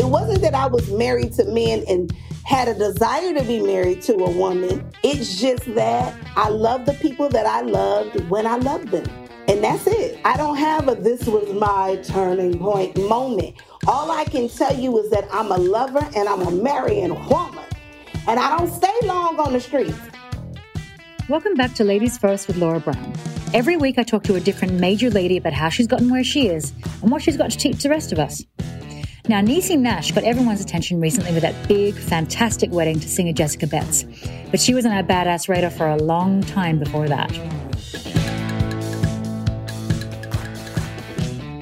It 0.00 0.08
wasn't 0.08 0.40
that 0.40 0.54
I 0.54 0.66
was 0.66 0.90
married 0.90 1.34
to 1.34 1.44
men 1.44 1.84
and 1.86 2.10
had 2.44 2.68
a 2.68 2.74
desire 2.74 3.34
to 3.34 3.44
be 3.44 3.60
married 3.60 4.00
to 4.04 4.14
a 4.14 4.30
woman. 4.30 4.90
It's 5.02 5.38
just 5.38 5.74
that 5.74 6.16
I 6.36 6.48
love 6.48 6.86
the 6.86 6.94
people 6.94 7.28
that 7.28 7.44
I 7.44 7.60
loved 7.60 8.18
when 8.30 8.46
I 8.46 8.56
loved 8.56 8.88
them. 8.88 9.04
And 9.46 9.62
that's 9.62 9.86
it. 9.86 10.18
I 10.24 10.38
don't 10.38 10.56
have 10.56 10.88
a 10.88 10.94
this 10.94 11.26
was 11.26 11.52
my 11.52 11.96
turning 11.96 12.58
point 12.58 12.96
moment. 12.96 13.56
All 13.86 14.10
I 14.10 14.24
can 14.24 14.48
tell 14.48 14.74
you 14.74 14.98
is 15.04 15.10
that 15.10 15.28
I'm 15.30 15.52
a 15.52 15.58
lover 15.58 16.08
and 16.16 16.26
I'm 16.30 16.40
a 16.40 16.50
marrying 16.50 17.12
woman. 17.26 17.66
And 18.26 18.40
I 18.40 18.56
don't 18.56 18.72
stay 18.72 18.98
long 19.02 19.38
on 19.38 19.52
the 19.52 19.60
streets. 19.60 20.00
Welcome 21.28 21.56
back 21.56 21.74
to 21.74 21.84
Ladies 21.84 22.16
First 22.16 22.48
with 22.48 22.56
Laura 22.56 22.80
Brown. 22.80 23.12
Every 23.52 23.76
week 23.76 23.98
I 23.98 24.04
talk 24.04 24.24
to 24.24 24.36
a 24.36 24.40
different 24.40 24.80
major 24.80 25.10
lady 25.10 25.36
about 25.36 25.52
how 25.52 25.68
she's 25.68 25.86
gotten 25.86 26.08
where 26.08 26.24
she 26.24 26.48
is 26.48 26.72
and 27.02 27.10
what 27.10 27.20
she's 27.20 27.36
got 27.36 27.50
to 27.50 27.58
teach 27.58 27.82
the 27.82 27.90
rest 27.90 28.12
of 28.12 28.18
us. 28.18 28.42
Now, 29.30 29.40
Niecy 29.40 29.78
Nash 29.78 30.10
got 30.10 30.24
everyone's 30.24 30.60
attention 30.60 31.00
recently 31.00 31.32
with 31.32 31.42
that 31.42 31.68
big, 31.68 31.94
fantastic 31.94 32.72
wedding 32.72 32.98
to 32.98 33.08
singer 33.08 33.32
Jessica 33.32 33.68
Betts, 33.68 34.04
but 34.50 34.58
she 34.58 34.74
was 34.74 34.84
on 34.84 34.90
our 34.90 35.04
badass 35.04 35.48
radar 35.48 35.70
for 35.70 35.86
a 35.86 35.96
long 35.98 36.42
time 36.42 36.80
before 36.80 37.06
that. 37.06 37.32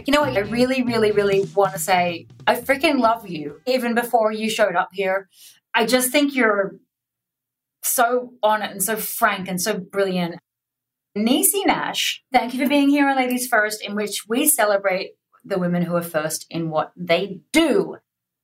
You 0.06 0.15
know 0.15 0.23
what? 0.23 0.34
I 0.34 0.48
really, 0.48 0.83
really, 0.83 1.11
really 1.11 1.45
want 1.55 1.75
to 1.75 1.78
say 1.78 2.27
I 2.47 2.55
freaking 2.55 3.01
love 3.01 3.28
you 3.28 3.61
even 3.67 3.95
before 3.95 4.33
you 4.33 4.48
showed 4.48 4.75
up 4.75 4.89
here. 4.95 5.28
I 5.75 5.84
just 5.84 6.11
think 6.11 6.34
you're 6.34 6.77
so 7.83 8.33
on 8.43 8.62
it 8.62 8.71
and 8.71 8.83
so 8.83 8.97
frank 8.97 9.47
and 9.47 9.61
so 9.61 9.77
brilliant. 9.77 10.37
Niecy 11.15 11.67
Nash, 11.67 12.23
thank 12.33 12.55
you 12.55 12.62
for 12.62 12.69
being 12.71 12.89
here 12.89 13.06
on 13.11 13.19
Ladies 13.19 13.47
First, 13.47 13.84
in 13.84 13.95
which 13.95 14.25
we 14.27 14.48
celebrate 14.48 15.18
the 15.49 15.59
women 15.59 15.83
who 15.83 15.97
are 15.97 16.03
first 16.03 16.47
in 16.51 16.71
what 16.71 16.93
they 16.97 17.41
do 17.53 17.97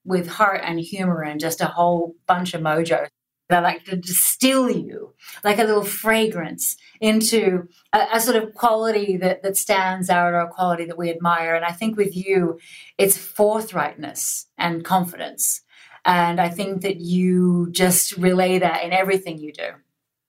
with 0.05 0.29
heart 0.29 0.61
and 0.65 0.79
humor 0.81 1.23
and 1.23 1.41
just 1.41 1.61
a 1.61 1.67
whole 1.67 2.15
bunch 2.27 2.55
of 2.55 2.61
mojo. 2.61 3.09
I 3.51 3.61
like 3.61 3.85
to 3.85 3.97
distill 3.97 4.71
you 4.71 5.15
like 5.45 5.59
a 5.59 5.65
little 5.65 5.85
fragrance 5.85 6.77
into 7.01 7.69
a, 7.93 8.07
a, 8.15 8.21
sort 8.21 8.43
of 8.43 8.55
quality 8.55 9.19
that, 9.19 9.43
that 9.43 9.57
stands 9.57 10.09
out 10.09 10.33
or 10.33 10.41
a 10.41 10.49
quality 10.49 10.87
that 10.87 10.99
we 10.99 11.11
admire. 11.11 11.55
And 11.55 11.65
I 11.65 11.71
think 11.71 11.97
with 11.97 12.17
you, 12.17 12.59
it's 12.97 13.19
forthrightness 13.19 14.47
and 14.57 14.85
confidence. 14.85 15.61
And 16.07 16.41
I 16.41 16.49
think 16.49 16.83
that 16.83 16.97
you 16.97 17.69
just 17.71 18.17
relay 18.17 18.59
that 18.59 18.83
in 18.83 18.93
everything 18.93 19.39
you 19.39 19.53
do. 19.53 19.71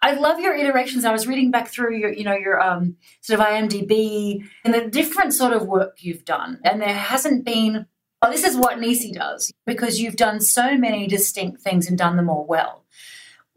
I 0.05 0.13
love 0.13 0.39
your 0.39 0.55
iterations. 0.55 1.03
I 1.03 1.11
was 1.11 1.25
reading 1.25 1.49
back 1.49 1.67
through 1.67 1.97
your, 1.97 2.13
you 2.13 2.23
know, 2.23 2.35
your 2.35 2.61
um, 2.61 2.95
sort 3.21 3.39
of 3.39 3.45
IMDb 3.47 4.47
and 4.63 4.71
the 4.71 4.87
different 4.87 5.33
sort 5.33 5.51
of 5.51 5.65
work 5.65 5.97
you've 6.03 6.23
done. 6.23 6.59
And 6.63 6.79
there 6.79 6.93
hasn't 6.93 7.43
been, 7.43 7.87
oh, 8.21 8.29
this 8.29 8.43
is 8.43 8.55
what 8.55 8.77
Niecy 8.77 9.11
does 9.11 9.51
because 9.65 9.99
you've 9.99 10.15
done 10.15 10.41
so 10.41 10.77
many 10.77 11.07
distinct 11.07 11.63
things 11.63 11.87
and 11.89 11.97
done 11.97 12.17
them 12.17 12.29
all 12.29 12.45
well. 12.45 12.85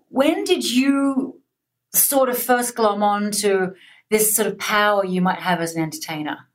When 0.08 0.44
did 0.44 0.64
you 0.70 1.38
sort 1.92 2.30
of 2.30 2.38
first 2.38 2.74
glom 2.74 3.02
on 3.02 3.30
to 3.42 3.74
this 4.08 4.34
sort 4.34 4.48
of 4.48 4.58
power 4.58 5.04
you 5.04 5.20
might 5.20 5.40
have 5.40 5.60
as 5.60 5.76
an 5.76 5.82
entertainer? 5.82 6.48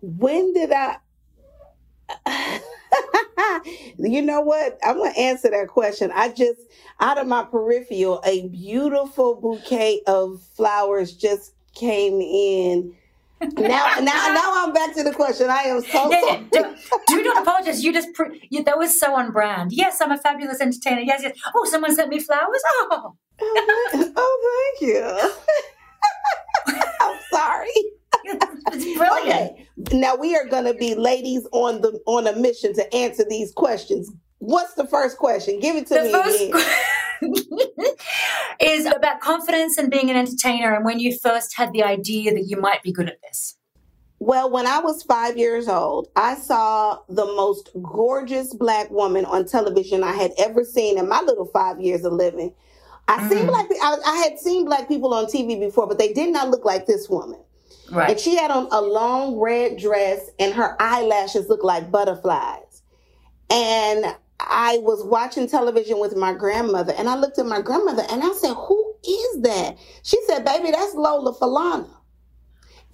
When 0.00 0.54
did 0.54 0.72
I? 0.72 2.60
you 3.98 4.22
know 4.22 4.40
what? 4.40 4.78
I'm 4.84 4.96
going 4.96 5.12
to 5.12 5.18
answer 5.18 5.50
that 5.50 5.68
question. 5.68 6.10
I 6.14 6.28
just, 6.30 6.60
out 7.00 7.18
of 7.18 7.26
my 7.26 7.44
peripheral, 7.44 8.20
a 8.24 8.48
beautiful 8.48 9.40
bouquet 9.40 10.02
of 10.06 10.42
flowers 10.56 11.12
just 11.12 11.54
came 11.74 12.20
in. 12.20 12.94
now, 13.40 13.94
now, 14.00 14.02
now 14.02 14.64
I'm 14.64 14.72
back 14.72 14.94
to 14.96 15.04
the 15.04 15.12
question. 15.12 15.48
I 15.48 15.62
am 15.62 15.80
so 15.82 16.10
yeah, 16.10 16.20
sorry. 16.20 16.46
Yeah. 16.52 16.74
Do, 17.08 17.18
do, 17.18 17.22
not 17.22 17.42
apologize. 17.42 17.84
You 17.84 17.92
just 17.92 18.12
pre- 18.14 18.46
you, 18.50 18.64
that 18.64 18.78
was 18.78 18.98
so 18.98 19.14
on 19.14 19.32
brand. 19.32 19.72
Yes, 19.72 20.00
I'm 20.00 20.10
a 20.10 20.18
fabulous 20.18 20.60
entertainer. 20.60 21.02
Yes, 21.02 21.20
yes. 21.22 21.38
Oh, 21.54 21.64
someone 21.64 21.94
sent 21.94 22.08
me 22.08 22.18
flowers. 22.18 22.62
Oh, 22.66 23.14
oh, 23.40 24.12
oh 24.16 24.72
thank 24.80 24.90
you. 24.90 25.30
I'm 27.00 27.18
sorry. 27.30 27.68
it's 28.24 28.98
brilliant. 28.98 29.52
Okay. 29.52 29.68
Now 29.92 30.16
we 30.16 30.36
are 30.36 30.44
going 30.44 30.64
to 30.64 30.74
be 30.74 30.94
ladies 30.94 31.46
on 31.52 31.80
the 31.80 32.00
on 32.06 32.26
a 32.26 32.36
mission 32.36 32.74
to 32.74 32.94
answer 32.94 33.24
these 33.28 33.52
questions. 33.52 34.10
What's 34.38 34.74
the 34.74 34.86
first 34.86 35.16
question? 35.16 35.60
Give 35.60 35.76
it 35.76 35.86
to 35.88 35.94
the 35.94 36.04
me. 36.04 36.52
First 36.52 38.02
is 38.60 38.86
about 38.86 39.20
confidence 39.20 39.78
and 39.78 39.90
being 39.90 40.10
an 40.10 40.16
entertainer, 40.16 40.74
and 40.74 40.84
when 40.84 41.00
you 41.00 41.16
first 41.16 41.56
had 41.56 41.72
the 41.72 41.82
idea 41.82 42.32
that 42.34 42.44
you 42.46 42.60
might 42.60 42.82
be 42.82 42.92
good 42.92 43.08
at 43.08 43.20
this. 43.22 43.56
Well, 44.20 44.50
when 44.50 44.66
I 44.66 44.80
was 44.80 45.02
five 45.04 45.38
years 45.38 45.68
old, 45.68 46.08
I 46.16 46.34
saw 46.34 46.98
the 47.08 47.24
most 47.24 47.70
gorgeous 47.82 48.52
black 48.52 48.90
woman 48.90 49.24
on 49.24 49.46
television 49.46 50.02
I 50.02 50.12
had 50.12 50.32
ever 50.38 50.64
seen 50.64 50.98
in 50.98 51.08
my 51.08 51.22
little 51.22 51.46
five 51.46 51.80
years 51.80 52.04
of 52.04 52.12
living. 52.12 52.52
I 53.06 53.20
mm. 53.20 53.28
seen 53.28 53.46
black. 53.46 53.66
I, 53.82 53.96
I 54.04 54.16
had 54.18 54.38
seen 54.38 54.64
black 54.64 54.86
people 54.86 55.14
on 55.14 55.26
TV 55.26 55.58
before, 55.58 55.86
but 55.86 55.98
they 55.98 56.12
did 56.12 56.32
not 56.32 56.50
look 56.50 56.64
like 56.64 56.86
this 56.86 57.08
woman. 57.08 57.40
Right. 57.90 58.10
And 58.10 58.20
she 58.20 58.36
had 58.36 58.50
on 58.50 58.68
a 58.70 58.80
long 58.80 59.38
red 59.38 59.78
dress 59.78 60.30
and 60.38 60.54
her 60.54 60.76
eyelashes 60.80 61.48
looked 61.48 61.64
like 61.64 61.90
butterflies. 61.90 62.82
And 63.50 64.04
I 64.40 64.78
was 64.78 65.04
watching 65.04 65.48
television 65.48 65.98
with 65.98 66.16
my 66.16 66.32
grandmother 66.32 66.92
and 66.96 67.08
I 67.08 67.16
looked 67.16 67.38
at 67.38 67.46
my 67.46 67.60
grandmother 67.60 68.04
and 68.10 68.22
I 68.22 68.32
said, 68.34 68.54
Who 68.54 68.94
is 69.06 69.42
that? 69.42 69.76
She 70.02 70.18
said, 70.26 70.44
Baby, 70.44 70.70
that's 70.70 70.94
Lola 70.94 71.34
Falana. 71.34 71.88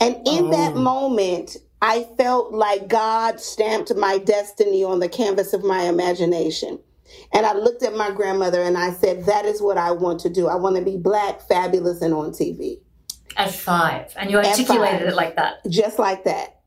And 0.00 0.16
in 0.26 0.46
oh. 0.46 0.50
that 0.50 0.76
moment, 0.76 1.56
I 1.82 2.06
felt 2.16 2.52
like 2.52 2.88
God 2.88 3.40
stamped 3.40 3.94
my 3.94 4.18
destiny 4.18 4.82
on 4.84 5.00
the 5.00 5.08
canvas 5.08 5.52
of 5.52 5.64
my 5.64 5.82
imagination. 5.82 6.78
And 7.32 7.44
I 7.44 7.52
looked 7.52 7.82
at 7.82 7.94
my 7.94 8.10
grandmother 8.10 8.62
and 8.62 8.78
I 8.78 8.92
said, 8.92 9.26
That 9.26 9.44
is 9.44 9.60
what 9.60 9.76
I 9.76 9.92
want 9.92 10.20
to 10.20 10.30
do. 10.30 10.48
I 10.48 10.56
want 10.56 10.76
to 10.76 10.82
be 10.82 10.96
black, 10.96 11.40
fabulous, 11.42 12.00
and 12.00 12.14
on 12.14 12.30
TV. 12.30 12.80
At 13.36 13.54
five. 13.54 14.12
And 14.16 14.30
you 14.30 14.38
articulated 14.38 15.08
it 15.08 15.14
like 15.14 15.36
that. 15.36 15.58
Just 15.68 15.98
like 15.98 16.24
that. 16.24 16.60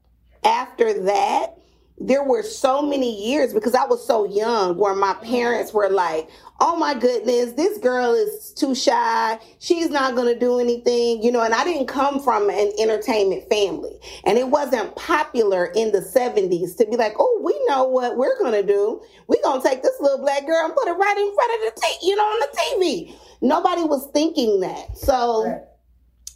After 0.44 1.04
that, 1.04 1.58
there 2.00 2.24
were 2.24 2.44
so 2.44 2.84
many 2.84 3.28
years 3.28 3.54
because 3.54 3.74
I 3.74 3.86
was 3.86 4.06
so 4.06 4.26
young 4.26 4.78
where 4.78 4.94
my 4.94 5.16
parents 5.16 5.74
were 5.74 5.90
like, 5.90 6.30
oh 6.60 6.76
my 6.76 6.94
goodness, 6.94 7.54
this 7.54 7.80
girl 7.80 8.14
is 8.14 8.54
too 8.54 8.76
shy. 8.76 9.40
She's 9.60 9.90
not 9.90 10.16
going 10.16 10.32
to 10.32 10.40
do 10.40 10.60
anything, 10.60 11.24
you 11.24 11.32
know. 11.32 11.42
And 11.42 11.56
I 11.56 11.64
didn't 11.64 11.88
come 11.88 12.22
from 12.22 12.50
an 12.50 12.72
entertainment 12.80 13.50
family. 13.50 13.98
And 14.26 14.38
it 14.38 14.50
wasn't 14.50 14.96
popular 14.96 15.72
in 15.76 15.92
the 15.92 16.02
70s 16.02 16.78
to 16.78 16.86
be 16.86 16.98
like, 16.98 17.14
oh, 17.18 17.42
we 17.44 17.60
know 17.68 17.86
what 17.86 18.16
we're 18.16 18.38
going 18.38 18.54
to 18.54 18.64
do. 18.64 19.02
We're 19.28 19.42
going 19.44 19.62
to 19.62 19.68
take 19.68 19.82
this 19.82 20.00
little 20.00 20.20
black 20.20 20.46
girl 20.46 20.66
and 20.66 20.76
put 20.76 20.88
it 20.88 20.94
right 20.94 21.18
in 21.18 21.34
front 21.34 21.68
of 21.68 21.76
the, 21.76 21.82
t- 21.82 22.08
you 22.08 22.16
know, 22.16 22.24
on 22.24 22.40
the 22.42 22.58
TV. 22.58 23.16
Nobody 23.42 23.84
was 23.84 24.08
thinking 24.14 24.60
that. 24.60 24.98
So. 24.98 25.67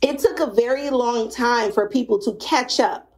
It 0.01 0.19
took 0.19 0.39
a 0.39 0.53
very 0.53 0.89
long 0.89 1.29
time 1.29 1.72
for 1.72 1.88
people 1.88 2.19
to 2.19 2.35
catch 2.35 2.79
up 2.79 3.12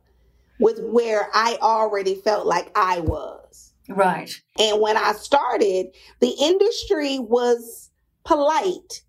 with 0.59 0.79
where 0.83 1.29
I 1.33 1.57
already 1.61 2.15
felt 2.15 2.45
like 2.45 2.71
I 2.75 2.99
was. 2.99 3.73
Right. 3.89 4.31
And 4.59 4.81
when 4.81 4.97
I 4.97 5.13
started, 5.13 5.87
the 6.19 6.35
industry 6.39 7.19
was 7.19 7.91
polite, 8.23 9.03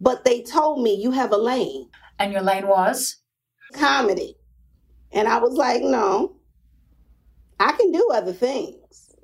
but 0.00 0.24
they 0.24 0.42
told 0.42 0.82
me 0.82 0.94
you 0.94 1.10
have 1.10 1.32
a 1.32 1.36
lane. 1.36 1.88
And 2.18 2.32
your 2.32 2.42
lane 2.42 2.66
was? 2.66 3.18
Comedy. 3.72 4.36
And 5.12 5.28
I 5.28 5.38
was 5.38 5.54
like, 5.54 5.82
no, 5.82 6.36
I 7.60 7.72
can 7.72 7.92
do 7.92 8.08
other 8.12 8.32
things. 8.32 9.14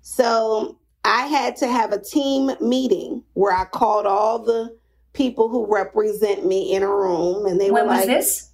So 0.00 0.78
I 1.04 1.26
had 1.26 1.56
to 1.56 1.66
have 1.66 1.92
a 1.92 2.00
team 2.00 2.50
meeting 2.60 3.22
where 3.34 3.54
I 3.54 3.64
called 3.64 4.06
all 4.06 4.38
the 4.38 4.76
people 5.14 5.48
who 5.48 5.66
represent 5.72 6.44
me 6.44 6.74
in 6.74 6.82
a 6.82 6.88
room, 6.88 7.46
and 7.46 7.60
they 7.60 7.70
when 7.70 7.84
were 7.84 7.90
like, 7.90 8.00
was 8.00 8.06
this? 8.06 8.50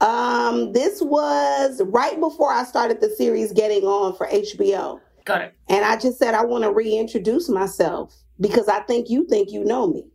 Um, 0.00 0.72
this 0.72 1.00
was 1.00 1.80
right 1.86 2.18
before 2.18 2.52
I 2.52 2.64
started 2.64 3.00
the 3.00 3.10
series 3.10 3.52
Getting 3.52 3.84
On 3.84 4.14
for 4.16 4.26
HBO. 4.26 5.00
Got 5.24 5.42
it. 5.42 5.54
And 5.68 5.84
I 5.84 5.96
just 5.96 6.18
said 6.18 6.34
I 6.34 6.44
want 6.44 6.64
to 6.64 6.72
reintroduce 6.72 7.48
myself 7.48 8.14
because 8.40 8.68
I 8.68 8.80
think 8.80 9.10
you 9.10 9.26
think 9.26 9.50
you 9.50 9.64
know 9.64 9.86
me, 9.86 10.06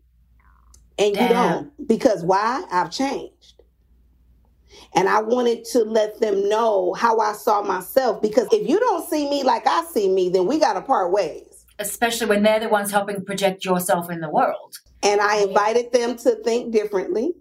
and 0.98 1.16
you 1.16 1.28
don't. 1.28 1.88
Because 1.88 2.24
why? 2.24 2.66
I've 2.72 2.92
changed. 2.92 3.62
And 4.96 5.08
I 5.08 5.22
wanted 5.22 5.66
to 5.66 5.84
let 5.84 6.20
them 6.20 6.50
know 6.50 6.94
how 6.94 7.20
I 7.20 7.34
saw 7.34 7.62
myself 7.62 8.22
because 8.22 8.48
if 8.52 8.68
you 8.68 8.80
don't 8.80 9.08
see 9.08 9.30
me 9.30 9.44
like 9.44 9.68
I 9.68 9.84
see 9.86 10.10
me, 10.10 10.30
then 10.30 10.46
we 10.46 10.60
got 10.60 10.74
to 10.74 10.82
part 10.82 11.12
ways. 11.12 11.66
Especially 11.80 12.28
when 12.28 12.44
they're 12.44 12.60
the 12.60 12.70
ones 12.70 12.92
helping 12.92 13.24
project 13.24 13.66
yourself 13.66 14.10
in 14.10 14.20
the 14.20 14.30
world. 14.30 14.78
And 15.04 15.20
I 15.20 15.38
invited 15.38 15.92
them 15.92 16.18
to 16.18 16.36
think 16.44 16.72
differently. 16.72 17.34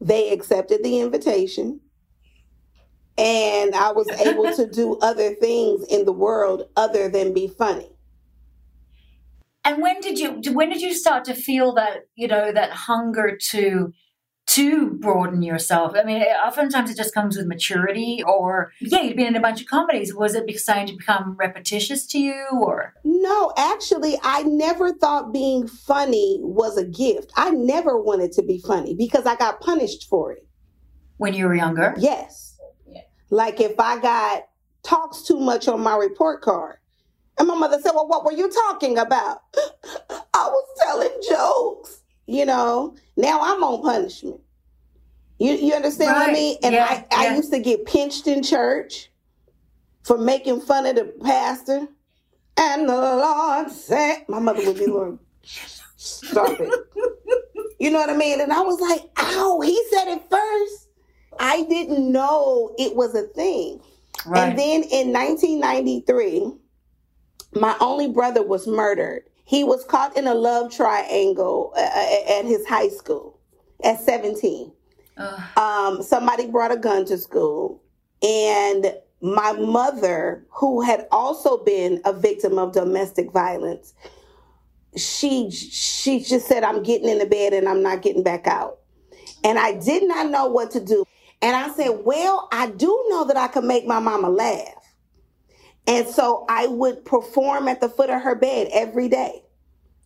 They 0.00 0.32
accepted 0.32 0.82
the 0.82 1.00
invitation. 1.00 1.80
And 3.16 3.74
I 3.74 3.92
was 3.92 4.08
able 4.26 4.54
to 4.54 4.68
do 4.68 4.96
other 4.98 5.34
things 5.34 5.84
in 5.88 6.04
the 6.04 6.12
world 6.12 6.68
other 6.76 7.08
than 7.08 7.32
be 7.34 7.48
funny. 7.48 7.90
And 9.64 9.82
when 9.82 10.00
did 10.00 10.18
you 10.18 10.40
when 10.52 10.70
did 10.70 10.80
you 10.80 10.94
start 10.94 11.24
to 11.26 11.34
feel 11.34 11.74
that, 11.74 12.06
you 12.14 12.28
know, 12.28 12.50
that 12.50 12.70
hunger 12.70 13.36
to 13.50 13.92
to 14.50 14.90
broaden 14.94 15.42
yourself? 15.42 15.92
I 15.94 16.02
mean, 16.02 16.22
oftentimes 16.22 16.90
it 16.90 16.96
just 16.96 17.14
comes 17.14 17.36
with 17.36 17.46
maturity, 17.46 18.22
or 18.26 18.72
yeah, 18.80 19.00
you've 19.00 19.16
been 19.16 19.28
in 19.28 19.36
a 19.36 19.40
bunch 19.40 19.60
of 19.60 19.68
comedies. 19.68 20.12
Was 20.12 20.34
it 20.34 20.50
starting 20.58 20.88
to 20.88 20.96
become 20.96 21.36
repetitious 21.38 22.04
to 22.08 22.18
you, 22.18 22.46
or 22.52 22.94
no? 23.04 23.52
Actually, 23.56 24.18
I 24.22 24.42
never 24.42 24.92
thought 24.92 25.32
being 25.32 25.68
funny 25.68 26.38
was 26.42 26.76
a 26.76 26.84
gift. 26.84 27.32
I 27.36 27.50
never 27.50 28.00
wanted 28.00 28.32
to 28.32 28.42
be 28.42 28.58
funny 28.58 28.94
because 28.94 29.24
I 29.24 29.36
got 29.36 29.60
punished 29.60 30.08
for 30.08 30.32
it 30.32 30.46
when 31.18 31.32
you 31.32 31.46
were 31.46 31.54
younger. 31.54 31.94
Yes, 31.96 32.58
yeah. 32.88 33.02
like 33.30 33.60
if 33.60 33.78
I 33.78 34.00
got 34.00 34.48
talks 34.82 35.22
too 35.22 35.38
much 35.38 35.68
on 35.68 35.80
my 35.80 35.96
report 35.96 36.42
card. 36.42 36.76
And 37.38 37.48
my 37.48 37.54
mother 37.54 37.80
said, 37.80 37.92
Well, 37.94 38.08
what 38.08 38.24
were 38.24 38.32
you 38.32 38.50
talking 38.50 38.98
about? 38.98 39.42
I 39.54 40.48
was 40.48 40.68
telling 40.82 41.10
jokes 41.28 41.99
you 42.30 42.46
know, 42.46 42.94
now 43.16 43.40
I'm 43.42 43.62
on 43.64 43.82
punishment. 43.82 44.40
You 45.38 45.52
you 45.52 45.74
understand 45.74 46.12
right. 46.12 46.20
what 46.20 46.30
I 46.30 46.32
mean? 46.32 46.56
And 46.62 46.74
yeah, 46.74 47.04
I, 47.10 47.28
I 47.28 47.36
used 47.36 47.50
to 47.52 47.58
get 47.58 47.86
pinched 47.86 48.26
in 48.26 48.42
church 48.42 49.10
for 50.02 50.16
making 50.16 50.60
fun 50.60 50.86
of 50.86 50.96
the 50.96 51.12
pastor. 51.22 51.88
And 52.56 52.88
the 52.88 52.94
Lord 52.94 53.70
said, 53.70 54.24
my 54.28 54.38
mother 54.38 54.64
would 54.66 54.78
be 54.78 54.86
Lord, 54.86 55.18
stop 55.96 56.60
it. 56.60 56.70
you 57.80 57.90
know 57.90 57.98
what 57.98 58.10
I 58.10 58.16
mean? 58.16 58.40
And 58.40 58.52
I 58.52 58.60
was 58.60 58.80
like, 58.80 59.02
ow, 59.16 59.60
he 59.60 59.82
said 59.90 60.08
it 60.08 60.22
first. 60.30 60.88
I 61.38 61.62
didn't 61.64 62.12
know 62.12 62.74
it 62.78 62.94
was 62.94 63.14
a 63.14 63.22
thing. 63.22 63.80
Right. 64.26 64.50
And 64.50 64.58
then 64.58 64.82
in 64.82 65.12
1993, 65.12 66.52
my 67.54 67.74
only 67.80 68.08
brother 68.08 68.42
was 68.42 68.66
murdered. 68.66 69.29
He 69.50 69.64
was 69.64 69.84
caught 69.84 70.16
in 70.16 70.28
a 70.28 70.34
love 70.34 70.72
triangle 70.72 71.72
uh, 71.76 71.80
uh, 71.80 72.38
at 72.38 72.44
his 72.44 72.64
high 72.68 72.88
school 72.88 73.36
at 73.82 73.98
17. 73.98 74.70
Um, 75.56 76.04
somebody 76.04 76.46
brought 76.46 76.70
a 76.70 76.76
gun 76.76 77.04
to 77.06 77.18
school, 77.18 77.82
and 78.22 78.94
my 79.20 79.52
mother, 79.54 80.46
who 80.50 80.82
had 80.82 81.08
also 81.10 81.64
been 81.64 82.00
a 82.04 82.12
victim 82.12 82.60
of 82.60 82.72
domestic 82.72 83.32
violence, 83.32 83.92
she 84.96 85.50
she 85.50 86.20
just 86.20 86.46
said, 86.46 86.62
"I'm 86.62 86.84
getting 86.84 87.08
in 87.08 87.18
the 87.18 87.26
bed 87.26 87.52
and 87.52 87.68
I'm 87.68 87.82
not 87.82 88.02
getting 88.02 88.22
back 88.22 88.46
out." 88.46 88.78
And 89.42 89.58
I 89.58 89.72
did 89.72 90.04
not 90.04 90.30
know 90.30 90.46
what 90.46 90.70
to 90.70 90.80
do. 90.80 91.04
And 91.42 91.56
I 91.56 91.70
said, 91.74 92.04
"Well, 92.04 92.48
I 92.52 92.68
do 92.68 93.04
know 93.08 93.24
that 93.24 93.36
I 93.36 93.48
can 93.48 93.66
make 93.66 93.84
my 93.84 93.98
mama 93.98 94.30
laugh." 94.30 94.79
And 95.86 96.06
so 96.06 96.44
I 96.48 96.66
would 96.66 97.04
perform 97.04 97.68
at 97.68 97.80
the 97.80 97.88
foot 97.88 98.10
of 98.10 98.22
her 98.22 98.34
bed 98.34 98.68
every 98.72 99.08
day. 99.08 99.42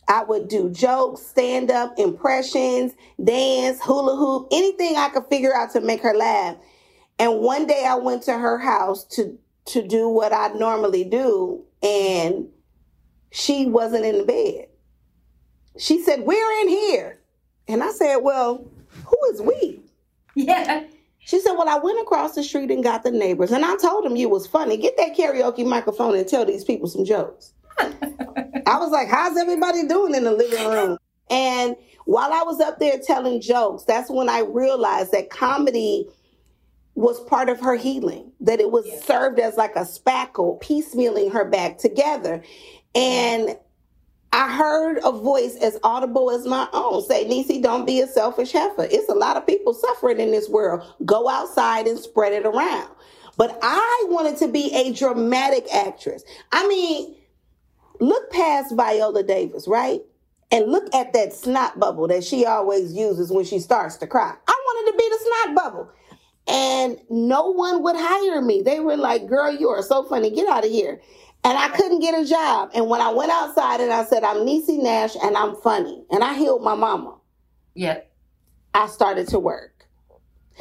I 0.09 0.25
would 0.25 0.49
do 0.49 0.71
jokes, 0.71 1.23
stand 1.23 1.71
up, 1.71 1.99
impressions, 1.99 2.93
dance, 3.23 3.81
hula 3.83 4.17
hoop, 4.17 4.49
anything 4.53 4.97
I 4.97 5.09
could 5.09 5.27
figure 5.29 5.55
out 5.55 5.73
to 5.73 5.81
make 5.81 6.03
her 6.03 6.15
laugh. 6.15 6.57
And 7.19 7.41
one 7.41 7.67
day 7.67 7.85
I 7.87 7.95
went 7.97 8.23
to 8.25 8.37
her 8.39 8.59
house 8.59 9.05
to 9.17 9.39
to 9.67 9.87
do 9.87 10.11
what 10.11 10.33
I 10.33 10.49
normally 10.49 11.05
do 11.05 11.65
and 11.83 12.49
she 13.31 13.67
wasn't 13.67 14.05
in 14.05 14.19
the 14.19 14.25
bed. 14.25 14.69
She 15.79 16.03
said, 16.03 16.21
"We're 16.21 16.61
in 16.61 16.69
here." 16.69 17.21
And 17.67 17.83
I 17.83 17.91
said, 17.91 18.17
"Well, 18.17 18.67
who 19.07 19.17
is 19.33 19.41
we?" 19.43 19.81
Yeah. 20.37 20.85
She 21.25 21.41
said, 21.41 21.53
Well, 21.53 21.69
I 21.69 21.79
went 21.79 22.01
across 22.01 22.35
the 22.35 22.43
street 22.43 22.71
and 22.71 22.85
got 22.85 23.03
the 23.03 23.11
neighbors, 23.11 23.51
and 23.51 23.65
I 23.65 23.77
told 23.77 24.05
them 24.05 24.17
you 24.17 24.29
was 24.29 24.47
funny. 24.47 24.77
Get 24.77 24.97
that 24.97 25.17
karaoke 25.17 25.67
microphone 25.67 26.17
and 26.17 26.29
tell 26.29 26.45
these 26.45 26.65
people 26.65 26.89
some 26.89 27.05
jokes. 27.05 27.53
I 27.79 28.79
was 28.79 28.91
like, 28.91 29.09
How's 29.09 29.37
everybody 29.37 29.87
doing 29.87 30.15
in 30.15 30.25
the 30.25 30.33
living 30.33 30.69
room? 30.69 30.99
And 31.31 31.77
while 32.05 32.33
I 32.33 32.43
was 32.43 32.61
up 32.61 32.79
there 32.79 32.99
telling 32.99 33.41
jokes, 33.41 33.85
that's 33.85 34.11
when 34.11 34.29
I 34.29 34.41
realized 34.41 35.13
that 35.13 35.31
comedy 35.31 36.07
was 36.95 37.19
part 37.25 37.49
of 37.49 37.59
her 37.61 37.75
healing, 37.75 38.31
that 38.41 38.61
it 38.61 38.71
was 38.71 38.87
yeah. 38.87 39.01
served 39.01 39.39
as 39.41 39.57
like 39.57 39.75
a 39.75 39.81
spackle, 39.81 40.63
piecemealing 40.63 41.33
her 41.33 41.45
back 41.45 41.79
together. 41.79 42.43
And 42.95 43.57
I 44.35 44.53
heard 44.53 44.99
a 45.05 45.13
voice 45.13 45.55
as 45.63 45.79
audible 45.85 46.29
as 46.29 46.45
my 46.45 46.69
own 46.73 47.05
say, 47.05 47.25
Niecy, 47.25 47.63
don't 47.63 47.87
be 47.87 48.01
a 48.01 48.09
selfish 48.09 48.51
heifer. 48.51 48.89
It's 48.91 49.09
a 49.09 49.15
lot 49.15 49.37
of 49.37 49.47
people 49.47 49.73
suffering 49.73 50.19
in 50.19 50.33
this 50.33 50.49
world. 50.49 50.83
Go 51.05 51.29
outside 51.29 51.87
and 51.87 51.97
spread 51.97 52.33
it 52.33 52.45
around. 52.45 52.91
But 53.37 53.57
I 53.63 54.07
wanted 54.09 54.37
to 54.39 54.49
be 54.49 54.75
a 54.75 54.93
dramatic 54.93 55.73
actress. 55.73 56.25
I 56.51 56.67
mean, 56.67 57.15
look 58.01 58.29
past 58.33 58.75
Viola 58.75 59.23
Davis, 59.23 59.69
right? 59.69 60.01
And 60.51 60.67
look 60.67 60.93
at 60.93 61.13
that 61.13 61.33
snot 61.33 61.79
bubble 61.79 62.09
that 62.09 62.25
she 62.25 62.45
always 62.45 62.93
uses 62.93 63.31
when 63.31 63.45
she 63.45 63.61
starts 63.61 63.97
to 63.99 64.07
cry. 64.09 64.35
I 64.49 64.63
wanted 64.67 64.93
to 64.93 64.99
be 64.99 65.09
the 65.11 65.19
snot 65.25 65.55
bubble. 65.55 65.91
And 66.49 66.99
no 67.09 67.53
one 67.53 67.85
would 67.85 67.97
hire 67.97 68.43
me. 68.43 68.63
They 68.63 68.81
were 68.81 68.97
like, 68.97 69.29
girl, 69.29 69.55
you 69.55 69.69
are 69.69 69.83
so 69.83 70.03
funny. 70.03 70.31
Get 70.31 70.49
out 70.49 70.65
of 70.65 70.73
here. 70.73 71.01
And 71.45 71.59
I 71.59 71.69
couldn't 71.69 72.01
get 72.01 72.19
a 72.19 72.25
job. 72.25 72.71
And 72.75 72.89
when 72.89 73.03
I 73.03 73.13
went 73.13 73.31
outside 73.31 73.81
and 73.81 73.93
I 73.93 74.05
said, 74.05 74.25
I'm 74.25 74.39
Niecy 74.39 74.83
Nash 74.83 75.15
and 75.23 75.37
I'm 75.37 75.55
funny, 75.57 76.05
and 76.11 76.25
I 76.25 76.35
healed 76.35 76.63
my 76.63 76.75
mama. 76.75 77.19
Yeah. 77.75 78.01
I 78.73 78.87
started 78.87 79.29
to 79.29 79.39
work. 79.39 79.87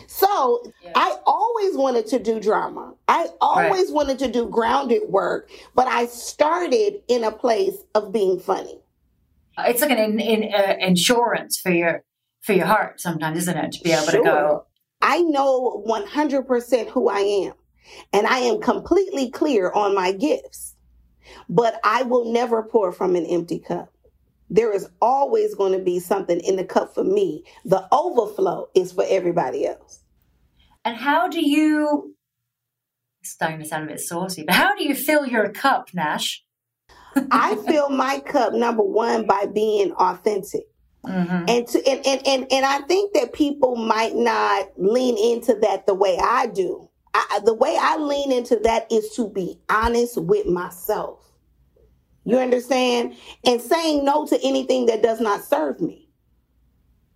So. 0.07 0.63
I 0.95 1.17
always 1.25 1.75
wanted 1.75 2.07
to 2.07 2.19
do 2.19 2.39
drama. 2.39 2.93
I 3.07 3.27
always 3.41 3.87
right. 3.87 3.93
wanted 3.93 4.19
to 4.19 4.27
do 4.27 4.47
grounded 4.47 5.03
work, 5.07 5.49
but 5.75 5.87
I 5.87 6.05
started 6.07 7.01
in 7.07 7.23
a 7.23 7.31
place 7.31 7.77
of 7.95 8.11
being 8.11 8.39
funny. 8.39 8.79
It's 9.59 9.81
like 9.81 9.91
an 9.91 9.97
in, 9.97 10.19
in, 10.19 10.53
uh, 10.53 10.75
insurance 10.79 11.59
for 11.59 11.71
your 11.71 12.03
for 12.41 12.53
your 12.53 12.65
heart 12.65 12.99
sometimes, 12.99 13.37
isn't 13.39 13.57
it? 13.57 13.71
To 13.73 13.83
be 13.83 13.91
able 13.91 14.03
sure. 14.03 14.23
to 14.23 14.23
go. 14.23 14.65
I 15.01 15.21
know 15.21 15.83
100% 15.87 16.89
who 16.89 17.09
I 17.09 17.19
am, 17.19 17.53
and 18.11 18.27
I 18.27 18.39
am 18.39 18.61
completely 18.61 19.29
clear 19.29 19.71
on 19.71 19.93
my 19.93 20.11
gifts 20.11 20.72
but 21.49 21.79
I 21.83 22.03
will 22.03 22.31
never 22.31 22.63
pour 22.63 22.91
from 22.91 23.15
an 23.15 23.25
empty 23.25 23.59
cup. 23.59 23.93
There 24.49 24.73
is 24.73 24.87
always 25.01 25.55
going 25.55 25.71
to 25.77 25.83
be 25.83 25.99
something 25.99 26.39
in 26.39 26.57
the 26.57 26.63
cup 26.63 26.93
for 26.93 27.03
me. 27.03 27.43
The 27.65 27.87
overflow 27.91 28.67
is 28.75 28.91
for 28.91 29.05
everybody 29.07 29.65
else. 29.65 30.01
And 30.85 30.97
how 30.97 31.27
do 31.27 31.39
you, 31.39 32.15
starting 33.23 33.59
to 33.59 33.65
sound 33.65 33.85
a 33.85 33.87
bit 33.87 33.99
saucy, 33.99 34.43
but 34.43 34.55
how 34.55 34.75
do 34.75 34.83
you 34.83 34.95
fill 34.95 35.25
your 35.25 35.49
cup, 35.49 35.89
Nash? 35.93 36.43
I 37.31 37.55
fill 37.67 37.89
my 37.89 38.19
cup, 38.19 38.53
number 38.53 38.83
one, 38.83 39.25
by 39.25 39.45
being 39.45 39.91
authentic. 39.93 40.63
Mm-hmm. 41.05 41.45
And, 41.47 41.67
to, 41.67 41.87
and, 41.87 42.05
and, 42.05 42.27
and, 42.27 42.51
and 42.51 42.65
I 42.65 42.79
think 42.81 43.13
that 43.13 43.33
people 43.33 43.75
might 43.75 44.15
not 44.15 44.67
lean 44.77 45.17
into 45.17 45.55
that 45.61 45.85
the 45.85 45.93
way 45.93 46.17
I 46.21 46.47
do. 46.47 46.89
I, 47.13 47.41
the 47.43 47.53
way 47.53 47.77
I 47.79 47.97
lean 47.97 48.31
into 48.31 48.57
that 48.63 48.91
is 48.91 49.09
to 49.15 49.29
be 49.29 49.59
honest 49.69 50.17
with 50.21 50.47
myself. 50.47 51.19
You 52.25 52.39
understand? 52.39 53.15
And 53.45 53.61
saying 53.61 54.05
no 54.05 54.25
to 54.27 54.39
anything 54.43 54.85
that 54.87 55.03
does 55.03 55.19
not 55.19 55.43
serve 55.43 55.81
me. 55.81 56.09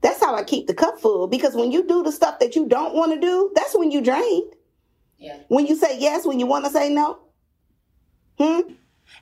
That's 0.01 0.23
how 0.23 0.35
I 0.35 0.43
keep 0.43 0.67
the 0.67 0.73
cup 0.73 0.99
full 0.99 1.27
because 1.27 1.55
when 1.55 1.71
you 1.71 1.87
do 1.87 2.03
the 2.03 2.11
stuff 2.11 2.39
that 2.39 2.55
you 2.55 2.67
don't 2.67 2.93
want 2.93 3.13
to 3.13 3.19
do, 3.19 3.51
that's 3.55 3.75
when 3.75 3.91
you 3.91 4.01
drain. 4.01 4.49
Yeah. 5.17 5.39
When 5.47 5.65
you 5.65 5.75
say 5.75 5.99
yes, 5.99 6.25
when 6.25 6.39
you 6.39 6.45
want 6.45 6.65
to 6.65 6.71
say 6.71 6.89
no. 6.89 7.19
Hmm? 8.37 8.73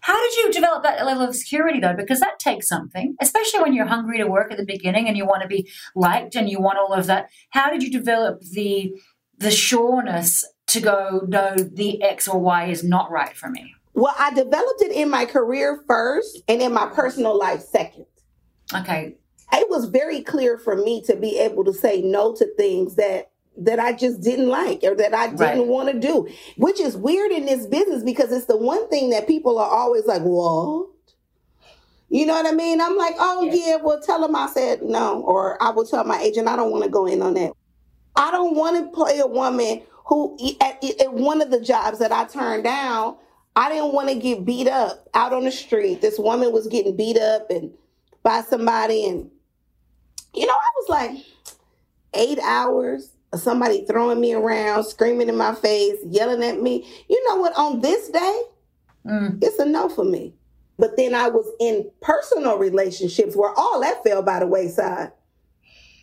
How 0.01 0.19
did 0.19 0.35
you 0.37 0.51
develop 0.51 0.83
that 0.83 1.05
level 1.05 1.23
of 1.23 1.35
security 1.35 1.79
though? 1.79 1.95
Because 1.95 2.19
that 2.19 2.39
takes 2.39 2.67
something, 2.67 3.15
especially 3.21 3.61
when 3.61 3.73
you're 3.73 3.85
hungry 3.85 4.17
to 4.17 4.27
work 4.27 4.51
at 4.51 4.57
the 4.57 4.65
beginning 4.65 5.07
and 5.07 5.15
you 5.15 5.25
want 5.25 5.43
to 5.43 5.47
be 5.47 5.69
liked 5.95 6.35
and 6.35 6.49
you 6.49 6.59
want 6.59 6.77
all 6.77 6.93
of 6.93 7.05
that. 7.05 7.29
How 7.51 7.69
did 7.69 7.83
you 7.83 7.91
develop 7.91 8.41
the 8.41 8.93
the 9.37 9.51
sureness 9.51 10.45
to 10.67 10.79
go, 10.79 11.21
no, 11.27 11.55
the 11.55 12.01
X 12.01 12.27
or 12.27 12.39
Y 12.39 12.65
is 12.65 12.83
not 12.83 13.11
right 13.11 13.35
for 13.35 13.49
me? 13.49 13.75
Well, 13.93 14.15
I 14.17 14.33
developed 14.33 14.81
it 14.81 14.91
in 14.91 15.09
my 15.09 15.25
career 15.25 15.81
first 15.87 16.41
and 16.47 16.61
in 16.61 16.73
my 16.73 16.87
personal 16.87 17.37
life 17.37 17.61
second. 17.61 18.05
Okay. 18.73 19.15
It 19.53 19.69
was 19.69 19.85
very 19.85 20.21
clear 20.21 20.57
for 20.57 20.75
me 20.75 21.01
to 21.03 21.15
be 21.15 21.39
able 21.39 21.63
to 21.65 21.73
say 21.73 22.01
no 22.01 22.33
to 22.35 22.45
things 22.55 22.95
that 22.95 23.31
that 23.57 23.79
I 23.79 23.93
just 23.93 24.19
didn't 24.19 24.49
like 24.49 24.83
or 24.83 24.95
that 24.95 25.13
I 25.13 25.27
didn't 25.27 25.39
right. 25.39 25.65
want 25.67 25.89
to 25.89 25.97
do, 25.97 26.27
which 26.57 26.77
is 26.77 26.97
weird 26.97 27.31
in 27.31 27.45
this 27.45 27.65
business 27.65 28.03
because 28.03 28.29
it's 28.33 28.47
the 28.47 28.57
one 28.57 28.89
thing 28.89 29.11
that 29.11 29.27
people 29.27 29.57
are 29.59 29.69
always 29.69 30.05
like, 30.05 30.23
"What?" 30.23 30.89
You 32.09 32.25
know 32.25 32.33
what 32.33 32.45
I 32.45 32.51
mean? 32.51 32.81
I'm 32.81 32.97
like, 32.97 33.15
"Oh 33.17 33.43
yeah, 33.43 33.53
yeah 33.65 33.75
well 33.77 34.01
tell 34.01 34.19
them 34.19 34.35
I 34.35 34.47
said 34.47 34.81
no," 34.81 35.21
or 35.21 35.61
I 35.63 35.69
will 35.69 35.85
tell 35.85 36.03
my 36.03 36.19
agent 36.19 36.49
I 36.49 36.57
don't 36.57 36.71
want 36.71 36.83
to 36.83 36.89
go 36.89 37.05
in 37.05 37.21
on 37.21 37.35
that. 37.35 37.53
I 38.17 38.31
don't 38.31 38.55
want 38.55 38.75
to 38.77 38.91
play 38.91 39.19
a 39.19 39.27
woman 39.27 39.83
who, 40.05 40.37
at, 40.61 40.83
at 40.83 41.13
one 41.13 41.41
of 41.41 41.51
the 41.51 41.59
jobs 41.59 41.99
that 41.99 42.11
I 42.11 42.25
turned 42.25 42.63
down, 42.63 43.17
I 43.55 43.69
didn't 43.69 43.93
want 43.93 44.09
to 44.09 44.15
get 44.15 44.45
beat 44.45 44.67
up 44.67 45.07
out 45.13 45.33
on 45.33 45.45
the 45.45 45.51
street. 45.51 46.01
This 46.01 46.19
woman 46.19 46.51
was 46.51 46.67
getting 46.67 46.95
beat 46.95 47.17
up 47.17 47.49
and 47.49 47.71
by 48.23 48.41
somebody, 48.41 49.07
and 49.07 49.29
you 50.33 50.45
know, 50.45 50.53
I 50.53 50.69
was 50.77 50.89
like, 50.89 51.25
eight 52.13 52.39
hours 52.39 53.11
of 53.33 53.39
somebody 53.39 53.85
throwing 53.85 54.19
me 54.19 54.33
around, 54.33 54.83
screaming 54.83 55.29
in 55.29 55.37
my 55.37 55.53
face, 55.55 55.97
yelling 56.05 56.43
at 56.43 56.61
me. 56.61 56.85
You 57.09 57.29
know 57.29 57.37
what? 57.37 57.55
On 57.57 57.81
this 57.81 58.09
day, 58.09 58.41
mm. 59.05 59.43
it's 59.43 59.59
a 59.59 59.65
no 59.65 59.89
for 59.89 60.05
me. 60.05 60.33
But 60.77 60.97
then 60.97 61.15
I 61.15 61.29
was 61.29 61.49
in 61.59 61.89
personal 62.01 62.57
relationships 62.57 63.35
where 63.35 63.53
all 63.55 63.79
that 63.81 64.03
fell 64.03 64.21
by 64.21 64.39
the 64.39 64.47
wayside. 64.47 65.11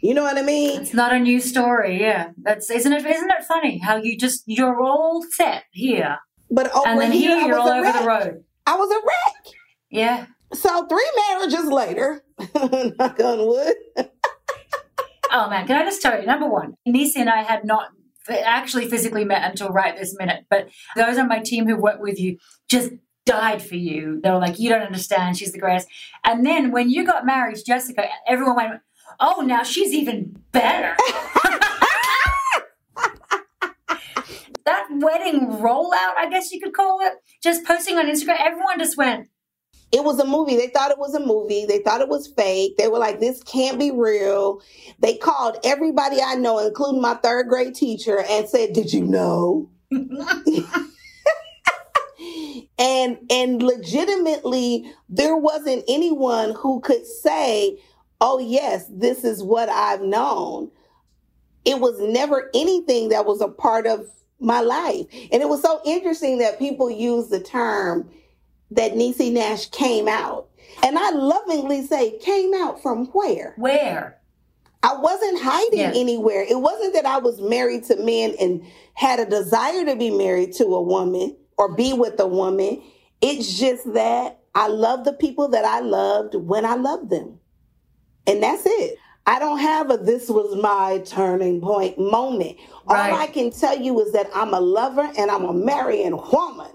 You 0.03 0.15
know 0.15 0.25
what 0.25 0.37
I 0.37 0.43
mean? 0.43 0.81
It's 0.81 0.93
not 0.93 1.13
a 1.13 1.19
new 1.21 1.41
story, 1.41 2.01
yeah. 2.01 2.31
That's 2.37 2.71
isn't 2.71 2.93
it 2.93 3.07
isn't 3.07 3.31
it 3.31 3.45
funny 3.45 3.79
how 3.79 3.97
you 3.97 4.19
just 4.19 4.43
you're 4.47 4.83
all 4.83 5.25
set 5.31 5.63
here. 5.71 6.19
But 6.51 6.75
over 6.75 6.89
and 6.89 7.01
then 7.01 7.13
here, 7.13 7.39
here 7.39 7.47
you're 7.47 7.59
all 7.59 7.69
over 7.69 7.83
wreck. 7.83 8.01
the 8.01 8.07
road. 8.07 8.45
I 8.67 8.77
was 8.77 8.91
a 8.91 8.97
wreck. 8.97 9.55
Yeah. 9.91 10.27
So 10.53 10.87
three 10.87 11.11
marriages 11.29 11.67
later, 11.67 12.25
knock 12.99 13.21
on 13.21 13.47
wood. 13.47 13.75
oh 15.31 15.49
man, 15.49 15.69
can 15.69 15.81
I 15.81 15.85
just 15.85 16.03
tell 16.03 16.21
you? 16.21 16.27
Number 16.27 16.49
one, 16.49 16.75
Niecy 16.87 17.19
and 17.19 17.31
I 17.31 17.43
had 17.43 17.65
not 17.65 17.91
actually 18.29 18.89
physically 18.89 19.25
met 19.25 19.49
until 19.49 19.69
right 19.69 19.97
this 19.97 20.17
minute, 20.19 20.47
but 20.51 20.69
those 20.97 21.17
on 21.17 21.29
my 21.29 21.39
team 21.39 21.67
who 21.67 21.77
work 21.77 22.01
with 22.01 22.19
you 22.19 22.39
just 22.69 22.91
died 23.25 23.63
for 23.63 23.77
you. 23.77 24.21
They 24.23 24.31
were 24.31 24.39
like, 24.39 24.59
you 24.59 24.69
don't 24.69 24.83
understand. 24.83 25.39
She's 25.39 25.53
the 25.53 25.59
greatest. 25.59 25.89
And 26.25 26.45
then 26.45 26.73
when 26.73 26.91
you 26.91 27.05
got 27.05 27.25
married 27.25 27.57
Jessica, 27.65 28.09
everyone 28.27 28.57
went, 28.57 28.81
oh, 29.21 29.43
now 29.43 29.63
she's 29.63 29.93
even 29.93 30.37
better. 30.53 30.97
that 34.65 34.87
wedding 34.91 35.49
rollout, 35.49 36.15
I 36.17 36.29
guess 36.31 36.53
you 36.53 36.61
could 36.61 36.73
call 36.73 37.01
it, 37.01 37.13
just 37.43 37.65
posting 37.65 37.97
on 37.99 38.07
Instagram, 38.07 38.37
everyone 38.41 38.79
just 38.79 38.97
went, 38.97 39.29
it 39.93 40.03
was 40.03 40.19
a 40.19 40.27
movie. 40.27 40.57
They 40.57 40.69
thought 40.69 40.91
it 40.91 40.99
was 40.99 41.15
a 41.15 41.21
movie. 41.21 41.67
They 41.67 41.81
thought 41.81 42.01
it 42.01 42.09
was 42.09 42.27
fake. 42.27 42.79
They 42.79 42.89
were 42.89 42.99
like, 42.99 43.21
this 43.21 43.43
can't 43.43 43.79
be 43.79 43.91
real. 43.91 44.63
They 45.01 45.19
called 45.19 45.59
everybody 45.65 46.17
I 46.23 46.35
know, 46.35 46.59
including 46.59 47.03
my 47.03 47.15
third 47.15 47.49
grade 47.49 47.75
teacher, 47.75 48.25
and 48.29 48.49
said, 48.49 48.73
Did 48.73 48.93
you 48.93 49.05
know? 49.05 49.71
and 52.79 53.19
and 53.31 53.63
legitimately 53.63 54.91
there 55.11 55.37
wasn't 55.37 55.85
anyone 55.89 56.55
who 56.55 56.81
could 56.81 57.07
say, 57.07 57.79
"Oh 58.23 58.39
yes, 58.39 58.87
this 58.89 59.25
is 59.25 59.43
what 59.43 59.69
I've 59.69 60.01
known." 60.01 60.71
It 61.67 61.79
was 61.79 62.01
never 62.01 62.51
anything 62.55 63.11
that 63.11 63.27
was 63.27 63.41
a 63.41 63.49
part 63.49 63.87
of 63.87 64.07
my 64.41 64.61
life. 64.61 65.07
And 65.31 65.43
it 65.43 65.49
was 65.49 65.63
so 65.63 65.81
interesting 65.85 66.39
that 66.39 66.59
people 66.59 66.91
use 66.91 67.29
the 67.29 67.41
term 67.41 68.11
that 68.73 68.93
Niecy 68.93 69.33
Nash 69.33 69.69
came 69.71 70.09
out. 70.09 70.49
And 70.83 70.99
I 70.99 71.11
lovingly 71.11 71.87
say, 71.87 72.19
came 72.19 72.53
out 72.55 72.83
from 72.83 73.07
where? 73.07 73.55
Where? 73.57 74.19
I 74.83 74.97
wasn't 74.97 75.41
hiding 75.41 75.79
yeah. 75.79 75.93
anywhere. 75.95 76.43
It 76.43 76.61
wasn't 76.61 76.95
that 76.95 77.07
I 77.07 77.19
was 77.19 77.41
married 77.41 77.85
to 77.85 77.97
men 77.97 78.35
and 78.41 78.65
had 78.95 79.21
a 79.21 79.27
desire 79.27 79.85
to 79.85 79.95
be 79.95 80.11
married 80.11 80.55
to 80.55 80.65
a 80.65 80.83
woman 80.83 81.37
or 81.57 81.75
be 81.75 81.93
with 81.93 82.19
a 82.19 82.27
woman. 82.27 82.83
It's 83.21 83.59
just 83.59 83.93
that 83.95 84.41
I 84.55 84.67
love 84.67 85.05
the 85.05 85.13
people 85.13 85.49
that 85.49 85.65
I 85.65 85.81
loved 85.81 86.35
when 86.35 86.65
I 86.65 86.75
loved 86.75 87.11
them. 87.11 87.39
And 88.27 88.43
that's 88.43 88.63
it. 88.65 88.99
I 89.27 89.39
don't 89.39 89.59
have 89.59 89.91
a 89.91 89.97
this 89.97 90.29
was 90.29 90.61
my 90.61 90.99
turning 91.07 91.61
point 91.61 91.99
moment. 91.99 92.57
Right. 92.87 93.13
All 93.13 93.21
I 93.21 93.27
can 93.29 93.51
tell 93.53 93.79
you 93.79 94.01
is 94.01 94.13
that 94.13 94.29
I'm 94.35 94.53
a 94.53 94.61
lover 94.61 95.09
and 95.17 95.31
I'm 95.31 95.45
a 95.45 95.53
marrying 95.53 96.17
woman. 96.17 96.71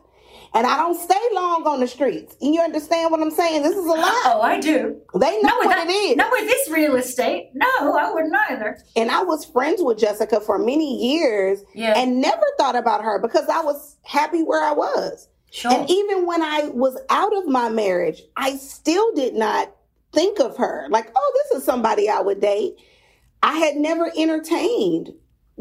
And 0.53 0.65
I 0.65 0.77
don't 0.77 0.97
stay 0.97 1.19
long 1.33 1.67
on 1.67 1.81
the 1.81 1.87
streets. 1.87 2.35
You 2.41 2.61
understand 2.61 3.11
what 3.11 3.21
I'm 3.21 3.31
saying? 3.31 3.63
This 3.63 3.75
is 3.75 3.85
a 3.85 3.89
lot. 3.89 4.13
Oh, 4.25 4.41
I 4.41 4.59
do. 4.59 4.99
They 5.13 5.41
know 5.41 5.57
what 5.57 5.67
that, 5.67 5.87
it 5.87 5.91
is. 5.91 6.15
Not 6.15 6.31
with 6.31 6.47
this 6.47 6.69
real 6.69 6.95
estate. 6.95 7.49
No, 7.53 7.67
I 7.67 8.11
wouldn't 8.11 8.33
either. 8.49 8.79
And 8.95 9.11
I 9.11 9.23
was 9.23 9.43
friends 9.43 9.83
with 9.83 9.99
Jessica 9.99 10.39
for 10.39 10.57
many 10.57 11.15
years 11.15 11.59
yeah. 11.75 11.93
and 11.97 12.21
never 12.21 12.45
thought 12.57 12.75
about 12.75 13.03
her 13.03 13.19
because 13.19 13.47
I 13.49 13.61
was 13.61 13.97
happy 14.03 14.41
where 14.41 14.63
I 14.63 14.71
was. 14.71 15.27
Sure. 15.51 15.71
And 15.71 15.89
even 15.89 16.25
when 16.25 16.41
I 16.41 16.69
was 16.73 16.97
out 17.09 17.35
of 17.35 17.45
my 17.45 17.69
marriage, 17.69 18.21
I 18.35 18.55
still 18.57 19.13
did 19.15 19.35
not 19.35 19.73
think 20.13 20.39
of 20.39 20.57
her 20.57 20.87
like, 20.89 21.11
oh, 21.15 21.33
this 21.51 21.59
is 21.59 21.65
somebody 21.65 22.09
I 22.09 22.21
would 22.21 22.41
date. 22.41 22.75
I 23.43 23.57
had 23.57 23.75
never 23.75 24.11
entertained 24.17 25.11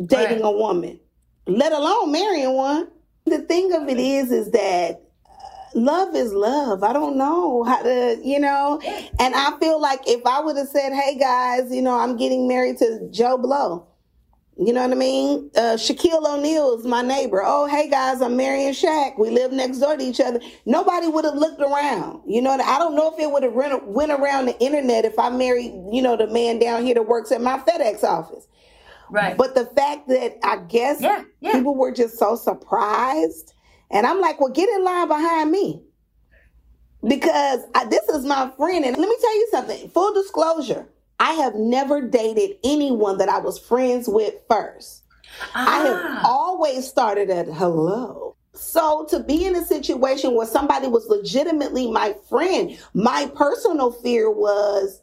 dating 0.05 0.43
right. 0.43 0.49
a 0.49 0.51
woman, 0.51 1.01
let 1.47 1.73
alone 1.73 2.13
marrying 2.13 2.55
one. 2.55 2.89
The 3.27 3.39
thing 3.41 3.73
of 3.73 3.89
it 3.89 3.99
is, 3.99 4.31
is 4.31 4.51
that 4.53 5.03
uh, 5.27 5.69
love 5.75 6.15
is 6.15 6.33
love. 6.33 6.85
I 6.85 6.93
don't 6.93 7.17
know 7.17 7.65
how 7.65 7.83
to, 7.83 8.21
you 8.23 8.39
know, 8.39 8.81
and 9.19 9.35
I 9.35 9.59
feel 9.59 9.81
like 9.81 10.01
if 10.07 10.25
I 10.25 10.41
would 10.41 10.57
have 10.57 10.69
said, 10.69 10.93
hey 10.93 11.19
guys, 11.19 11.75
you 11.75 11.83
know, 11.83 11.99
I'm 11.99 12.17
getting 12.17 12.47
married 12.47 12.79
to 12.79 13.09
Joe 13.11 13.37
Blow. 13.37 13.87
You 14.59 14.73
know 14.73 14.83
what 14.83 14.93
I 14.93 14.95
mean? 14.95 15.51
Uh, 15.55 15.77
Shaquille 15.77 16.25
O'Neal 16.25 16.79
is 16.79 16.87
my 16.87 17.03
neighbor. 17.03 17.43
Oh, 17.45 17.67
hey 17.67 17.91
guys, 17.91 18.23
I'm 18.23 18.39
marrying 18.39 18.73
Shaq. 18.73 19.19
We 19.19 19.29
live 19.29 19.53
next 19.53 19.79
door 19.79 19.99
to 19.99 20.03
each 20.03 20.19
other. 20.19 20.41
Nobody 20.65 21.09
would 21.09 21.27
have 21.27 21.35
looked 21.35 21.61
around. 21.61 22.23
You 22.27 22.41
know, 22.41 22.53
I 22.53 22.79
don't 22.79 22.97
know 22.97 23.13
if 23.13 23.21
it 23.21 23.31
would 23.31 23.43
have 23.43 23.53
went 23.85 24.13
around 24.13 24.47
the 24.47 24.59
internet 24.59 25.05
if 25.05 25.19
I 25.19 25.29
married, 25.29 25.75
you 25.93 26.01
know, 26.01 26.17
the 26.17 26.27
man 26.29 26.59
down 26.59 26.87
here 26.87 26.95
that 26.95 27.07
works 27.07 27.33
at 27.33 27.43
my 27.43 27.59
FedEx 27.59 28.03
office. 28.03 28.49
Right. 29.11 29.37
But 29.37 29.55
the 29.55 29.67
fact 29.67 30.09
that 30.09 30.39
I 30.43 30.57
guess 30.57 31.03
yeah, 31.03 31.25
yeah. 31.41 31.53
people 31.53 31.77
were 31.77 31.93
just 31.93 32.19
so 32.19 32.35
surprised. 32.35 33.53
And 33.91 34.07
I'm 34.07 34.23
like, 34.23 34.41
well, 34.41 34.51
get 34.51 34.71
in 34.71 34.83
line 34.83 35.09
behind 35.09 35.51
me. 35.51 35.83
Because 37.07 37.61
I, 37.75 37.85
this 37.85 38.09
is 38.09 38.25
my 38.25 38.51
friend. 38.57 38.85
And 38.87 38.97
let 38.97 39.09
me 39.09 39.17
tell 39.21 39.37
you 39.37 39.49
something 39.51 39.89
full 39.91 40.15
disclosure, 40.15 40.89
I 41.21 41.33
have 41.35 41.55
never 41.55 42.03
dated 42.03 42.57
anyone 42.65 43.19
that 43.19 43.29
I 43.29 43.39
was 43.39 43.59
friends 43.59 44.09
with 44.09 44.35
first. 44.49 45.05
Ah. 45.55 45.81
I 45.81 45.87
have 45.87 46.01
ah. 46.05 46.21
always 46.25 46.87
started 46.87 47.31
at 47.31 47.47
hello. 47.47 48.37
So 48.53 49.07
to 49.11 49.21
be 49.21 49.45
in 49.45 49.55
a 49.55 49.65
situation 49.65 50.35
where 50.35 50.47
somebody 50.47 50.89
was 50.89 51.07
legitimately 51.09 51.91
my 51.91 52.15
friend, 52.29 52.79
my 52.95 53.31
personal 53.35 53.93
fear 53.93 54.31
was 54.31 55.03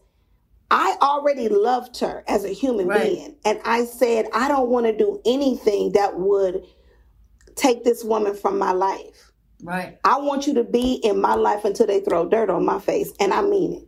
I 0.72 0.98
already 1.04 1.50
loved 1.50 2.00
her 2.00 2.24
as 2.28 2.46
a 2.46 2.50
human 2.50 2.88
right. 2.88 3.04
being. 3.04 3.36
And 3.46 3.60
I 3.64 3.86
said, 3.86 4.26
I 4.34 4.48
don't 4.48 4.70
want 4.70 4.88
to 4.88 4.98
do 4.98 5.22
anything 5.24 5.92
that 5.92 6.18
would 6.18 6.66
take 7.56 7.84
this 7.84 8.04
woman 8.04 8.36
from 8.36 8.58
my 8.58 8.72
life. 8.72 9.32
Right. 9.62 10.00
I 10.04 10.18
want 10.18 10.48
you 10.48 10.56
to 10.56 10.64
be 10.64 10.96
in 11.04 11.22
my 11.22 11.36
life 11.36 11.64
until 11.64 11.86
they 11.86 12.00
throw 12.00 12.28
dirt 12.28 12.50
on 12.50 12.66
my 12.66 12.80
face. 12.80 13.14
And 13.20 13.34
I 13.34 13.42
mean 13.44 13.74
it. 13.74 13.88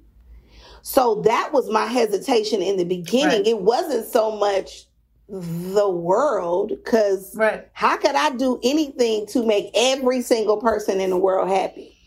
So 0.87 1.15
that 1.25 1.51
was 1.51 1.67
my 1.67 1.87
hesitation 1.87 2.61
in 2.61 2.77
the 2.77 2.83
beginning. 2.83 3.39
Right. 3.39 3.47
It 3.47 3.59
wasn't 3.59 4.05
so 4.05 4.37
much 4.37 4.85
the 5.27 5.89
world 5.89 6.69
because 6.69 7.35
right. 7.35 7.67
how 7.73 7.97
could 7.97 8.13
I 8.13 8.29
do 8.35 8.59
anything 8.61 9.25
to 9.29 9.43
make 9.43 9.71
every 9.73 10.21
single 10.21 10.57
person 10.57 11.01
in 11.01 11.09
the 11.09 11.17
world 11.17 11.49
happy? 11.49 11.97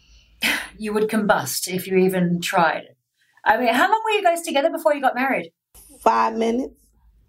You 0.81 0.93
would 0.93 1.09
combust 1.09 1.67
if 1.67 1.89
you 1.89 1.97
even 1.97 2.41
tried. 2.41 2.85
I 3.45 3.59
mean, 3.59 3.75
how 3.75 3.91
long 3.91 4.01
were 4.05 4.13
you 4.13 4.23
guys 4.23 4.43
together 4.43 4.71
before 4.71 4.95
you 4.95 5.01
got 5.01 5.17
married? 5.17 5.51
Five 6.01 6.37
minutes. 6.37 6.77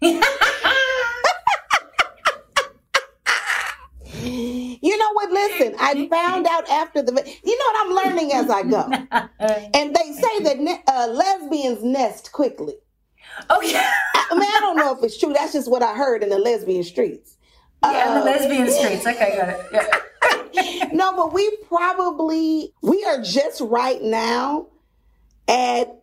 you 4.80 4.96
know 4.96 5.12
what? 5.12 5.30
Listen, 5.30 5.74
I 5.78 6.08
found 6.10 6.46
out 6.46 6.68
after 6.68 7.02
the. 7.02 7.12
You 7.44 7.58
know 7.58 7.64
what? 7.64 8.04
I'm 8.04 8.06
learning 8.06 8.32
as 8.32 8.50
I 8.50 8.62
go. 8.62 8.90
and 9.74 9.94
they 9.94 10.12
say 10.12 10.42
that 10.44 10.58
ne- 10.58 10.82
uh, 10.86 11.08
lesbians 11.08 11.82
nest 11.82 12.32
quickly. 12.32 12.74
Oh 13.48 13.60
yeah. 13.62 13.90
I 14.14 14.34
mean, 14.34 14.42
I 14.42 14.58
don't 14.60 14.76
know 14.76 14.96
if 14.96 15.02
it's 15.02 15.18
true. 15.18 15.32
That's 15.32 15.52
just 15.52 15.70
what 15.70 15.82
I 15.82 15.94
heard 15.94 16.22
in 16.22 16.28
the 16.28 16.38
lesbian 16.38 16.84
streets. 16.84 17.36
Yeah, 17.82 17.90
uh, 17.90 18.18
the 18.18 18.24
lesbian 18.24 18.70
streets. 18.70 19.06
Okay, 19.06 19.36
got 19.36 19.48
it. 19.48 19.66
Yeah. 19.72 20.88
no, 20.92 21.14
but 21.16 21.32
we 21.32 21.50
probably 21.68 22.72
we 22.82 23.04
are 23.04 23.22
just 23.22 23.60
right 23.60 24.02
now 24.02 24.66
at 25.48 26.02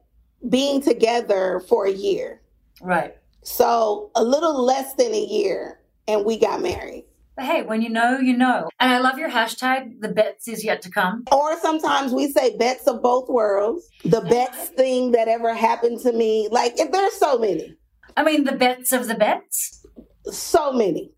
being 0.49 0.81
together 0.81 1.61
for 1.67 1.85
a 1.85 1.91
year. 1.91 2.41
Right. 2.81 3.15
So 3.43 4.11
a 4.15 4.23
little 4.23 4.61
less 4.61 4.93
than 4.93 5.13
a 5.13 5.25
year, 5.25 5.79
and 6.07 6.25
we 6.25 6.37
got 6.37 6.61
married. 6.61 7.05
But 7.37 7.45
hey, 7.45 7.61
when 7.61 7.83
you 7.83 7.89
know, 7.89 8.17
you 8.17 8.35
know. 8.35 8.67
And 8.79 8.91
I 8.91 8.97
love 8.97 9.19
your 9.19 9.29
hashtag, 9.29 10.01
the 10.01 10.09
bets 10.09 10.47
is 10.47 10.65
yet 10.65 10.81
to 10.81 10.89
come. 10.89 11.23
Or 11.31 11.57
sometimes 11.59 12.11
we 12.11 12.31
say 12.31 12.57
bets 12.57 12.87
of 12.87 13.03
both 13.03 13.29
worlds. 13.29 13.87
The 14.03 14.21
best 14.21 14.73
thing 14.73 15.11
that 15.11 15.27
ever 15.27 15.53
happened 15.53 15.99
to 16.01 16.11
me. 16.11 16.47
Like, 16.51 16.75
there's 16.77 17.13
so 17.13 17.37
many. 17.37 17.75
I 18.17 18.23
mean, 18.23 18.43
the 18.43 18.53
bets 18.53 18.91
of 18.91 19.07
the 19.07 19.13
bets? 19.13 19.85
So 20.31 20.73
many. 20.73 21.11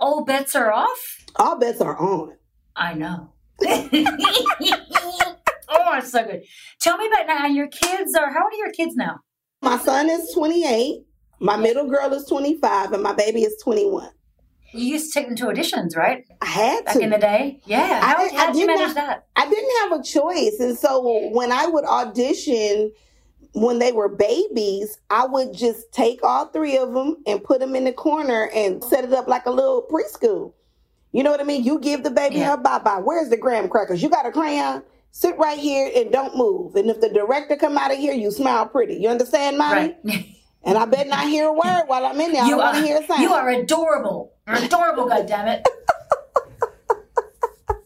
All 0.00 0.24
bets 0.24 0.56
are 0.56 0.72
off? 0.72 1.26
All 1.36 1.58
bets 1.58 1.82
are 1.82 1.96
on. 1.98 2.36
I 2.74 2.94
know. 2.94 3.32
Oh, 5.72 5.96
it's 5.98 6.10
so 6.10 6.24
good. 6.24 6.42
Tell 6.80 6.96
me 6.96 7.06
about 7.06 7.28
now. 7.28 7.46
Your 7.46 7.68
kids 7.68 8.16
are 8.16 8.32
how 8.32 8.42
old 8.42 8.52
are 8.52 8.56
your 8.56 8.72
kids 8.72 8.96
now? 8.96 9.20
My 9.62 9.78
son 9.78 10.10
is 10.10 10.32
28 10.34 11.02
My 11.38 11.56
middle 11.56 11.88
girl 11.88 12.12
is 12.12 12.24
25 12.24 12.92
and 12.92 13.02
my 13.04 13.12
baby 13.12 13.42
is 13.42 13.56
21. 13.62 14.10
You 14.72 14.84
used 14.86 15.12
to 15.12 15.18
take 15.18 15.26
them 15.28 15.36
to 15.36 15.44
auditions, 15.46 15.96
right? 15.96 16.24
I 16.40 16.46
had 16.46 16.84
Back 16.84 16.94
to. 16.94 17.00
in 17.00 17.10
the 17.10 17.18
day? 17.18 17.60
Yeah. 17.64 18.00
How, 18.00 18.16
I- 18.24 18.28
how 18.28 18.48
I 18.48 18.52
did 18.52 18.56
you 18.60 18.66
manage 18.66 18.86
not, 18.88 18.94
that? 18.96 19.26
I 19.36 19.48
didn't 19.48 19.70
have 19.90 20.00
a 20.00 20.02
choice. 20.02 20.60
And 20.60 20.78
so 20.78 21.28
when 21.32 21.50
I 21.52 21.66
would 21.66 21.84
audition 21.84 22.92
when 23.52 23.80
they 23.80 23.90
were 23.90 24.08
babies, 24.08 24.98
I 25.10 25.26
would 25.26 25.52
just 25.52 25.90
take 25.92 26.20
all 26.22 26.46
three 26.46 26.78
of 26.78 26.92
them 26.94 27.16
and 27.26 27.42
put 27.42 27.58
them 27.58 27.74
in 27.74 27.82
the 27.84 27.92
corner 27.92 28.48
and 28.54 28.82
set 28.84 29.02
it 29.02 29.12
up 29.12 29.26
like 29.26 29.46
a 29.46 29.50
little 29.50 29.82
preschool. 29.90 30.52
You 31.12 31.24
know 31.24 31.32
what 31.32 31.40
I 31.40 31.44
mean? 31.44 31.64
You 31.64 31.80
give 31.80 32.04
the 32.04 32.12
baby 32.12 32.36
Yeah. 32.36 32.50
her 32.52 32.56
bye 32.56 32.78
bye. 32.78 33.00
Where's 33.02 33.28
the 33.28 33.36
graham 33.36 33.68
crackers? 33.68 34.00
You 34.04 34.08
got 34.08 34.24
a 34.24 34.30
crayon? 34.30 34.84
Sit 35.10 35.36
right 35.38 35.58
here 35.58 35.90
and 35.96 36.12
don't 36.12 36.36
move. 36.36 36.76
And 36.76 36.88
if 36.88 37.00
the 37.00 37.08
director 37.08 37.56
come 37.56 37.76
out 37.76 37.90
of 37.90 37.98
here, 37.98 38.12
you 38.14 38.30
smile 38.30 38.66
pretty. 38.66 38.94
You 38.94 39.08
understand, 39.08 39.58
mommy? 39.58 39.96
Right. 40.04 40.26
And 40.62 40.76
I 40.76 40.84
bet 40.84 41.08
not 41.08 41.26
hear 41.26 41.46
a 41.46 41.52
word 41.54 41.84
while 41.86 42.04
I'm 42.04 42.20
in 42.20 42.32
there. 42.32 42.42
I 42.42 42.44
you 42.44 42.50
don't 42.50 42.58
want 42.58 42.76
to 42.76 42.82
hear 42.82 42.98
a 43.00 43.06
sound. 43.06 43.22
you 43.22 43.32
are 43.32 43.48
adorable. 43.48 44.34
You're 44.50 44.64
adorable, 44.64 45.08
goddammit. 45.08 45.62
but 47.68 47.76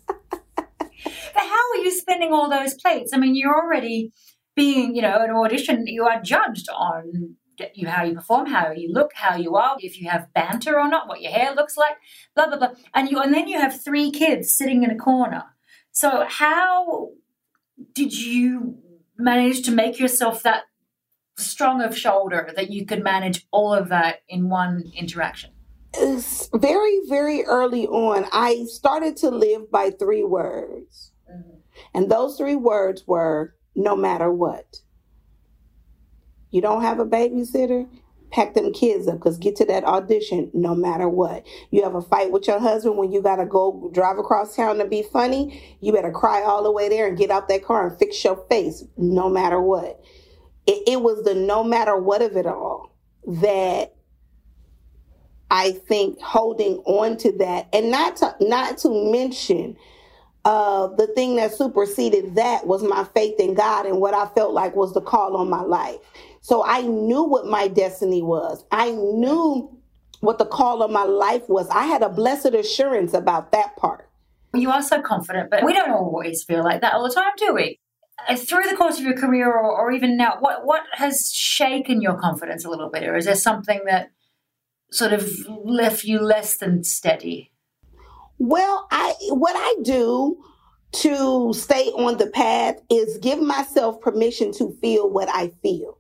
how 1.37 1.71
are 1.73 1.83
you 1.83 1.90
spinning 1.90 2.33
all 2.33 2.49
those 2.49 2.73
plates? 2.75 3.12
I 3.12 3.18
mean, 3.18 3.35
you're 3.35 3.54
already 3.54 4.12
being, 4.56 4.97
you 4.97 5.02
know, 5.02 5.23
an 5.23 5.30
audition. 5.30 5.87
You 5.87 6.06
are 6.06 6.23
judged 6.23 6.71
on 6.71 7.37
you 7.75 7.87
how 7.87 8.02
you 8.02 8.14
perform, 8.14 8.47
how 8.47 8.73
you 8.73 8.90
look, 8.92 9.12
how 9.14 9.37
you 9.37 9.56
are, 9.56 9.76
if 9.78 10.00
you 10.00 10.09
have 10.09 10.33
banter 10.33 10.78
or 10.78 10.88
not, 10.88 11.06
what 11.06 11.21
your 11.21 11.30
hair 11.30 11.54
looks 11.54 11.76
like, 11.76 11.97
blah 12.35 12.49
blah 12.49 12.56
blah. 12.56 12.73
And 12.94 13.11
you 13.11 13.21
and 13.21 13.33
then 13.33 13.47
you 13.47 13.61
have 13.61 13.85
three 13.85 14.11
kids 14.11 14.50
sitting 14.50 14.83
in 14.83 14.90
a 14.90 14.97
corner. 14.97 15.44
So 15.92 16.25
how 16.26 17.11
did 17.92 18.18
you 18.18 18.78
manage 19.18 19.62
to 19.66 19.71
make 19.71 20.00
yourself 20.00 20.42
that 20.42 20.62
strong 21.37 21.83
of 21.83 21.97
shoulder 21.97 22.50
that 22.56 22.71
you 22.71 22.87
could 22.87 23.04
manage 23.04 23.47
all 23.50 23.75
of 23.75 23.90
that 23.90 24.23
in 24.28 24.49
one 24.49 24.90
interaction? 24.97 25.53
Very, 26.54 27.00
very 27.08 27.42
early 27.44 27.86
on, 27.86 28.26
I 28.32 28.64
started 28.68 29.16
to 29.18 29.30
live 29.30 29.70
by 29.70 29.90
three 29.90 30.24
words. 30.24 31.12
Mm-hmm. 31.30 31.58
And 31.94 32.10
those 32.10 32.36
three 32.36 32.56
words 32.56 33.06
were 33.06 33.54
no 33.74 33.96
matter 33.96 34.30
what. 34.30 34.80
You 36.50 36.60
don't 36.60 36.82
have 36.82 37.00
a 37.00 37.06
babysitter? 37.06 37.88
Pack 38.30 38.54
them 38.54 38.72
kids 38.72 39.06
up 39.06 39.14
because 39.16 39.38
get 39.38 39.56
to 39.56 39.64
that 39.66 39.84
audition 39.84 40.50
no 40.54 40.74
matter 40.74 41.08
what. 41.08 41.44
You 41.70 41.84
have 41.84 41.94
a 41.94 42.02
fight 42.02 42.32
with 42.32 42.46
your 42.48 42.58
husband 42.58 42.96
when 42.96 43.12
you 43.12 43.22
got 43.22 43.36
to 43.36 43.46
go 43.46 43.90
drive 43.92 44.18
across 44.18 44.56
town 44.56 44.78
to 44.78 44.84
be 44.84 45.02
funny. 45.02 45.76
You 45.80 45.92
better 45.92 46.10
cry 46.10 46.42
all 46.42 46.62
the 46.62 46.72
way 46.72 46.88
there 46.88 47.06
and 47.06 47.18
get 47.18 47.30
out 47.30 47.48
that 47.48 47.64
car 47.64 47.88
and 47.88 47.98
fix 47.98 48.22
your 48.24 48.44
face 48.48 48.84
no 48.96 49.28
matter 49.28 49.60
what. 49.60 50.00
It, 50.66 50.82
it 50.86 51.02
was 51.02 51.24
the 51.24 51.34
no 51.34 51.62
matter 51.62 51.96
what 51.96 52.22
of 52.22 52.36
it 52.36 52.46
all 52.46 52.96
that 53.26 53.93
I 55.50 55.72
think 55.72 56.20
holding 56.20 56.78
on 56.78 57.16
to 57.18 57.32
that 57.38 57.68
and 57.72 57.90
not 57.90 58.16
to 58.16 58.34
not 58.40 58.78
to 58.78 59.12
mention 59.12 59.76
uh 60.44 60.88
the 60.88 61.06
thing 61.08 61.36
that 61.36 61.54
superseded 61.54 62.34
that 62.34 62.66
was 62.66 62.82
my 62.82 63.04
faith 63.14 63.38
in 63.38 63.54
God 63.54 63.86
and 63.86 64.00
what 64.00 64.14
I 64.14 64.26
felt 64.34 64.52
like 64.52 64.74
was 64.74 64.92
the 64.94 65.00
call 65.00 65.36
on 65.36 65.48
my 65.48 65.62
life. 65.62 65.98
So 66.40 66.64
I 66.64 66.82
knew 66.82 67.22
what 67.22 67.46
my 67.46 67.68
destiny 67.68 68.22
was. 68.22 68.64
I 68.70 68.90
knew 68.90 69.74
what 70.20 70.38
the 70.38 70.46
call 70.46 70.82
of 70.82 70.90
my 70.90 71.04
life 71.04 71.48
was. 71.48 71.68
I 71.68 71.84
had 71.84 72.02
a 72.02 72.08
blessed 72.08 72.54
assurance 72.54 73.14
about 73.14 73.52
that 73.52 73.76
part. 73.76 74.08
You 74.54 74.70
are 74.70 74.82
so 74.82 75.02
confident, 75.02 75.50
but 75.50 75.64
we 75.64 75.72
don't 75.72 75.90
always 75.90 76.44
feel 76.44 76.62
like 76.62 76.80
that 76.80 76.94
all 76.94 77.06
the 77.08 77.14
time, 77.14 77.32
do 77.36 77.54
we? 77.54 77.80
Uh, 78.28 78.36
Through 78.36 78.64
the 78.64 78.76
course 78.76 78.98
of 78.98 79.04
your 79.04 79.16
career, 79.16 79.50
or, 79.50 79.70
or 79.70 79.90
even 79.90 80.16
now, 80.16 80.36
what 80.40 80.64
what 80.64 80.82
has 80.92 81.32
shaken 81.32 82.00
your 82.00 82.14
confidence 82.14 82.64
a 82.64 82.70
little 82.70 82.88
bit, 82.88 83.02
or 83.04 83.16
is 83.16 83.24
there 83.24 83.34
something 83.34 83.80
that 83.86 84.12
sort 84.94 85.12
of 85.12 85.28
left 85.64 86.04
you 86.04 86.20
less 86.20 86.56
than 86.56 86.84
steady? 86.84 87.52
Well, 88.38 88.86
I 88.90 89.14
what 89.30 89.54
I 89.56 89.76
do 89.82 90.42
to 90.92 91.52
stay 91.52 91.86
on 91.88 92.18
the 92.18 92.28
path 92.28 92.76
is 92.90 93.18
give 93.18 93.40
myself 93.40 94.00
permission 94.00 94.52
to 94.52 94.76
feel 94.80 95.10
what 95.10 95.28
I 95.28 95.50
feel. 95.62 95.98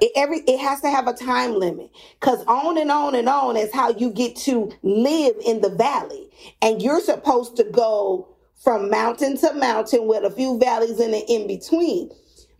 It, 0.00 0.10
every 0.16 0.38
it 0.40 0.58
has 0.58 0.80
to 0.80 0.90
have 0.90 1.06
a 1.06 1.12
time 1.12 1.54
limit 1.54 1.90
because 2.20 2.44
on 2.46 2.78
and 2.78 2.90
on 2.90 3.14
and 3.14 3.28
on 3.28 3.56
is 3.56 3.72
how 3.72 3.90
you 3.90 4.10
get 4.10 4.36
to 4.36 4.72
live 4.82 5.36
in 5.44 5.60
the 5.60 5.70
valley, 5.70 6.28
and 6.60 6.82
you're 6.82 7.00
supposed 7.00 7.56
to 7.56 7.64
go 7.64 8.28
from 8.62 8.90
mountain 8.90 9.36
to 9.38 9.52
mountain 9.54 10.06
with 10.06 10.24
a 10.24 10.30
few 10.30 10.58
valleys 10.58 11.00
in 11.00 11.10
the 11.10 11.24
in 11.28 11.46
between. 11.46 12.10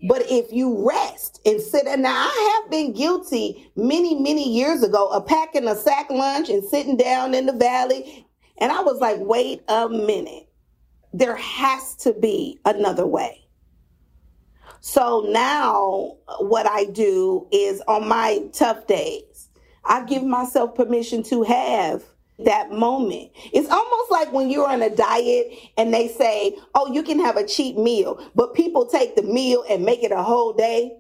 But 0.03 0.23
if 0.29 0.53
you 0.53 0.89
rest 0.89 1.41
and 1.47 1.61
sit, 1.61 1.87
and 1.87 2.03
now 2.03 2.15
I 2.15 2.61
have 2.63 2.71
been 2.71 2.93
guilty 2.93 3.71
many, 3.77 4.17
many 4.17 4.49
years 4.49 4.83
ago 4.83 5.09
of 5.09 5.27
packing 5.27 5.69
a 5.69 5.77
sack 5.77 6.11
lunch 6.11 6.49
and 6.49 6.65
sitting 6.65 6.97
down 6.97 7.35
in 7.35 7.47
the 7.47 7.53
valley. 7.53 8.27
And 8.59 8.73
I 8.73 8.83
was 8.83 9.01
like, 9.01 9.19
wait 9.21 9.63
a 9.69 9.89
minute. 9.89 10.49
There 11.13 11.37
has 11.37 11.95
to 11.97 12.15
be 12.15 12.59
another 12.65 13.07
way. 13.07 13.43
So 14.81 15.25
now 15.29 16.17
what 16.41 16.67
I 16.69 16.87
do 16.87 17.47
is 17.53 17.81
on 17.87 18.09
my 18.09 18.41
tough 18.53 18.89
days, 18.89 19.51
I 19.85 20.05
give 20.05 20.25
myself 20.25 20.75
permission 20.75 21.23
to 21.25 21.45
have 21.45 22.03
that 22.41 22.71
moment. 22.73 23.31
It's 23.53 23.69
almost 23.71 24.11
like 24.11 24.33
when 24.33 24.51
you're 24.51 24.69
on 24.69 24.83
a 24.83 24.91
diet 24.95 25.53
and 25.77 25.93
they 25.93 26.09
say, 26.09 26.57
oh, 26.75 26.93
you 26.93 27.03
can 27.03 27.21
have 27.21 27.37
a 27.37 27.47
cheap 27.47 27.77
meal, 27.77 28.19
but 28.35 28.55
people 28.55 28.87
take 28.87 29.15
the 29.17 29.23
meal 29.23 29.65
and 29.69 29.85
make 29.85 30.03
it 30.03 30.13
a 30.13 30.23
whole 30.23 30.53
day. 30.53 30.97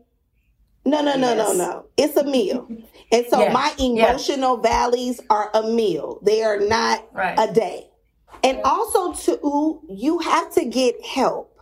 No, 0.84 1.00
no, 1.00 1.16
no, 1.16 1.34
no, 1.34 1.48
Yes. 1.48 1.56
no. 1.56 1.84
It's 1.96 2.16
a 2.16 2.24
meal. 2.24 2.66
And 3.12 3.26
so 3.26 3.40
Yeah, 3.40 3.52
my 3.52 3.72
yeah. 3.78 4.08
emotional 4.10 4.56
valleys 4.56 5.20
are 5.30 5.50
a 5.54 5.62
meal. 5.62 6.18
They 6.22 6.42
are 6.42 6.58
not 6.58 7.06
Right. 7.12 7.38
a 7.38 7.52
day. 7.52 7.88
And 8.44 8.60
also 8.64 9.12
to 9.12 9.80
you 9.88 10.18
have 10.18 10.52
to 10.54 10.64
get 10.64 11.04
help 11.04 11.56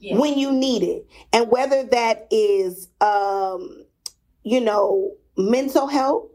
Yeah. 0.00 0.16
when 0.18 0.38
you 0.38 0.50
need 0.52 0.82
it. 0.82 1.06
And 1.32 1.50
whether 1.50 1.82
that 1.84 2.26
is 2.30 2.88
um, 3.00 3.84
you 4.42 4.60
know, 4.60 5.12
mental 5.36 5.86
help, 5.86 6.30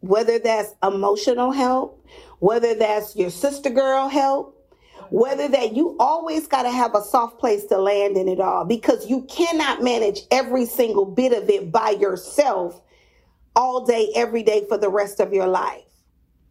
whether 0.00 0.38
that's 0.38 0.74
emotional 0.82 1.50
help, 1.52 1.99
whether 2.40 2.74
that's 2.74 3.14
your 3.16 3.30
sister 3.30 3.70
girl 3.70 4.08
help, 4.08 4.56
whether 5.10 5.48
that 5.48 5.74
you 5.74 5.96
always 5.98 6.46
got 6.46 6.64
to 6.64 6.70
have 6.70 6.94
a 6.94 7.02
soft 7.02 7.38
place 7.38 7.64
to 7.66 7.78
land 7.78 8.16
in 8.16 8.28
it 8.28 8.40
all 8.40 8.64
because 8.64 9.08
you 9.08 9.22
cannot 9.22 9.82
manage 9.82 10.20
every 10.30 10.66
single 10.66 11.04
bit 11.04 11.32
of 11.32 11.48
it 11.48 11.70
by 11.70 11.90
yourself 11.90 12.80
all 13.56 13.84
day, 13.84 14.10
every 14.14 14.42
day 14.42 14.64
for 14.68 14.78
the 14.78 14.88
rest 14.88 15.20
of 15.20 15.32
your 15.32 15.46
life. 15.46 15.82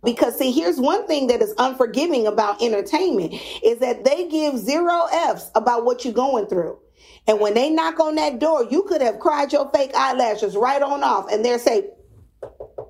Because 0.04 0.38
see, 0.38 0.52
here's 0.52 0.80
one 0.80 1.06
thing 1.08 1.28
that 1.28 1.42
is 1.42 1.54
unforgiving 1.58 2.28
about 2.28 2.62
entertainment 2.62 3.34
is 3.64 3.80
that 3.80 4.06
they 4.06 4.30
give 4.30 4.58
zero 4.58 5.08
F's 5.12 5.52
about 5.56 5.86
what 5.86 6.06
you're 6.06 6.14
going 6.14 6.46
through. 6.48 6.80
And 7.28 7.40
when 7.40 7.54
they 7.54 7.70
knock 7.70 8.00
on 8.00 8.16
that 8.16 8.40
door, 8.40 8.66
you 8.70 8.84
could 8.84 9.02
have 9.02 9.20
cried 9.20 9.52
your 9.52 9.70
fake 9.72 9.92
eyelashes 9.96 10.56
right 10.56 10.82
on 10.82 11.04
off 11.04 11.32
and 11.32 11.44
they're 11.44 11.60
say, 11.60 11.90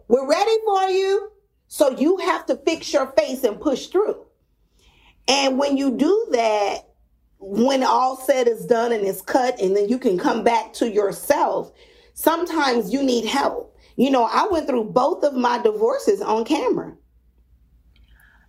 we're 0.07 0.27
ready 0.27 0.55
for 0.65 0.83
you. 0.89 1.31
So 1.69 1.91
you 1.91 2.17
have 2.17 2.47
to 2.47 2.57
fix 2.57 2.91
your 2.91 3.07
face 3.13 3.43
and 3.43 3.61
push 3.61 3.87
through. 3.87 4.25
And 5.27 5.59
when 5.59 5.77
you 5.77 5.95
do 5.95 6.27
that, 6.31 6.79
when 7.37 7.83
all 7.83 8.17
said 8.17 8.47
is 8.47 8.65
done 8.65 8.91
and 8.91 9.05
it's 9.05 9.21
cut, 9.21 9.61
and 9.61 9.77
then 9.77 9.87
you 9.87 9.99
can 9.99 10.17
come 10.17 10.43
back 10.43 10.73
to 10.73 10.89
yourself, 10.89 11.71
sometimes 12.15 12.91
you 12.91 13.03
need 13.03 13.25
help. 13.25 13.77
You 13.95 14.09
know, 14.09 14.23
I 14.23 14.47
went 14.49 14.67
through 14.67 14.85
both 14.85 15.23
of 15.23 15.35
my 15.35 15.61
divorces 15.61 16.21
on 16.21 16.43
camera. 16.43 16.95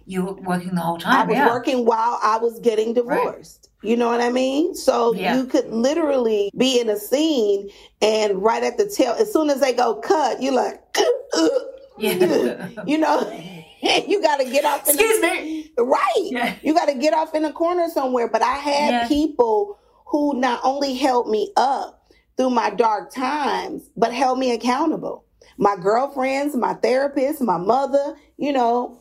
You 0.06 0.24
were 0.24 0.35
working 0.35 0.74
the 0.74 0.80
whole 0.80 0.98
time. 0.98 1.14
I 1.14 1.24
was 1.24 1.37
yeah. 1.37 1.46
working 1.46 1.85
while 1.85 2.18
I 2.22 2.38
was 2.38 2.59
getting 2.61 2.94
divorced. 2.94 3.68
You 3.83 3.96
know 3.96 4.09
what 4.09 4.22
I 4.22 4.30
mean? 4.30 4.74
So 4.74 5.14
Yeah. 5.14 5.37
you 5.37 5.44
could 5.44 5.68
literally 5.70 6.50
be 6.56 6.80
in 6.80 6.88
a 6.88 6.96
scene 6.96 7.68
and 8.00 8.42
right 8.42 8.62
at 8.62 8.78
the 8.78 8.88
tail, 8.88 9.12
as 9.12 9.30
soon 9.30 9.50
as 9.50 9.61
they 9.61 9.74
go 9.74 9.96
cut, 9.96 10.42
you're 10.42 10.54
like, 10.54 10.83
Yeah. 12.00 12.68
you 12.86 12.98
know, 12.98 13.20
you 13.82 14.20
got 14.22 14.38
to 14.40 14.44
get 14.44 14.64
off. 14.64 14.88
in 14.88 14.96
the- 14.96 15.02
Excuse 15.02 15.20
me. 15.22 15.72
Right. 15.78 16.12
Yeah. 16.30 16.54
You 16.62 16.74
got 16.74 16.86
to 16.88 16.94
get 16.94 17.14
off 17.14 17.34
in 17.34 17.44
a 17.44 17.52
corner 17.52 17.88
somewhere. 17.88 18.28
But 18.28 18.42
I 18.42 18.54
had 18.54 18.90
Yeah. 18.90 19.08
people 19.08 19.78
who 20.06 20.38
not 20.40 20.60
only 20.64 20.94
held 20.94 21.28
me 21.28 21.52
up 21.56 22.10
through 22.36 22.50
my 22.50 22.70
dark 22.70 23.12
times, 23.14 23.88
but 23.96 24.12
held 24.12 24.38
me 24.38 24.52
accountable. 24.52 25.24
My 25.58 25.76
girlfriends, 25.76 26.56
my 26.56 26.74
therapist, 26.74 27.40
my 27.40 27.58
mother, 27.58 28.16
you 28.36 28.52
know, 28.52 29.00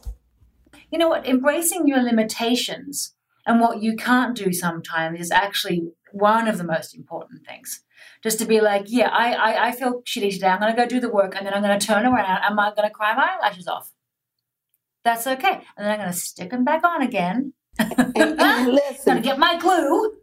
you 0.91 0.99
know 0.99 1.07
what? 1.09 1.25
Embracing 1.27 1.87
your 1.87 2.01
limitations 2.01 3.15
and 3.45 3.59
what 3.61 3.81
you 3.81 3.95
can't 3.95 4.35
do 4.35 4.51
sometimes 4.53 5.19
is 5.19 5.31
actually 5.31 5.91
one 6.11 6.47
of 6.47 6.57
the 6.57 6.63
most 6.63 6.95
important 6.95 7.45
things. 7.45 7.83
Just 8.23 8.39
to 8.39 8.45
be 8.45 8.61
like, 8.61 8.85
yeah, 8.87 9.09
I, 9.09 9.33
I, 9.33 9.67
I 9.67 9.71
feel 9.71 10.01
shitty 10.01 10.33
today. 10.33 10.47
I'm 10.47 10.59
going 10.59 10.75
to 10.75 10.81
go 10.81 10.87
do 10.87 10.99
the 10.99 11.09
work 11.09 11.35
and 11.35 11.45
then 11.45 11.53
I'm 11.53 11.61
going 11.61 11.77
to 11.77 11.85
turn 11.85 12.05
around 12.05 12.25
and 12.25 12.59
I'm 12.59 12.75
going 12.75 12.87
to 12.87 12.93
cry 12.93 13.15
my 13.15 13.29
eyelashes 13.39 13.67
off. 13.67 13.91
That's 15.03 15.25
okay. 15.27 15.61
And 15.77 15.85
then 15.85 15.91
I'm 15.91 15.97
going 15.99 16.11
to 16.11 16.17
stick 16.17 16.49
them 16.51 16.63
back 16.63 16.83
on 16.83 17.01
again. 17.01 17.53
and, 17.79 18.17
and 18.17 18.79
going 19.05 19.17
to 19.17 19.21
get 19.21 19.39
my 19.39 19.57
glue. 19.57 20.17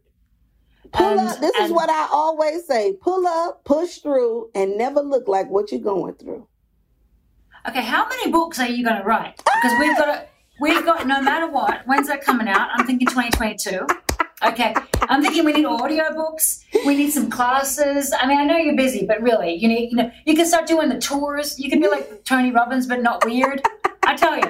pull 0.92 1.18
and- 1.18 1.20
up. 1.20 1.40
This 1.40 1.54
is 1.56 1.70
what 1.72 1.88
I 1.88 2.08
always 2.10 2.66
say 2.66 2.94
pull 3.00 3.26
up, 3.26 3.64
push 3.64 3.98
through, 3.98 4.50
and 4.54 4.76
never 4.76 5.00
look 5.00 5.28
like 5.28 5.48
what 5.48 5.72
you're 5.72 5.80
going 5.80 6.14
through. 6.14 6.46
okay, 7.68 7.82
how 7.82 8.06
many 8.08 8.30
books 8.30 8.58
are 8.58 8.68
you 8.68 8.84
going 8.84 8.98
to 8.98 9.04
write? 9.04 9.36
Because 9.38 9.78
we've 9.80 9.96
got 9.96 10.08
a, 10.08 10.26
we've 10.60 10.84
got 10.84 11.06
no 11.06 11.22
matter 11.22 11.50
what. 11.50 11.82
When's 11.86 12.08
that 12.08 12.22
coming 12.22 12.48
out? 12.48 12.68
I'm 12.74 12.86
thinking 12.86 13.08
2022. 13.08 13.86
Okay, 14.44 14.74
I'm 15.02 15.22
thinking 15.22 15.44
we 15.46 15.52
need 15.54 15.64
audiobooks. 15.64 16.64
We 16.84 16.94
need 16.94 17.10
some 17.10 17.30
classes. 17.30 18.12
I 18.12 18.26
mean, 18.26 18.38
I 18.38 18.44
know 18.44 18.58
you're 18.58 18.76
busy, 18.76 19.06
but 19.06 19.22
really, 19.22 19.54
you 19.54 19.66
need 19.66 19.90
you 19.90 19.96
know 19.96 20.10
you 20.26 20.34
can 20.34 20.46
start 20.46 20.66
doing 20.66 20.90
the 20.90 20.98
tours. 20.98 21.58
You 21.58 21.70
can 21.70 21.80
be 21.80 21.88
like 21.88 22.24
Tony 22.24 22.50
Robbins, 22.50 22.86
but 22.86 23.02
not 23.02 23.24
weird. 23.24 23.62
I 24.04 24.14
tell 24.14 24.36
you, 24.36 24.44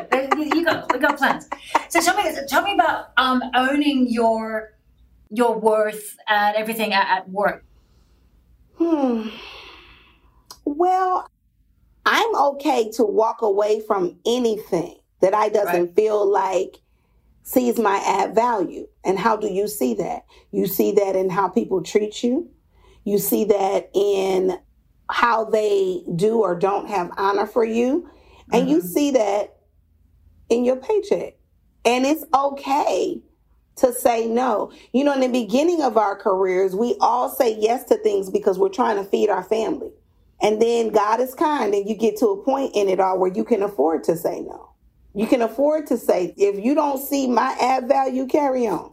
you 0.55 0.64
got 0.64 0.92
we 0.92 0.99
got 0.99 1.16
plans. 1.16 1.49
So 1.88 2.01
tell 2.01 2.16
me, 2.16 2.31
tell 2.49 2.62
me 2.62 2.75
about 2.75 3.12
um, 3.16 3.42
owning 3.55 4.09
your 4.09 4.72
your 5.31 5.59
worth 5.59 6.16
and 6.29 6.57
everything 6.57 6.92
at, 6.92 7.07
at 7.09 7.31
work. 7.31 7.64
Hmm. 8.79 9.29
Well, 10.64 11.31
I'm 12.05 12.35
okay 12.35 12.90
to 12.92 13.05
walk 13.05 13.42
away 13.42 13.81
from 13.81 14.18
anything 14.27 14.99
that 15.20 15.33
I 15.33 15.49
doesn't 15.49 15.87
right. 15.87 15.94
feel 15.94 16.31
like 16.31 16.79
sees 17.46 17.78
my 17.78 18.02
add 18.04 18.35
value. 18.35 18.88
And 19.04 19.16
how 19.16 19.37
do 19.37 19.46
you 19.46 19.68
see 19.68 19.94
that? 19.94 20.24
You 20.50 20.66
see 20.66 20.90
that 20.92 21.14
in 21.14 21.30
how 21.30 21.48
people 21.48 21.80
treat 21.80 22.24
you. 22.24 22.50
You 23.04 23.18
see 23.20 23.44
that 23.44 23.88
in 23.94 24.59
how 25.09 25.44
they 25.44 26.02
do 26.16 26.40
or 26.40 26.56
don't 26.56 26.88
have 26.88 27.12
honor 27.16 27.46
for 27.46 27.64
you. 27.64 28.11
And 28.52 28.64
mm-hmm. 28.64 28.72
you 28.72 28.80
see 28.80 29.12
that 29.12 29.59
in 30.48 30.64
your 30.64 30.74
paycheck. 30.74 31.37
And 31.85 32.04
it's 32.04 32.24
okay 32.35 33.22
to 33.76 33.92
say 33.92 34.26
no. 34.26 34.72
You 34.92 35.04
know, 35.04 35.14
in 35.14 35.20
the 35.20 35.28
beginning 35.28 35.82
of 35.82 35.96
our 35.96 36.16
careers, 36.16 36.74
we 36.74 36.96
all 37.00 37.28
say 37.28 37.56
yes 37.61 37.85
to 37.85 37.96
things 37.96 38.28
because 38.28 38.59
we're 38.59 38.70
trying 38.70 38.96
to 38.96 39.04
feed 39.04 39.30
our 39.30 39.44
family. 39.44 39.92
And 40.42 40.61
then 40.61 40.88
God 40.88 41.20
is 41.20 41.32
kind 41.32 41.72
and 41.74 41.88
you 41.88 41.94
get 41.94 42.16
to 42.18 42.26
a 42.26 42.42
point 42.42 42.72
in 42.74 42.88
it 42.88 42.98
all 42.98 43.20
where 43.20 43.32
you 43.32 43.44
can 43.44 43.62
afford 43.62 44.02
to 44.04 44.16
say 44.16 44.40
no. 44.40 44.72
You 45.16 45.26
can 45.26 45.40
afford 45.40 45.87
to 45.87 45.96
say, 45.96 46.35
if 46.37 46.62
you 46.62 46.74
don't 46.74 46.98
see 46.98 47.26
my 47.26 47.57
add 47.59 47.88
value, 47.88 48.26
carry 48.26 48.66
on. 48.66 48.92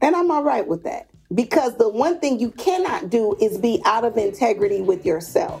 And 0.00 0.16
I'm 0.16 0.30
all 0.30 0.42
right 0.42 0.66
with 0.66 0.84
that. 0.84 1.10
Because 1.34 1.76
the 1.76 1.90
one 1.90 2.20
thing 2.20 2.40
you 2.40 2.52
cannot 2.52 3.10
do 3.10 3.36
is 3.38 3.58
be 3.58 3.82
out 3.84 4.04
of 4.04 4.16
integrity 4.16 4.80
with 4.80 5.04
yourself. 5.04 5.60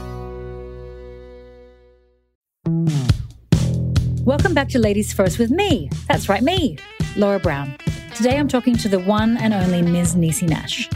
Welcome 4.25 4.53
back 4.53 4.69
to 4.69 4.77
Ladies 4.77 5.11
First 5.11 5.39
with 5.39 5.49
me. 5.49 5.89
That's 6.07 6.29
right, 6.29 6.43
me, 6.43 6.77
Laura 7.17 7.39
Brown. 7.39 7.75
Today 8.13 8.37
I'm 8.37 8.47
talking 8.47 8.77
to 8.77 8.87
the 8.87 8.99
one 8.99 9.35
and 9.37 9.51
only 9.51 9.81
Ms. 9.81 10.13
Niecy 10.13 10.47
Nash. 10.47 10.87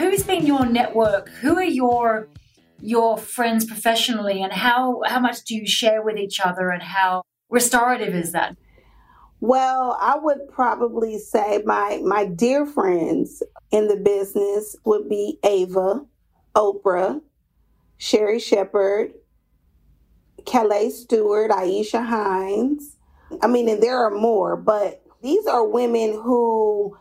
Who's 0.00 0.24
been 0.24 0.44
your 0.44 0.66
network? 0.66 1.28
Who 1.40 1.56
are 1.56 1.62
your 1.62 2.26
your 2.80 3.16
friends 3.16 3.64
professionally 3.64 4.42
and 4.42 4.52
how 4.52 5.02
how 5.06 5.20
much 5.20 5.44
do 5.44 5.54
you 5.54 5.68
share 5.68 6.02
with 6.02 6.16
each 6.16 6.40
other 6.40 6.70
and 6.70 6.82
how 6.82 7.22
restorative 7.48 8.12
is 8.12 8.32
that? 8.32 8.56
Well, 9.38 9.96
I 10.00 10.18
would 10.18 10.48
probably 10.50 11.16
say 11.18 11.62
my 11.64 12.00
my 12.04 12.24
dear 12.24 12.66
friends 12.66 13.40
in 13.70 13.86
the 13.86 13.98
business 13.98 14.74
would 14.84 15.08
be 15.08 15.38
Ava, 15.44 16.04
Oprah, 16.56 17.20
Sherri 17.98 18.40
Shepherd, 18.40 19.12
Kellee 20.46 20.90
Stewart, 20.90 21.50
Aisha 21.50 22.04
Hinds. 22.04 22.96
I 23.42 23.46
mean, 23.46 23.68
and 23.68 23.82
there 23.82 23.98
are 23.98 24.10
more, 24.10 24.56
but 24.56 25.02
these 25.22 25.46
are 25.46 25.66
women 25.66 26.12
who 26.12 26.96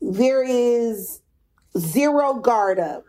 there 0.00 0.44
is 0.44 1.20
zero 1.76 2.34
guard 2.34 2.78
up. 2.78 3.04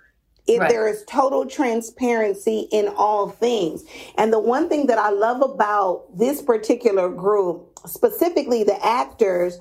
If 0.47 0.61
right. 0.61 0.69
there 0.69 0.87
is 0.87 1.03
total 1.09 1.45
transparency 1.45 2.69
in 2.71 2.87
all 2.87 3.29
things. 3.29 3.83
And 4.17 4.31
the 4.31 4.39
one 4.39 4.69
thing 4.69 4.87
that 4.87 4.97
I 4.97 5.09
love 5.09 5.41
about 5.41 6.05
this 6.17 6.41
particular 6.41 7.09
group, 7.09 7.77
specifically 7.85 8.63
the 8.63 8.83
actors, 8.83 9.59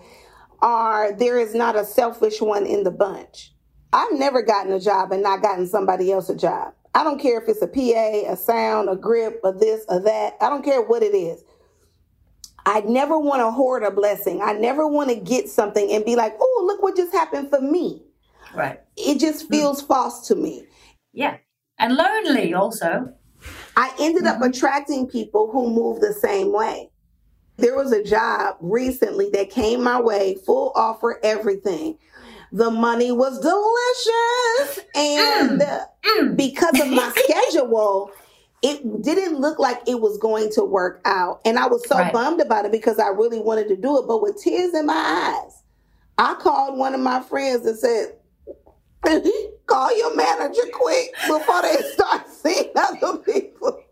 are 0.63 1.13
there 1.13 1.41
is 1.41 1.57
not 1.57 1.75
a 1.75 1.85
selfish 1.85 2.41
one 2.41 2.67
in 2.67 2.85
the 2.85 2.93
bunch. 2.93 3.53
I've 3.93 4.13
never 4.13 4.43
gotten 4.43 4.73
a 4.73 4.79
job 4.79 5.11
and 5.11 5.25
not 5.25 5.43
gotten 5.43 5.67
somebody 5.67 6.13
else 6.13 6.29
a 6.29 6.37
job. 6.37 6.75
I 6.97 7.05
don't 7.05 7.21
care 7.21 7.39
if 7.39 7.47
it's 7.47 7.61
a 7.61 7.67
PA, 7.67 8.33
a 8.33 8.37
sound, 8.39 8.89
a 8.89 8.97
grip, 8.97 9.41
or 9.45 9.53
this 9.53 9.85
or 9.91 10.01
that. 10.01 10.39
I 10.41 10.49
don't 10.49 10.65
care 10.65 10.81
what 10.81 11.03
it 11.03 11.15
is. 11.15 11.45
I 12.65 12.81
never 12.81 13.19
want 13.19 13.41
to 13.41 13.51
hoard 13.51 13.83
a 13.83 13.91
blessing. 13.91 14.41
I 14.43 14.55
never 14.55 14.89
want 14.89 15.11
to 15.11 15.17
get 15.17 15.51
something 15.51 15.93
and 15.93 16.07
be 16.07 16.17
like, 16.17 16.35
oh, 16.41 16.65
look 16.67 16.83
what 16.83 16.97
just 16.97 17.13
happened 17.13 17.51
for 17.51 17.61
me. 17.61 18.03
Right. 18.55 18.81
It 18.97 19.21
just 19.21 19.43
hmm. 19.43 19.53
feels 19.53 19.83
mm. 19.83 19.89
false 19.89 20.27
to 20.29 20.35
me. 20.35 20.65
Yeah. 21.13 21.37
And 21.79 21.97
lonely 21.97 22.55
also. 22.55 23.13
I 23.77 23.93
ended 24.01 24.25
mm-hmm. 24.25 24.43
up 24.43 24.49
attracting 24.49 25.07
people 25.07 25.51
who 25.53 25.69
move 25.69 26.01
the 26.01 26.15
same 26.15 26.51
way. 26.51 26.89
There 27.59 27.77
was 27.77 27.93
a 27.93 28.03
job 28.03 28.57
recently 28.61 29.29
that 29.35 29.51
came 29.51 29.85
my 29.85 30.01
way, 30.01 30.37
full 30.47 30.73
offer, 30.75 31.21
everything. 31.23 31.99
The 32.53 32.71
money 32.71 33.13
was 33.13 33.41
delicious. 33.41 34.87
And 34.95 35.61
mm. 35.61 35.87
Mm. 36.05 36.37
because 36.37 36.81
of 36.81 36.89
my 36.89 37.13
schedule, 37.17 38.11
it 38.63 39.03
didn't 39.03 39.39
look 39.39 39.59
like 39.59 39.81
it 39.87 40.01
was 40.01 40.19
going 40.19 40.51
to 40.53 40.65
work 40.65 41.01
out. 41.05 41.41
And 41.45 41.59
I 41.59 41.67
was 41.67 41.87
so 41.89 41.97
right. 41.99 42.13
bummed 42.13 42.41
about 42.41 42.65
it 42.65 42.73
because 42.73 42.99
I 42.99 43.09
really 43.09 43.41
wanted 43.41 43.69
to 43.69 43.77
do 43.77 43.99
it. 43.99 44.07
But 44.07 44.23
with 44.23 44.41
tears 44.43 44.75
in 44.75 44.87
my 44.87 44.95
eyes, 45.45 45.63
I 46.19 46.35
called 46.35 46.79
one 46.79 46.95
of 46.95 47.01
my 47.01 47.21
friends 47.21 47.67
and 47.67 47.79
said, 47.79 48.15
Call 49.67 49.97
your 49.97 50.17
manager 50.17 50.63
quick 50.73 51.15
before 51.27 51.63
they 51.63 51.77
start 51.93 52.29
seeing 52.43 52.71
other 52.77 53.19
people 53.19 53.83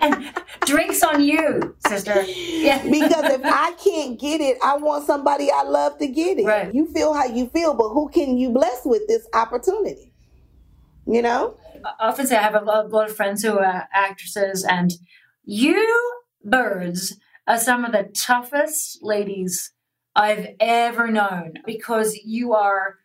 and 0.00 0.32
drinks 0.66 1.02
on 1.02 1.22
you, 1.22 1.76
sister. 1.86 2.22
Yeah. 2.22 2.82
because 2.90 3.24
if 3.30 3.42
I 3.44 3.72
can't 3.72 4.18
get 4.18 4.40
it, 4.40 4.58
I 4.62 4.76
want 4.76 5.06
somebody 5.06 5.50
I 5.50 5.62
love 5.62 5.98
to 5.98 6.06
get 6.06 6.38
it. 6.38 6.44
Right. 6.44 6.74
You 6.74 6.86
feel 6.86 7.14
how 7.14 7.26
you 7.26 7.46
feel, 7.48 7.74
but 7.74 7.90
who 7.90 8.08
can 8.08 8.36
you 8.36 8.50
bless 8.50 8.84
with 8.84 9.06
this 9.08 9.26
opportunity? 9.34 10.12
You 11.06 11.22
know? 11.22 11.56
I 11.84 12.08
often 12.08 12.26
say 12.26 12.36
I 12.36 12.42
have 12.42 12.54
a 12.54 12.64
lot, 12.64 12.86
a 12.86 12.88
lot 12.88 13.10
of 13.10 13.16
friends 13.16 13.42
who 13.42 13.58
are 13.58 13.88
actresses, 13.92 14.64
and 14.64 14.92
you 15.44 16.12
birds 16.42 17.16
are 17.46 17.58
some 17.58 17.84
of 17.84 17.92
the 17.92 18.04
toughest 18.14 18.98
ladies 19.02 19.72
I've 20.16 20.48
ever 20.60 21.08
known 21.08 21.54
because 21.66 22.16
you 22.24 22.54
are 22.54 22.96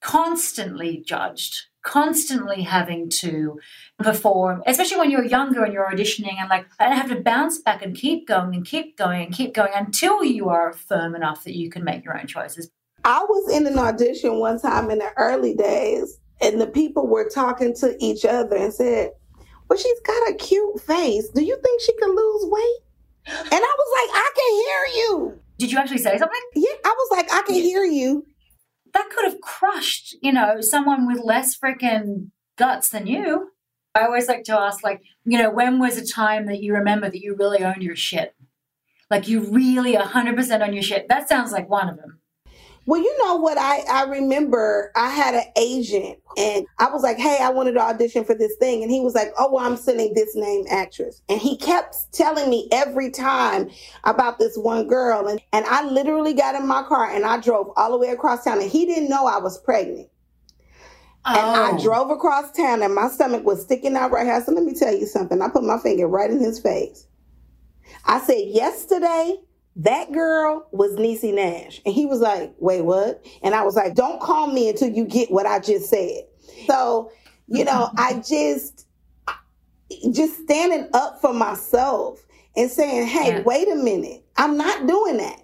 constantly 0.00 1.02
judged 1.04 1.66
constantly 1.82 2.62
having 2.62 3.08
to 3.08 3.58
perform, 3.98 4.62
especially 4.66 4.98
when 4.98 5.10
you're 5.10 5.24
younger 5.24 5.64
and 5.64 5.72
you're 5.72 5.90
auditioning 5.90 6.34
and 6.38 6.48
like, 6.48 6.66
and 6.78 6.94
have 6.94 7.08
to 7.08 7.20
bounce 7.20 7.58
back 7.58 7.82
and 7.82 7.96
keep 7.96 8.26
going 8.26 8.54
and 8.54 8.66
keep 8.66 8.96
going 8.96 9.26
and 9.26 9.34
keep 9.34 9.54
going 9.54 9.72
until 9.74 10.24
you 10.24 10.48
are 10.48 10.72
firm 10.72 11.14
enough 11.14 11.44
that 11.44 11.56
you 11.56 11.70
can 11.70 11.84
make 11.84 12.04
your 12.04 12.18
own 12.18 12.26
choices. 12.26 12.70
I 13.04 13.20
was 13.20 13.54
in 13.54 13.66
an 13.66 13.78
audition 13.78 14.38
one 14.38 14.60
time 14.60 14.90
in 14.90 14.98
the 14.98 15.10
early 15.16 15.54
days, 15.54 16.18
and 16.40 16.60
the 16.60 16.66
people 16.66 17.06
were 17.06 17.28
talking 17.28 17.74
to 17.76 17.96
each 18.00 18.24
other 18.24 18.56
and 18.56 18.72
said, 18.72 19.12
Well, 19.68 19.78
she's 19.78 20.00
got 20.00 20.30
a 20.30 20.34
cute 20.34 20.80
face. 20.80 21.28
Do 21.30 21.42
you 21.42 21.58
think 21.62 21.80
she 21.80 21.96
can 21.96 22.14
lose 22.14 22.44
weight? 22.46 22.78
And 23.28 23.52
I 23.52 23.76
was 23.78 24.10
like, 24.10 24.16
I 24.16 24.30
can 24.34 24.54
hear 24.54 25.02
you. 25.02 25.40
Did 25.58 25.72
you 25.72 25.78
actually 25.78 25.98
say 25.98 26.16
something? 26.18 26.40
Yeah, 26.54 26.70
I 26.84 26.94
was 26.96 27.08
like, 27.10 27.32
I 27.32 27.42
can 27.42 27.56
hear 27.56 27.84
you 27.84 28.26
that 28.98 29.10
could 29.10 29.24
have 29.24 29.40
crushed, 29.40 30.16
you 30.20 30.32
know, 30.32 30.60
someone 30.60 31.06
with 31.06 31.20
less 31.22 31.56
freaking 31.56 32.30
guts 32.56 32.88
than 32.88 33.06
you. 33.06 33.52
I 33.94 34.04
always 34.04 34.28
like 34.28 34.44
to 34.44 34.58
ask, 34.58 34.82
like, 34.82 35.02
you 35.24 35.38
know, 35.38 35.50
when 35.50 35.78
was 35.78 35.96
a 35.96 36.06
time 36.06 36.46
that 36.46 36.62
you 36.62 36.74
remember 36.74 37.08
that 37.08 37.20
you 37.20 37.36
really 37.36 37.64
owned 37.64 37.82
your 37.82 37.96
shit? 37.96 38.34
Like 39.10 39.28
you 39.28 39.50
really 39.50 39.94
100% 39.94 40.62
on 40.62 40.72
your 40.72 40.82
shit. 40.82 41.08
That 41.08 41.28
sounds 41.28 41.52
like 41.52 41.70
one 41.70 41.88
of 41.88 41.96
them. 41.96 42.20
Well, 42.88 43.02
you 43.02 43.18
know 43.18 43.36
what? 43.36 43.58
I, 43.58 43.80
I 43.80 44.04
remember 44.04 44.92
I 44.96 45.10
had 45.10 45.34
an 45.34 45.44
agent 45.58 46.20
and 46.38 46.64
I 46.78 46.88
was 46.88 47.02
like, 47.02 47.18
hey, 47.18 47.36
I 47.38 47.50
wanted 47.50 47.72
to 47.72 47.80
audition 47.80 48.24
for 48.24 48.34
this 48.34 48.56
thing. 48.56 48.82
And 48.82 48.90
he 48.90 49.02
was 49.02 49.14
like, 49.14 49.28
oh, 49.38 49.52
well, 49.52 49.66
I'm 49.66 49.76
sending 49.76 50.14
this 50.14 50.34
name 50.34 50.64
actress. 50.70 51.20
And 51.28 51.38
he 51.38 51.58
kept 51.58 52.10
telling 52.14 52.48
me 52.48 52.66
every 52.72 53.10
time 53.10 53.68
about 54.04 54.38
this 54.38 54.56
one 54.56 54.88
girl. 54.88 55.28
And, 55.28 55.38
and 55.52 55.66
I 55.66 55.84
literally 55.84 56.32
got 56.32 56.54
in 56.54 56.66
my 56.66 56.82
car 56.82 57.10
and 57.14 57.26
I 57.26 57.38
drove 57.38 57.70
all 57.76 57.90
the 57.90 57.98
way 57.98 58.08
across 58.08 58.44
town. 58.44 58.62
And 58.62 58.70
he 58.70 58.86
didn't 58.86 59.10
know 59.10 59.26
I 59.26 59.36
was 59.36 59.60
pregnant. 59.60 60.08
Oh. 61.26 61.38
And 61.38 61.38
I 61.60 61.72
oh. 61.72 61.82
drove 61.82 62.10
across 62.10 62.52
town 62.52 62.82
and 62.82 62.94
my 62.94 63.08
stomach 63.08 63.44
was 63.44 63.60
sticking 63.60 63.96
out 63.96 64.12
right 64.12 64.24
here. 64.24 64.42
So 64.42 64.52
let 64.52 64.64
me 64.64 64.72
tell 64.72 64.94
you 64.94 65.04
something. 65.04 65.42
I 65.42 65.50
put 65.50 65.62
my 65.62 65.76
finger 65.76 66.08
right 66.08 66.30
in 66.30 66.40
his 66.40 66.58
face. 66.58 67.06
I 68.06 68.18
said, 68.20 68.44
yesterday, 68.46 69.36
that 69.78 70.10
girl 70.12 70.66
was 70.72 70.96
Niecy 70.96 71.32
Nash. 71.32 71.80
And 71.86 71.94
he 71.94 72.04
was 72.04 72.20
like, 72.20 72.52
wait, 72.58 72.82
what? 72.82 73.24
And 73.42 73.54
I 73.54 73.62
was 73.62 73.76
like, 73.76 73.94
don't 73.94 74.20
call 74.20 74.48
me 74.48 74.68
until 74.68 74.88
you 74.88 75.04
get 75.04 75.30
what 75.30 75.46
I 75.46 75.60
just 75.60 75.88
said. 75.88 76.24
So, 76.66 77.12
you 77.46 77.64
know, 77.64 77.90
I 77.96 78.14
just, 78.14 78.86
just 80.12 80.42
standing 80.42 80.88
up 80.94 81.20
for 81.20 81.32
myself 81.32 82.26
and 82.56 82.68
saying, 82.68 83.06
hey, 83.06 83.36
yeah. 83.36 83.42
wait 83.42 83.68
a 83.68 83.76
minute, 83.76 84.24
I'm 84.36 84.56
not 84.56 84.86
doing 84.88 85.18
that. 85.18 85.42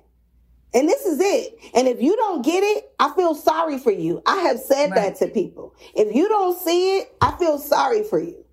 And 0.74 0.88
this 0.88 1.06
is 1.06 1.20
it. 1.20 1.56
And 1.72 1.86
if 1.86 2.02
you 2.02 2.16
don't 2.16 2.44
get 2.44 2.64
it, 2.64 2.92
I 2.98 3.14
feel 3.14 3.36
sorry 3.36 3.78
for 3.78 3.92
you. 3.92 4.20
I 4.26 4.38
have 4.38 4.58
said 4.58 4.90
right. 4.90 5.14
that 5.14 5.16
to 5.18 5.28
people. 5.28 5.72
If 5.94 6.12
you 6.12 6.28
don't 6.28 6.58
see 6.58 6.98
it, 6.98 7.14
I 7.20 7.36
feel 7.38 7.58
sorry 7.58 8.02
for 8.02 8.18
you. 8.18 8.44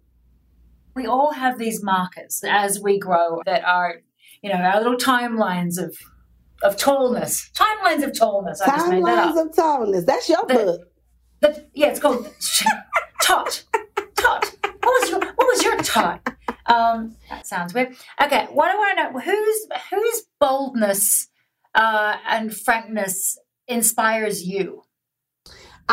We 0.94 1.08
all 1.08 1.32
have 1.32 1.58
these 1.58 1.82
markers 1.82 2.44
as 2.48 2.80
we 2.80 3.00
grow 3.00 3.42
that 3.48 3.64
are 3.66 4.02
you 4.42 4.50
know, 4.50 4.56
our 4.56 4.78
little 4.78 4.98
timelines 4.98 5.78
of 5.78 5.96
of 6.64 6.78
tallness. 6.78 7.50
Timelines 7.54 8.04
of 8.04 8.14
tallness. 8.14 8.62
I 8.62 8.68
timelines 8.68 8.76
just 8.78 8.90
made 8.90 9.06
that 9.06 9.28
up. 9.30 9.48
of 9.48 9.56
tallness. 9.56 10.06
That's 10.06 10.30
your 10.30 10.46
the, 10.48 10.54
book. 10.54 10.82
The, 11.42 11.66
yeah, 11.74 11.88
it's 11.88 12.00
called 12.00 12.28
Tot. 13.22 13.64
Tot. 14.16 14.56
What 14.84 15.02
was 15.02 15.10
your 15.10 15.20
What 15.20 15.48
was 15.48 15.64
your 15.64 15.78
tot? 15.78 16.28
Um, 16.68 17.16
that 17.30 17.48
sounds 17.48 17.74
weird. 17.74 17.96
Okay, 18.22 18.48
what 18.52 18.72
do 18.72 18.78
I 18.80 18.94
know? 18.94 19.20
Whose 19.20 19.68
whose 19.90 20.24
boldness 20.40 21.28
uh, 21.76 22.18
and 22.28 22.56
frankness 22.56 23.38
inspires 23.68 24.44
you? 24.44 24.84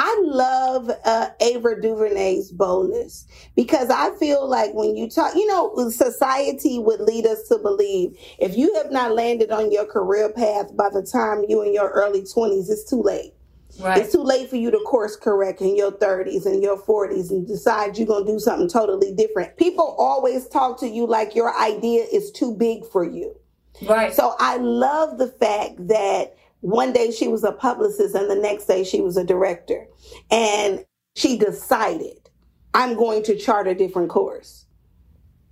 I 0.01 0.21
love 0.23 0.93
uh, 1.05 1.31
Ava 1.41 1.81
DuVernay's 1.81 2.53
boldness 2.53 3.27
because 3.57 3.91
I 3.91 4.15
feel 4.17 4.49
like 4.49 4.73
when 4.73 4.97
you 4.97 5.11
talk, 5.11 5.35
you 5.35 5.45
know, 5.49 5.75
society 5.91 6.79
would 6.79 7.01
lead 7.01 7.27
us 7.27 7.49
to 7.49 7.59
believe 7.59 8.17
if 8.39 8.57
you 8.57 8.73
have 8.77 8.93
not 8.93 9.17
landed 9.17 9.51
on 9.51 9.73
your 9.73 9.87
career 9.87 10.33
path 10.33 10.77
by 10.77 10.89
the 10.89 11.03
time 11.03 11.45
you 11.49 11.63
in 11.63 11.75
your 11.75 11.91
early 11.91 12.23
20s, 12.23 12.71
it's 12.71 12.89
too 12.89 13.03
late. 13.03 13.33
Right. 13.81 13.99
It's 13.99 14.13
too 14.13 14.23
late 14.23 14.49
for 14.49 14.55
you 14.55 14.71
to 14.71 14.79
course 14.79 15.17
correct 15.17 15.61
in 15.63 15.77
your 15.77 15.91
30s 15.91 16.47
and 16.47 16.63
your 16.63 16.81
40s 16.81 17.31
and 17.31 17.45
decide 17.45 17.99
you're 17.99 18.07
going 18.07 18.25
to 18.25 18.33
do 18.33 18.39
something 18.39 18.69
totally 18.69 19.13
different. 19.13 19.57
People 19.57 19.97
always 19.99 20.47
talk 20.47 20.79
to 20.79 20.87
you 20.87 21.09
like 21.09 21.35
your 21.35 21.59
idea 21.59 22.05
is 22.13 22.31
too 22.31 22.55
big 22.55 22.87
for 22.87 23.03
you. 23.03 23.35
Right. 23.83 24.15
So 24.15 24.37
I 24.39 24.59
love 24.59 25.19
the 25.19 25.29
fact 25.29 25.89
that 25.89 26.38
one 26.61 26.92
day 26.92 27.11
she 27.11 27.29
was 27.29 27.44
a 27.44 27.53
publicist 27.53 28.14
and 28.14 28.31
the 28.31 28.35
next 28.35 28.66
day 28.66 28.85
she 28.85 29.01
was 29.01 29.16
a 29.16 29.25
director. 29.25 29.87
And 30.31 30.85
she 31.16 31.38
decided, 31.38 32.31
I'm 32.75 32.97
going 32.97 33.23
to 33.25 33.37
chart 33.37 33.66
a 33.66 33.75
different 33.75 34.09
course. 34.11 34.66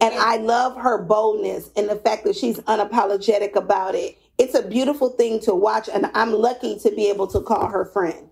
And 0.01 0.15
I 0.15 0.37
love 0.37 0.77
her 0.77 1.03
boldness 1.03 1.71
and 1.77 1.89
the 1.89 1.97
fact 1.97 2.25
that 2.25 2.37
she's 2.37 2.59
unapologetic 2.61 3.57
about 3.57 3.95
it. 3.95 4.19
It's 4.39 4.55
a 4.55 4.63
beautiful 4.63 5.09
thing 5.09 5.41
to 5.41 5.55
watch, 5.55 5.89
and 5.89 6.11
I'm 6.13 6.31
lucky 6.31 6.79
to 6.81 6.91
be 6.91 7.09
able 7.09 7.27
to 7.29 7.41
call 7.41 7.69
her 7.69 7.87
friend. 7.87 8.29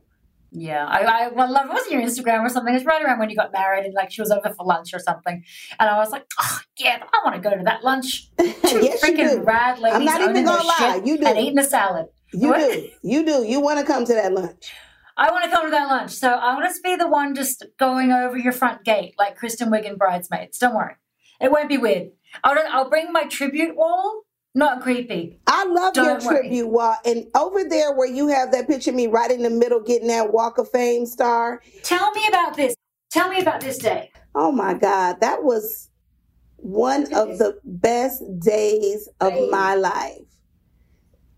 Yeah, 0.57 0.87
I, 0.87 1.01
I 1.01 1.29
well, 1.29 1.51
love. 1.51 1.67
It 1.67 1.73
wasn't 1.73 1.93
your 1.93 2.03
Instagram 2.03 2.43
or 2.43 2.49
something. 2.49 2.75
It's 2.75 2.85
right 2.85 3.03
around 3.03 3.19
when 3.19 3.31
you 3.31 3.35
got 3.35 3.53
married, 3.53 3.87
and 3.87 3.95
like 3.95 4.13
she 4.13 4.21
was 4.21 4.31
over 4.31 4.55
for 4.55 4.65
lunch 4.65 4.93
or 4.93 5.01
something. 5.01 5.43
And 5.81 5.91
I 5.91 5.97
was 5.97 6.11
like, 6.11 6.25
oh, 6.41 6.61
yeah, 6.79 7.03
I 7.13 7.21
want 7.25 7.35
to 7.35 7.41
go 7.41 7.57
to 7.57 7.65
that 7.65 7.83
lunch. 7.83 8.29
Two 8.39 8.85
yes, 8.85 9.03
freaking 9.03 9.45
rad 9.45 9.81
ladies 9.81 9.97
I'm 9.97 10.05
not 10.05 10.21
even 10.21 10.45
gonna 10.45 10.63
lie, 10.63 11.03
you 11.05 11.19
do. 11.19 11.27
and 11.27 11.39
eating 11.39 11.59
a 11.59 11.65
salad. 11.65 12.07
You 12.35 12.49
what? 12.49 12.59
do. 12.73 12.89
You 13.03 13.25
do. 13.25 13.45
You 13.45 13.61
want 13.61 13.79
to 13.81 13.87
come 13.87 14.05
to 14.05 14.15
that 14.15 14.33
lunch. 14.33 14.73
I 15.17 15.31
want 15.31 15.45
to 15.45 15.51
come 15.51 15.67
to 15.67 15.71
that 15.71 15.89
lunch. 15.89 16.11
So 16.11 16.29
I 16.29 16.55
want 16.55 16.75
to 16.75 16.81
be 16.83 16.97
the 16.97 17.09
one 17.09 17.35
just 17.35 17.65
going 17.79 18.11
over 18.11 18.37
your 18.37 18.53
front 18.53 18.85
gate 18.85 19.15
like 19.19 19.37
Kristen 19.37 19.71
Wiig 19.71 19.85
in 19.85 19.97
Bridesmaids. 19.97 20.59
Don't 20.59 20.75
worry. 20.75 20.95
It 21.41 21.51
won't 21.51 21.69
be 21.69 21.79
weird. 21.79 22.11
I'll, 22.43 22.57
I'll 22.71 22.91
bring 22.91 23.13
my 23.13 23.25
tribute 23.25 23.77
wall. 23.77 24.23
Not 24.57 24.83
creepy. 24.83 25.41
I 25.49 25.65
love 25.65 25.95
Don't 25.95 26.05
your 26.05 26.19
worry. 26.19 26.43
tribute 26.43 26.69
wall. 26.69 26.97
And 27.05 27.27
over 27.35 27.65
there 27.65 27.93
where 27.93 28.09
you 28.09 28.29
have 28.29 28.53
that 28.53 28.69
picture 28.69 28.91
of 28.91 28.97
me 28.97 29.09
right 29.09 29.31
in 29.31 29.43
the 29.43 29.51
middle 29.51 29.81
getting 29.81 30.09
that 30.09 30.33
Walk 30.33 30.59
of 30.59 30.71
Fame 30.71 31.07
star. 31.07 31.61
Tell 31.83 32.13
me 32.13 32.27
about 32.29 32.57
this. 32.57 32.77
Tell 33.11 33.29
me 33.29 33.41
about 33.41 33.61
this 33.61 33.79
day. 33.79 34.11
Oh 34.35 34.53
my 34.53 34.75
God. 34.75 35.21
That 35.21 35.43
was 35.43 35.91
one 36.57 37.13
of 37.13 37.39
the 37.39 37.59
best 37.65 38.23
days 38.41 39.09
of 39.21 39.33
my 39.51 39.75
life. 39.75 40.23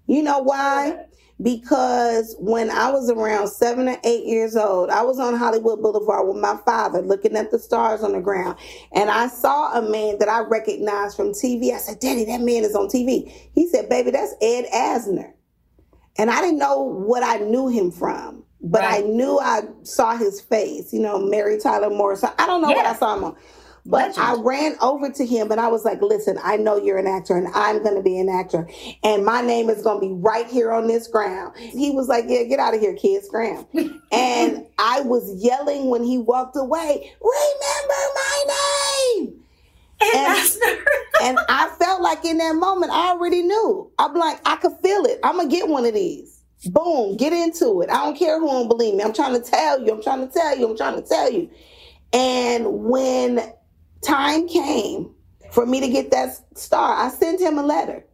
You 0.06 0.22
know 0.22 0.38
why? 0.38 1.06
Because 1.42 2.34
when 2.38 2.70
I 2.70 2.90
was 2.90 3.10
around 3.10 3.48
seven 3.48 3.88
or 3.88 3.98
eight 4.04 4.24
years 4.24 4.56
old, 4.56 4.88
I 4.88 5.02
was 5.02 5.18
on 5.18 5.34
Hollywood 5.34 5.82
Boulevard 5.82 6.26
with 6.26 6.38
my 6.38 6.56
father 6.64 7.02
looking 7.02 7.36
at 7.36 7.50
the 7.50 7.58
stars 7.58 8.02
on 8.02 8.12
the 8.12 8.20
ground. 8.20 8.56
And 8.92 9.10
I 9.10 9.26
saw 9.26 9.78
a 9.78 9.82
man 9.82 10.18
that 10.18 10.28
I 10.30 10.40
recognized 10.40 11.14
from 11.16 11.32
TV. 11.32 11.74
I 11.74 11.78
said, 11.78 12.00
Daddy, 12.00 12.24
that 12.24 12.40
man 12.40 12.64
is 12.64 12.74
on 12.74 12.88
TV. 12.88 13.30
He 13.52 13.68
said, 13.68 13.90
Baby, 13.90 14.12
that's 14.12 14.34
Ed 14.40 14.64
Asner. 14.72 15.32
And 16.18 16.30
I 16.30 16.40
didn't 16.40 16.58
know 16.58 16.80
what 16.80 17.22
I 17.22 17.44
knew 17.44 17.68
him 17.68 17.90
from, 17.90 18.42
but 18.62 18.80
right. 18.80 19.04
I 19.04 19.06
knew 19.06 19.38
I 19.38 19.62
saw 19.82 20.16
his 20.16 20.40
face, 20.40 20.90
you 20.90 21.00
know, 21.00 21.18
Mary 21.18 21.58
Tyler 21.58 21.90
Moore. 21.90 22.16
So 22.16 22.32
I 22.38 22.46
don't 22.46 22.62
know 22.62 22.70
yeah. 22.70 22.76
what 22.76 22.86
I 22.86 22.94
saw 22.94 23.14
him 23.14 23.24
on. 23.24 23.36
But 23.88 24.16
Legend. 24.16 24.26
I 24.26 24.34
ran 24.42 24.76
over 24.80 25.10
to 25.10 25.24
him 25.24 25.52
and 25.52 25.60
I 25.60 25.68
was 25.68 25.84
like, 25.84 26.02
listen, 26.02 26.38
I 26.42 26.56
know 26.56 26.76
you're 26.76 26.98
an 26.98 27.06
actor 27.06 27.36
and 27.36 27.46
I'm 27.54 27.82
going 27.82 27.94
to 27.94 28.02
be 28.02 28.18
an 28.18 28.28
actor. 28.28 28.68
And 29.04 29.24
my 29.24 29.42
name 29.42 29.70
is 29.70 29.82
going 29.82 30.00
to 30.00 30.06
be 30.08 30.12
right 30.12 30.46
here 30.46 30.72
on 30.72 30.88
this 30.88 31.06
ground. 31.06 31.56
He 31.56 31.90
was 31.92 32.08
like, 32.08 32.24
yeah, 32.26 32.42
get 32.44 32.58
out 32.58 32.74
of 32.74 32.80
here, 32.80 32.94
kids, 32.94 33.28
Graham. 33.28 33.64
and 34.12 34.66
I 34.78 35.02
was 35.02 35.32
yelling 35.42 35.88
when 35.88 36.02
he 36.02 36.18
walked 36.18 36.56
away, 36.56 37.12
remember 37.20 38.02
my 38.14 38.44
name. 39.18 39.40
And, 40.02 40.38
and 41.22 41.38
I 41.48 41.72
felt 41.78 42.02
like 42.02 42.24
in 42.24 42.38
that 42.38 42.56
moment, 42.56 42.90
I 42.92 43.10
already 43.10 43.42
knew. 43.42 43.90
I'm 43.98 44.14
like, 44.14 44.40
I 44.44 44.56
could 44.56 44.76
feel 44.82 45.04
it. 45.04 45.20
I'm 45.22 45.36
going 45.36 45.48
to 45.48 45.56
get 45.56 45.68
one 45.68 45.86
of 45.86 45.94
these. 45.94 46.42
Boom, 46.66 47.16
get 47.16 47.32
into 47.32 47.82
it. 47.82 47.90
I 47.90 48.04
don't 48.04 48.18
care 48.18 48.40
who 48.40 48.48
don't 48.48 48.68
believe 48.68 48.94
me. 48.94 49.04
I'm 49.04 49.12
trying 49.12 49.40
to 49.40 49.48
tell 49.48 49.80
you. 49.80 49.92
I'm 49.92 50.02
trying 50.02 50.26
to 50.26 50.32
tell 50.32 50.58
you. 50.58 50.68
I'm 50.68 50.76
trying 50.76 51.00
to 51.00 51.08
tell 51.08 51.30
you. 51.30 51.48
And 52.12 52.84
when 52.84 53.52
time 54.06 54.48
came 54.48 55.14
for 55.50 55.66
me 55.66 55.80
to 55.80 55.88
get 55.88 56.10
that 56.10 56.36
star, 56.58 56.96
I 56.96 57.08
sent 57.10 57.40
him 57.40 57.58
a 57.58 57.62
letter. 57.62 58.04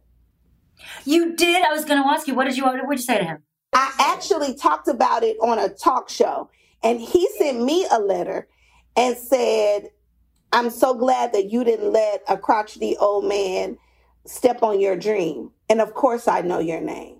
You 1.05 1.35
did? 1.35 1.63
I 1.63 1.73
was 1.73 1.85
going 1.85 2.01
to 2.01 2.09
ask 2.09 2.27
you, 2.27 2.35
what 2.35 2.45
did 2.45 2.57
you, 2.57 2.63
what 2.63 2.75
did 2.75 2.89
you 2.91 2.97
say 2.97 3.19
to 3.19 3.25
him? 3.25 3.43
I 3.73 3.91
actually 3.99 4.55
talked 4.55 4.87
about 4.87 5.23
it 5.23 5.37
on 5.41 5.57
a 5.57 5.69
talk 5.69 6.09
show, 6.09 6.49
and 6.83 6.99
he 6.99 7.27
sent 7.37 7.61
me 7.61 7.87
a 7.91 7.99
letter 7.99 8.47
and 8.95 9.17
said, 9.17 9.89
I'm 10.51 10.69
so 10.69 10.93
glad 10.93 11.33
that 11.33 11.51
you 11.51 11.63
didn't 11.63 11.91
let 11.91 12.23
a 12.29 12.37
crotchety 12.37 12.95
old 12.97 13.25
man 13.25 13.77
step 14.25 14.61
on 14.61 14.79
your 14.79 14.95
dream. 14.95 15.51
And 15.69 15.81
of 15.81 15.93
course, 15.95 16.27
I 16.27 16.41
know 16.41 16.59
your 16.59 16.81
name. 16.81 17.17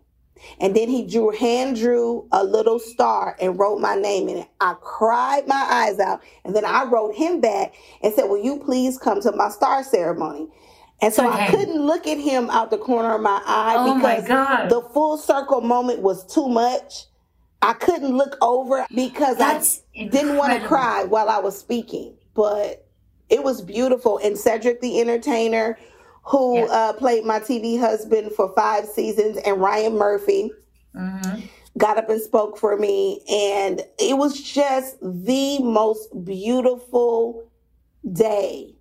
And 0.60 0.76
then 0.76 0.90
he 0.90 1.06
drew, 1.06 1.32
hand 1.32 1.78
drew 1.78 2.28
a 2.32 2.44
little 2.44 2.80
star 2.80 3.36
and 3.42 3.58
wrote 3.58 3.80
my 3.80 3.96
name 3.96 4.30
in 4.30 4.38
it. 4.38 4.48
I 4.60 4.76
cried 4.82 5.48
my 5.48 5.68
eyes 5.70 6.00
out. 6.00 6.22
And 6.44 6.56
then 6.56 6.66
I 6.66 6.84
wrote 6.86 7.16
him 7.16 7.42
back 7.42 7.74
and 8.02 8.14
said, 8.14 8.26
Will 8.26 8.44
you 8.44 8.60
please 8.60 8.98
come 8.98 9.22
to 9.22 9.32
my 9.32 9.50
star 9.50 9.84
ceremony? 9.84 10.48
And 11.02 11.14
so 11.14 11.28
okay. 11.30 11.48
I 11.48 11.50
couldn't 11.50 11.82
look 11.82 12.08
at 12.08 12.18
him 12.18 12.50
out 12.50 12.72
the 12.72 12.78
corner 12.78 13.16
of 13.16 13.22
my 13.22 13.42
eye 13.46 13.76
oh 13.78 13.96
because 13.96 14.30
my 14.30 14.68
the 14.68 14.82
full 14.94 15.18
circle 15.18 15.62
moment 15.62 16.02
was 16.02 16.26
too 16.26 16.48
much. 16.48 17.06
I 17.62 17.74
couldn't 17.74 18.16
look 18.16 18.38
over 18.42 18.86
because 18.94 19.38
That's 19.38 19.82
I 19.96 20.00
incredible. 20.00 20.28
didn't 20.28 20.38
want 20.38 20.62
to 20.62 20.68
cry 20.68 21.04
while 21.04 21.30
I 21.30 21.40
was 21.40 21.58
speaking. 21.58 22.16
But 22.34 22.86
it 23.30 23.44
was 23.44 23.62
beautiful. 23.62 24.20
And 24.24 24.38
Cedric 24.38 24.82
the 24.82 25.00
Entertainer, 25.00 25.78
who 26.24 26.60
yeah. 26.60 26.66
uh, 26.66 26.94
played 26.94 27.26
my 27.26 27.40
TV 27.40 27.80
husband 27.80 28.32
for 28.32 28.54
five 28.56 28.86
seasons, 28.86 29.38
and 29.46 29.60
Ryan 29.60 29.98
Murphy. 29.98 30.52
Mm-hmm. 30.96 31.42
Got 31.78 31.98
up 31.98 32.10
and 32.10 32.22
spoke 32.22 32.58
for 32.58 32.78
me, 32.78 33.22
and 33.30 33.82
it 33.98 34.18
was 34.18 34.40
just 34.40 34.98
the 35.02 35.60
most 35.60 36.08
beautiful 36.24 37.50
day. 38.12 38.76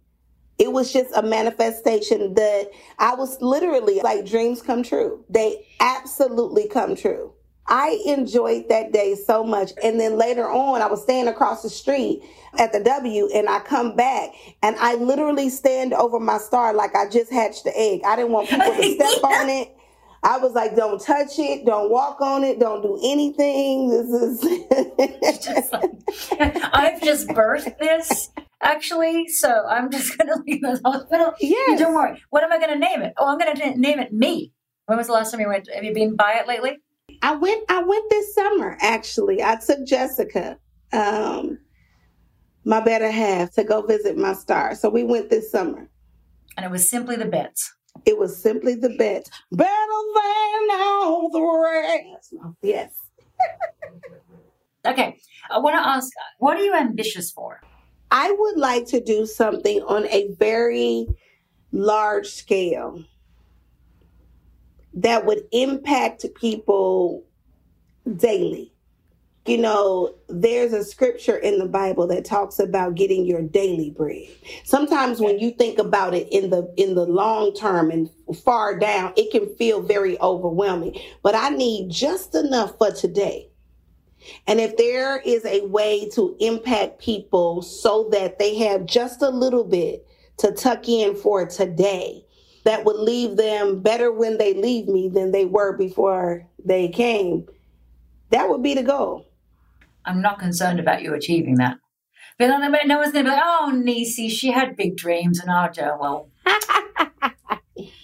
It 0.59 0.73
was 0.73 0.93
just 0.93 1.11
a 1.17 1.23
manifestation 1.23 2.35
that 2.35 2.71
I 2.99 3.15
was 3.15 3.41
literally 3.41 4.01
like 4.03 4.27
dreams 4.27 4.61
come 4.61 4.83
true. 4.83 5.25
They 5.31 5.67
absolutely 5.81 6.69
come 6.69 6.95
true. 6.95 7.33
I 7.67 8.01
enjoyed 8.07 8.69
that 8.69 8.93
day 8.93 9.15
so 9.15 9.45
much. 9.45 9.71
And 9.83 9.99
then 9.99 10.19
later 10.19 10.51
on, 10.51 10.83
I 10.83 10.87
was 10.87 11.03
staying 11.03 11.29
across 11.29 11.63
the 11.63 11.71
street 11.71 12.23
at 12.59 12.73
the 12.73 12.81
W 12.81 13.29
and 13.35 13.49
I 13.49 13.61
come 13.61 13.97
back 13.97 14.31
and 14.63 14.77
I 14.77 14.95
literally 14.97 15.49
stand 15.49 15.95
over 15.95 16.21
my 16.21 16.39
star 16.39 16.75
like 16.75 16.95
I 16.95 17.09
just 17.09 17.33
hatched 17.33 17.65
the 17.65 17.73
egg. 17.79 18.03
I 18.05 18.17
didn't 18.17 18.33
want 18.33 18.49
people 18.49 18.67
to 18.67 18.95
step 18.95 19.25
on 19.25 19.49
it. 19.49 19.77
I 20.25 20.39
was 20.39 20.53
like, 20.53 20.77
don't 20.77 21.01
touch 21.01 21.39
it, 21.39 21.67
don't 21.67 21.91
walk 21.91 22.21
on 22.21 22.45
it, 22.45 22.61
don't 22.61 22.81
do 22.81 22.97
anything. 23.03 23.89
This 23.91 24.09
is 24.09 25.45
just 25.45 25.73
like, 25.73 25.91
I've 26.73 27.03
just 27.03 27.27
birthed 27.29 27.77
this 27.79 28.31
actually, 28.61 29.27
so 29.29 29.67
I'm 29.67 29.91
just 29.91 30.17
going 30.19 30.29
to 30.29 30.43
leave 30.47 30.63
the 30.63 30.81
hospital. 30.85 31.35
Yes. 31.41 31.81
Don't 31.81 31.95
worry. 31.95 32.23
What 32.31 32.45
am 32.45 32.53
I 32.53 32.59
going 32.59 32.73
to 32.73 32.79
name 32.79 33.03
it? 33.03 33.15
Oh, 33.17 33.27
I'm 33.27 33.39
going 33.39 33.55
to 33.57 33.79
name 33.79 33.99
it 33.99 34.13
me. 34.13 34.53
When 34.87 34.99
was 34.99 35.09
the 35.09 35.13
last 35.13 35.33
time 35.33 35.41
you 35.41 35.49
went? 35.49 35.69
Have 35.73 35.85
you 35.85 35.93
been 35.93 36.15
by 36.15 36.35
it 36.35 36.47
lately? 36.47 36.79
I 37.23 37.37
went. 37.37 37.65
I 37.69 37.83
went 37.83 38.11
this 38.11 38.35
summer. 38.35 38.77
Actually, 38.81 39.43
I 39.43 39.57
took 39.57 39.87
Jessica, 39.87 40.59
um, 40.93 41.59
my 42.65 42.81
better 42.81 43.11
half, 43.11 43.53
to 43.53 43.65
go 43.65 43.83
visit 43.83 44.19
my 44.19 44.35
star. 44.35 44.75
So 44.75 44.91
we 44.91 45.05
went 45.05 45.31
this 45.31 45.51
summer, 45.51 45.89
and 46.57 46.67
it 46.67 46.71
was 46.71 46.91
simply 46.91 47.17
the 47.17 47.27
bets. 47.27 47.73
It 48.05 48.19
was 48.19 48.43
simply 48.43 48.75
the 48.75 48.91
best. 48.91 49.31
Better 49.53 49.71
than 49.71 50.81
all 50.81 51.31
the 51.31 51.41
rest. 51.41 52.35
Yes. 52.63 52.93
okay. 54.87 55.17
I 55.51 55.59
want 55.59 55.77
to 55.77 55.89
ask 55.89 56.11
what 56.39 56.57
are 56.57 56.63
you 56.63 56.75
ambitious 56.75 57.31
for? 57.31 57.61
I 58.11 58.35
would 58.37 58.59
like 58.59 58.87
to 58.89 59.01
do 59.01 59.27
something 59.27 59.81
on 59.83 60.07
a 60.09 60.35
very 60.39 61.07
large 61.73 62.27
scale 62.27 63.03
that 64.95 65.27
would 65.27 65.47
impact 65.53 66.27
people 66.35 67.25
daily 68.17 68.73
you 69.47 69.59
know, 69.59 70.15
there's 70.29 70.73
a 70.73 70.85
scripture 70.85 71.37
in 71.37 71.59
the 71.59 71.67
Bible 71.67 72.07
that 72.07 72.25
talks 72.25 72.61
about 72.61 72.95
getting 72.95 73.27
your 73.27 73.43
daily 73.43 73.91
bread. 73.91 74.29
Sometimes 74.63 75.19
when 75.19 75.41
you 75.41 75.51
think 75.51 75.81
about 75.81 76.15
it 76.15 76.29
in 76.31 76.51
the 76.51 76.73
in 76.77 76.95
the 76.95 77.07
long 77.07 77.53
term 77.55 77.91
and 77.91 78.09
far 78.45 78.79
down, 78.79 79.13
it 79.17 79.33
can 79.33 79.53
feel 79.57 79.83
very 79.83 80.21
overwhelming. 80.21 80.97
But 81.25 81.35
I 81.35 81.49
need 81.49 81.91
just 81.91 82.37
enough 82.37 82.79
for 82.79 82.93
today. 82.93 83.49
And 84.47 84.61
if 84.61 84.77
there 84.77 85.19
is 85.19 85.45
a 85.45 85.67
way 85.67 86.09
to 86.11 86.37
impact 86.39 87.01
people 87.01 87.63
so 87.63 88.09
that 88.13 88.39
they 88.39 88.55
have 88.59 88.87
just 88.87 89.23
a 89.23 89.31
little 89.31 89.65
bit 89.65 90.07
to 90.37 90.53
tuck 90.53 90.89
in 90.89 91.17
for 91.17 91.47
today, 91.47 92.22
that 92.65 92.85
would 92.85 92.97
leave 92.97 93.37
them 93.37 93.81
better 93.81 94.13
when 94.13 94.39
they 94.39 94.55
leave 94.55 94.89
me 94.89 95.09
than 95.09 95.33
they 95.33 95.45
were 95.45 95.77
before 95.77 96.47
they 96.65 96.89
came, 96.89 97.47
that 98.31 98.49
would 98.49 98.63
be 98.63 98.75
the 98.75 98.83
goal. 98.83 99.27
I'm 100.05 100.23
not 100.23 100.39
concerned 100.39 100.81
about 100.81 101.03
you 101.03 101.15
achieving 101.15 101.57
that. 101.57 101.79
But 102.39 102.49
no 102.49 102.99
one's 102.99 103.13
going 103.13 103.25
to 103.25 103.31
be 103.31 103.37
like, 103.37 103.43
oh, 103.45 103.73
Niecy, 103.75 104.31
she 104.31 104.51
had 104.51 104.77
big 104.77 104.97
dreams 104.97 105.39
and 105.39 105.51
oh, 105.51 105.97
well. 106.01 106.29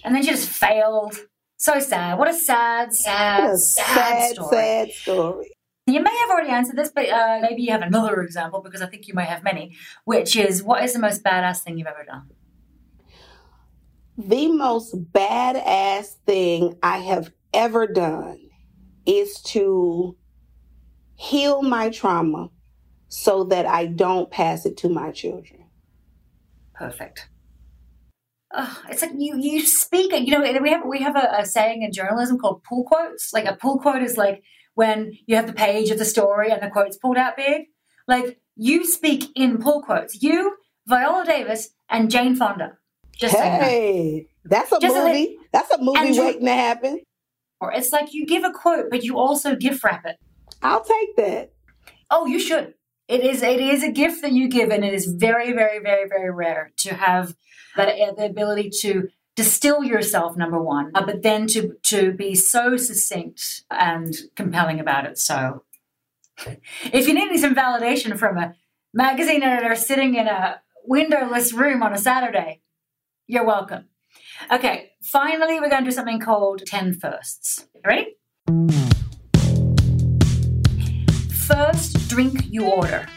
and 0.03 0.15
then 0.15 0.23
she 0.23 0.29
just 0.29 0.49
failed. 0.49 1.15
So 1.57 1.79
sad. 1.81 2.17
What 2.17 2.29
a 2.29 2.33
sad, 2.33 2.93
sad, 2.93 3.49
a 3.49 3.57
sad, 3.57 3.85
sad, 3.85 4.33
story. 4.33 4.49
sad 4.55 4.91
story. 4.91 5.51
You 5.87 6.01
may 6.01 6.15
have 6.21 6.29
already 6.29 6.51
answered 6.51 6.77
this, 6.77 6.89
but 6.89 7.09
uh, 7.09 7.39
maybe 7.41 7.63
you 7.63 7.71
have 7.71 7.81
another 7.81 8.21
example 8.23 8.61
because 8.61 8.81
I 8.81 8.85
think 8.85 9.07
you 9.07 9.13
may 9.13 9.25
have 9.25 9.43
many, 9.43 9.75
which 10.05 10.37
is 10.37 10.63
what 10.63 10.83
is 10.83 10.93
the 10.93 10.99
most 10.99 11.21
badass 11.21 11.61
thing 11.61 11.77
you've 11.77 11.87
ever 11.87 12.05
done? 12.05 12.29
The 14.19 14.51
most 14.51 15.13
badass 15.13 16.17
thing 16.25 16.77
I 16.83 16.97
have 16.97 17.31
ever 17.53 17.87
done 17.87 18.49
is 19.05 19.41
to 19.43 20.17
heal 21.15 21.61
my 21.61 21.89
trauma 21.89 22.49
so 23.07 23.45
that 23.45 23.65
I 23.65 23.85
don't 23.85 24.29
pass 24.29 24.65
it 24.65 24.75
to 24.79 24.89
my 24.89 25.11
children. 25.11 25.69
Perfect. 26.73 27.29
Oh, 28.53 28.81
it's 28.89 29.01
like 29.01 29.11
you 29.17 29.37
you 29.37 29.65
speak. 29.65 30.11
You 30.11 30.37
know, 30.37 30.61
we 30.61 30.69
have 30.69 30.85
we 30.85 31.01
have 31.01 31.15
a, 31.15 31.35
a 31.39 31.45
saying 31.45 31.83
in 31.83 31.93
journalism 31.93 32.37
called 32.37 32.61
pull 32.63 32.83
quotes. 32.83 33.31
Like 33.31 33.45
a 33.45 33.55
pull 33.55 33.79
quote 33.79 34.03
is 34.03 34.17
like 34.17 34.43
when 34.73 35.13
you 35.27 35.37
have 35.37 35.47
the 35.47 35.53
page 35.53 35.91
of 35.91 35.97
the 35.97 36.03
story 36.03 36.51
and 36.51 36.61
the 36.61 36.69
quote's 36.69 36.97
pulled 36.97 37.15
out 37.15 37.37
big. 37.37 37.67
Like 38.05 38.41
you 38.57 38.85
speak 38.85 39.31
in 39.33 39.59
pull 39.59 39.81
quotes. 39.81 40.21
You, 40.21 40.57
Viola 40.87 41.23
Davis, 41.23 41.69
and 41.87 42.11
Jane 42.11 42.35
Fonda. 42.35 42.78
Just 43.19 43.35
hey, 43.35 44.27
that's 44.45 44.71
a 44.71 44.79
Just 44.79 44.95
movie. 44.95 45.37
that's 45.51 45.69
a 45.71 45.77
movie 45.77 46.17
waiting 46.19 46.45
to 46.45 46.53
happen. 46.53 47.01
Or 47.59 47.73
it's 47.73 47.91
like 47.91 48.13
you 48.13 48.25
give 48.25 48.45
a 48.45 48.51
quote, 48.51 48.85
but 48.89 49.03
you 49.03 49.19
also 49.19 49.55
gift 49.55 49.83
wrap 49.83 50.05
it. 50.05 50.15
I'll 50.61 50.83
take 50.83 51.17
that. 51.17 51.51
Oh, 52.09 52.25
you 52.25 52.39
should. 52.39 52.75
It 53.09 53.21
is 53.21 53.41
it 53.41 53.59
is 53.59 53.83
a 53.83 53.91
gift 53.91 54.21
that 54.21 54.31
you 54.31 54.47
give, 54.47 54.69
and 54.69 54.85
it 54.85 54.93
is 54.93 55.05
very, 55.05 55.51
very, 55.51 55.79
very, 55.79 56.07
very 56.07 56.31
rare 56.31 56.71
to 56.77 56.93
have 56.93 57.35
that 57.75 57.89
uh, 57.89 58.13
the 58.13 58.25
ability 58.25 58.69
to 58.81 59.09
distill 59.35 59.83
yourself. 59.83 60.37
Number 60.37 60.61
one, 60.61 60.91
uh, 60.95 61.05
but 61.05 61.21
then 61.21 61.47
to 61.47 61.73
to 61.87 62.13
be 62.13 62.35
so 62.35 62.77
succinct 62.77 63.63
and 63.69 64.15
compelling 64.35 64.79
about 64.79 65.05
it. 65.05 65.17
So, 65.17 65.63
if 66.93 67.07
you 67.07 67.13
need 67.13 67.37
some 67.39 67.55
validation 67.55 68.17
from 68.17 68.37
a 68.37 68.55
magazine 68.93 69.43
editor 69.43 69.75
sitting 69.75 70.15
in 70.15 70.27
a 70.27 70.61
windowless 70.85 71.51
room 71.51 71.83
on 71.83 71.93
a 71.93 71.97
Saturday, 71.97 72.61
you're 73.29 73.45
welcome. 73.45 73.85
Okay, 74.51 74.91
finally, 75.01 75.59
we're 75.59 75.69
going 75.69 75.83
to 75.83 75.89
do 75.89 75.95
something 75.95 76.19
called 76.19 76.63
10 76.65 76.95
firsts. 76.95 77.67
Ready? 77.85 78.15
first 81.49 82.09
drink 82.09 82.45
you 82.49 82.69
order? 82.69 83.07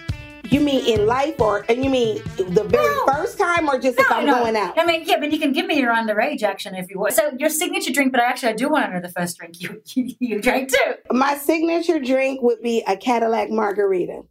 You 0.50 0.60
mean 0.60 0.86
in 0.86 1.06
life, 1.06 1.40
or 1.40 1.64
and 1.68 1.82
you 1.82 1.88
mean 1.88 2.20
the 2.36 2.64
very 2.64 2.84
no. 2.84 3.06
first 3.06 3.38
time, 3.38 3.68
or 3.68 3.78
just 3.78 3.96
no, 3.96 4.04
if 4.04 4.12
I'm 4.12 4.26
no. 4.26 4.40
going 4.40 4.56
out? 4.56 4.78
I 4.78 4.84
mean, 4.84 5.04
yeah, 5.06 5.18
but 5.18 5.32
you 5.32 5.38
can 5.38 5.52
give 5.52 5.66
me 5.66 5.78
your 5.78 5.94
underage 5.94 6.42
action 6.42 6.74
if 6.74 6.90
you 6.90 6.98
want. 6.98 7.14
So 7.14 7.32
your 7.38 7.48
signature 7.48 7.92
drink, 7.92 8.12
but 8.12 8.20
actually, 8.20 8.50
I 8.50 8.56
do 8.56 8.68
want 8.68 8.84
to 8.84 8.92
know 8.92 9.00
the 9.00 9.08
first 9.08 9.38
drink 9.38 9.62
you 9.62 9.82
you, 9.94 10.14
you 10.18 10.42
drank 10.42 10.70
too. 10.70 10.94
My 11.10 11.36
signature 11.38 11.98
drink 11.98 12.42
would 12.42 12.60
be 12.60 12.82
a 12.86 12.96
Cadillac 12.96 13.50
margarita. 13.50 14.22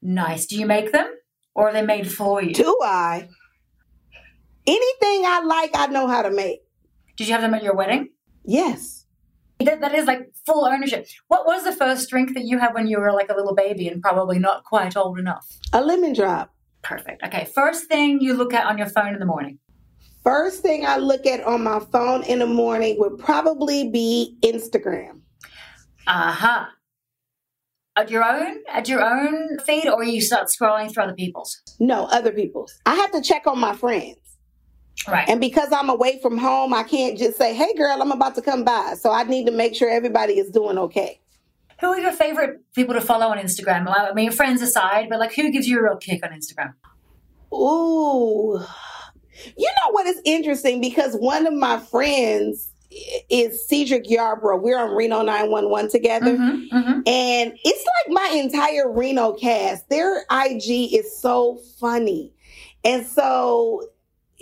Nice. 0.00 0.46
Do 0.46 0.56
you 0.56 0.66
make 0.66 0.92
them, 0.92 1.12
or 1.54 1.68
are 1.68 1.72
they 1.72 1.82
made 1.82 2.10
for 2.10 2.42
you? 2.42 2.54
Do 2.54 2.78
I? 2.82 3.28
Anything 4.66 5.24
I 5.26 5.42
like, 5.44 5.70
I 5.74 5.86
know 5.86 6.06
how 6.06 6.22
to 6.22 6.30
make. 6.30 6.60
Did 7.16 7.28
you 7.28 7.34
have 7.34 7.42
them 7.42 7.54
at 7.54 7.62
your 7.62 7.74
wedding? 7.74 8.10
Yes. 8.44 9.06
That, 9.60 9.80
that 9.80 9.94
is 9.94 10.06
like 10.06 10.32
full 10.46 10.64
ownership. 10.64 11.06
What 11.28 11.46
was 11.46 11.64
the 11.64 11.72
first 11.72 12.08
drink 12.10 12.34
that 12.34 12.44
you 12.44 12.58
had 12.58 12.74
when 12.74 12.86
you 12.86 12.98
were 12.98 13.12
like 13.12 13.30
a 13.30 13.34
little 13.34 13.54
baby 13.54 13.88
and 13.88 14.02
probably 14.02 14.38
not 14.38 14.64
quite 14.64 14.96
old 14.96 15.18
enough? 15.18 15.46
A 15.72 15.82
lemon 15.82 16.12
drop. 16.12 16.52
Perfect. 16.82 17.22
Okay. 17.24 17.48
First 17.54 17.86
thing 17.86 18.20
you 18.20 18.34
look 18.34 18.52
at 18.52 18.66
on 18.66 18.78
your 18.78 18.88
phone 18.88 19.14
in 19.14 19.20
the 19.20 19.26
morning? 19.26 19.58
First 20.24 20.62
thing 20.62 20.86
I 20.86 20.98
look 20.98 21.26
at 21.26 21.42
on 21.44 21.64
my 21.64 21.80
phone 21.80 22.22
in 22.24 22.38
the 22.38 22.46
morning 22.46 22.96
would 22.98 23.18
probably 23.18 23.88
be 23.88 24.36
Instagram. 24.42 25.20
Aha. 26.06 26.62
Uh-huh. 26.62 26.66
At 27.94 28.10
your 28.10 28.24
own 28.24 28.56
at 28.68 28.88
your 28.88 29.02
own 29.02 29.58
feed 29.66 29.86
or 29.86 30.02
you 30.02 30.22
start 30.22 30.48
scrolling 30.48 30.90
through 30.92 31.02
other 31.02 31.14
people's? 31.14 31.60
No, 31.78 32.06
other 32.06 32.32
people's. 32.32 32.72
I 32.86 32.94
have 32.94 33.10
to 33.12 33.20
check 33.20 33.46
on 33.46 33.58
my 33.58 33.76
friends. 33.76 34.16
Right. 35.08 35.28
And 35.28 35.40
because 35.40 35.72
I'm 35.72 35.88
away 35.88 36.20
from 36.20 36.38
home, 36.38 36.72
I 36.72 36.82
can't 36.84 37.18
just 37.18 37.36
say, 37.36 37.54
hey, 37.54 37.74
girl, 37.74 38.00
I'm 38.00 38.12
about 38.12 38.34
to 38.36 38.42
come 38.42 38.64
by. 38.64 38.94
So 38.98 39.10
I 39.10 39.24
need 39.24 39.46
to 39.46 39.52
make 39.52 39.74
sure 39.74 39.90
everybody 39.90 40.34
is 40.38 40.50
doing 40.50 40.78
okay. 40.78 41.20
Who 41.80 41.88
are 41.88 41.98
your 41.98 42.12
favorite 42.12 42.60
people 42.74 42.94
to 42.94 43.00
follow 43.00 43.26
on 43.26 43.38
Instagram? 43.38 43.86
I 43.88 44.12
mean, 44.12 44.30
friends 44.30 44.62
aside, 44.62 45.08
but 45.10 45.18
like 45.18 45.34
who 45.34 45.50
gives 45.50 45.66
you 45.66 45.80
a 45.80 45.82
real 45.82 45.96
kick 45.96 46.24
on 46.24 46.30
Instagram? 46.30 46.74
Ooh. 47.52 48.60
You 49.56 49.68
know 49.68 49.90
what 49.90 50.06
is 50.06 50.20
interesting? 50.24 50.80
Because 50.80 51.14
one 51.14 51.46
of 51.46 51.54
my 51.54 51.78
friends 51.78 52.70
is 53.30 53.66
Cedric 53.66 54.04
Yarbrough. 54.04 54.62
We're 54.62 54.78
on 54.78 54.94
Reno 54.94 55.22
911 55.22 55.90
together. 55.90 56.36
Mm-hmm, 56.36 56.76
mm-hmm. 56.76 57.00
And 57.06 57.58
it's 57.64 57.84
like 57.84 58.14
my 58.14 58.30
entire 58.36 58.92
Reno 58.92 59.32
cast. 59.32 59.88
Their 59.88 60.24
IG 60.30 60.92
is 60.94 61.18
so 61.18 61.58
funny. 61.80 62.32
And 62.84 63.06
so 63.06 63.88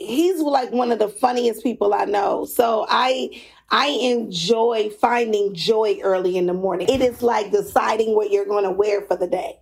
he's 0.00 0.40
like 0.40 0.72
one 0.72 0.90
of 0.90 0.98
the 0.98 1.08
funniest 1.08 1.62
people 1.62 1.94
I 1.94 2.06
know. 2.06 2.46
So 2.46 2.86
I 2.88 3.30
I 3.70 3.88
enjoy 3.88 4.90
finding 5.00 5.54
joy 5.54 6.00
early 6.02 6.36
in 6.36 6.46
the 6.46 6.54
morning. 6.54 6.88
It 6.88 7.00
is 7.00 7.22
like 7.22 7.52
deciding 7.52 8.16
what 8.16 8.30
you're 8.30 8.46
going 8.46 8.64
to 8.64 8.72
wear 8.72 9.02
for 9.02 9.16
the 9.16 9.28
day. 9.28 9.60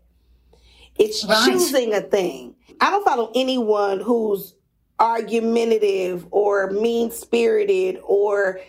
It's 0.96 1.24
right. 1.24 1.44
choosing 1.44 1.92
a 1.92 2.00
thing. 2.00 2.54
I 2.80 2.90
don't 2.90 3.04
follow 3.04 3.30
anyone 3.34 4.00
who's 4.00 4.54
argumentative 4.98 6.26
or 6.30 6.70
mean-spirited 6.70 7.98
or 8.02 8.60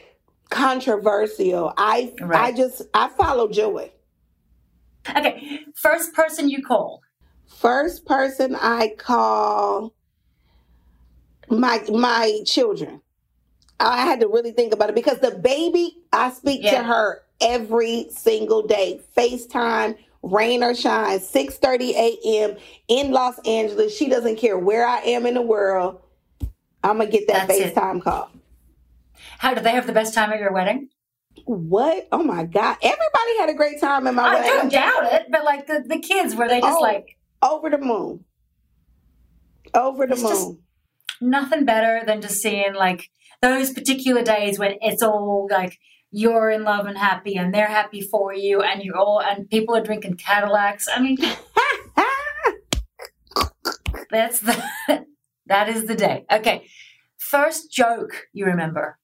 controversial. 0.49 1.73
I 1.77 2.13
right. 2.19 2.53
I 2.53 2.57
just 2.57 2.81
I 2.93 3.09
follow 3.09 3.47
joy. 3.47 3.91
Okay, 5.15 5.61
first 5.75 6.13
person 6.13 6.49
you 6.49 6.61
call. 6.63 7.01
First 7.47 8.05
person 8.05 8.55
I 8.55 8.93
call 8.97 9.93
my 11.49 11.83
my 11.91 12.39
children. 12.45 13.01
I 13.79 14.01
had 14.05 14.19
to 14.19 14.27
really 14.27 14.51
think 14.51 14.73
about 14.73 14.89
it 14.89 14.95
because 14.95 15.19
the 15.19 15.31
baby, 15.31 15.97
I 16.11 16.31
speak 16.31 16.61
yeah. 16.63 16.79
to 16.79 16.83
her 16.83 17.21
every 17.39 18.07
single 18.11 18.61
day. 18.67 18.99
FaceTime, 19.17 19.95
rain 20.21 20.63
or 20.63 20.75
shine, 20.75 21.19
6:30 21.19 21.91
a.m. 21.91 22.57
in 22.89 23.11
Los 23.11 23.39
Angeles. 23.45 23.95
She 23.95 24.09
doesn't 24.09 24.35
care 24.37 24.57
where 24.57 24.85
I 24.85 24.97
am 24.99 25.25
in 25.25 25.33
the 25.35 25.41
world. 25.41 26.01
I'm 26.83 26.97
gonna 26.97 27.09
get 27.09 27.27
that 27.27 27.47
That's 27.47 27.59
FaceTime 27.59 27.97
it. 27.97 28.03
call. 28.03 28.31
How 29.37 29.53
did 29.53 29.63
they 29.63 29.71
have 29.71 29.87
the 29.87 29.93
best 29.93 30.13
time 30.13 30.31
at 30.31 30.39
your 30.39 30.51
wedding? 30.53 30.89
What? 31.45 32.07
Oh 32.11 32.23
my 32.23 32.43
God. 32.43 32.77
Everybody 32.81 33.37
had 33.37 33.49
a 33.49 33.53
great 33.53 33.79
time 33.79 34.07
in 34.07 34.15
my 34.15 34.23
I 34.23 34.33
wedding. 34.35 34.51
I 34.51 34.55
don't 34.55 34.71
doubt 34.71 35.13
it, 35.13 35.27
but 35.31 35.43
like 35.45 35.67
the, 35.67 35.83
the 35.87 35.99
kids, 35.99 36.35
were 36.35 36.47
they 36.49 36.59
just 36.59 36.77
Oh. 36.77 36.81
like 36.81 37.17
Over 37.41 37.69
the 37.69 37.77
moon. 37.77 38.25
Over 39.73 40.05
the 40.05 40.13
It's 40.13 40.21
just- 40.21 40.47
moon. 40.47 40.59
Nothing 41.21 41.65
better 41.65 42.03
than 42.05 42.21
just 42.21 42.41
seeing 42.41 42.73
like 42.73 43.09
those 43.41 43.71
particular 43.71 44.21
days 44.23 44.59
when 44.59 44.75
it's 44.81 45.01
all 45.01 45.47
like 45.49 45.77
you're 46.11 46.49
in 46.49 46.63
love 46.63 46.85
and 46.85 46.97
happy 46.97 47.35
and 47.35 47.53
they're 47.53 47.67
happy 47.67 48.01
for 48.01 48.33
you 48.33 48.61
and 48.61 48.83
you're 48.83 48.97
all 48.97 49.21
and 49.21 49.49
people 49.49 49.75
are 49.75 49.83
drinking 49.83 50.15
Cadillacs. 50.15 50.87
I 50.93 50.99
mean, 51.01 51.17
that's 54.11 54.39
the 54.39 54.63
that 55.45 55.69
is 55.69 55.85
the 55.85 55.95
day. 55.95 56.25
Okay. 56.31 56.67
First 57.17 57.71
joke 57.71 58.27
you 58.33 58.45
remember 58.45 58.97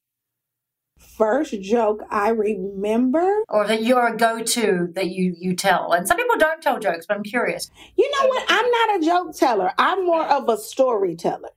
First 1.17 1.61
joke 1.61 2.01
I 2.09 2.29
remember. 2.29 3.43
or 3.47 3.65
that 3.67 3.83
you're 3.83 4.07
a 4.07 4.17
go-to 4.17 4.89
that 4.95 5.07
you 5.07 5.33
you 5.37 5.55
tell. 5.55 5.93
And 5.93 6.07
some 6.07 6.17
people 6.17 6.35
don't 6.37 6.61
tell 6.61 6.79
jokes, 6.79 7.05
but 7.07 7.15
I'm 7.15 7.23
curious. 7.23 7.69
You 7.97 8.09
know 8.11 8.27
what? 8.27 8.45
I'm 8.49 8.69
not 8.69 9.01
a 9.01 9.05
joke 9.05 9.35
teller. 9.35 9.71
I'm 9.77 10.05
more 10.05 10.25
of 10.25 10.49
a 10.49 10.57
storyteller. 10.57 11.49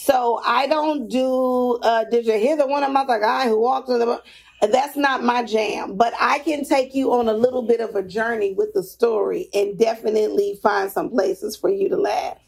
So 0.00 0.40
I 0.44 0.68
don't 0.68 1.08
do. 1.08 1.78
Uh, 1.82 2.04
did 2.04 2.24
you 2.24 2.34
hear 2.38 2.56
the 2.56 2.68
one 2.68 2.84
about 2.84 3.08
the 3.08 3.18
guy 3.18 3.48
who 3.48 3.60
walked 3.60 3.88
in 3.88 3.98
the? 3.98 4.22
That's 4.62 4.96
not 4.96 5.24
my 5.24 5.42
jam. 5.42 5.96
But 5.96 6.12
I 6.20 6.38
can 6.38 6.64
take 6.64 6.94
you 6.94 7.12
on 7.14 7.28
a 7.28 7.32
little 7.32 7.62
bit 7.62 7.80
of 7.80 7.96
a 7.96 8.02
journey 8.04 8.54
with 8.54 8.72
the 8.74 8.84
story 8.84 9.48
and 9.52 9.76
definitely 9.76 10.58
find 10.62 10.88
some 10.90 11.10
places 11.10 11.56
for 11.56 11.68
you 11.68 11.88
to 11.88 11.96
laugh. 11.96 12.38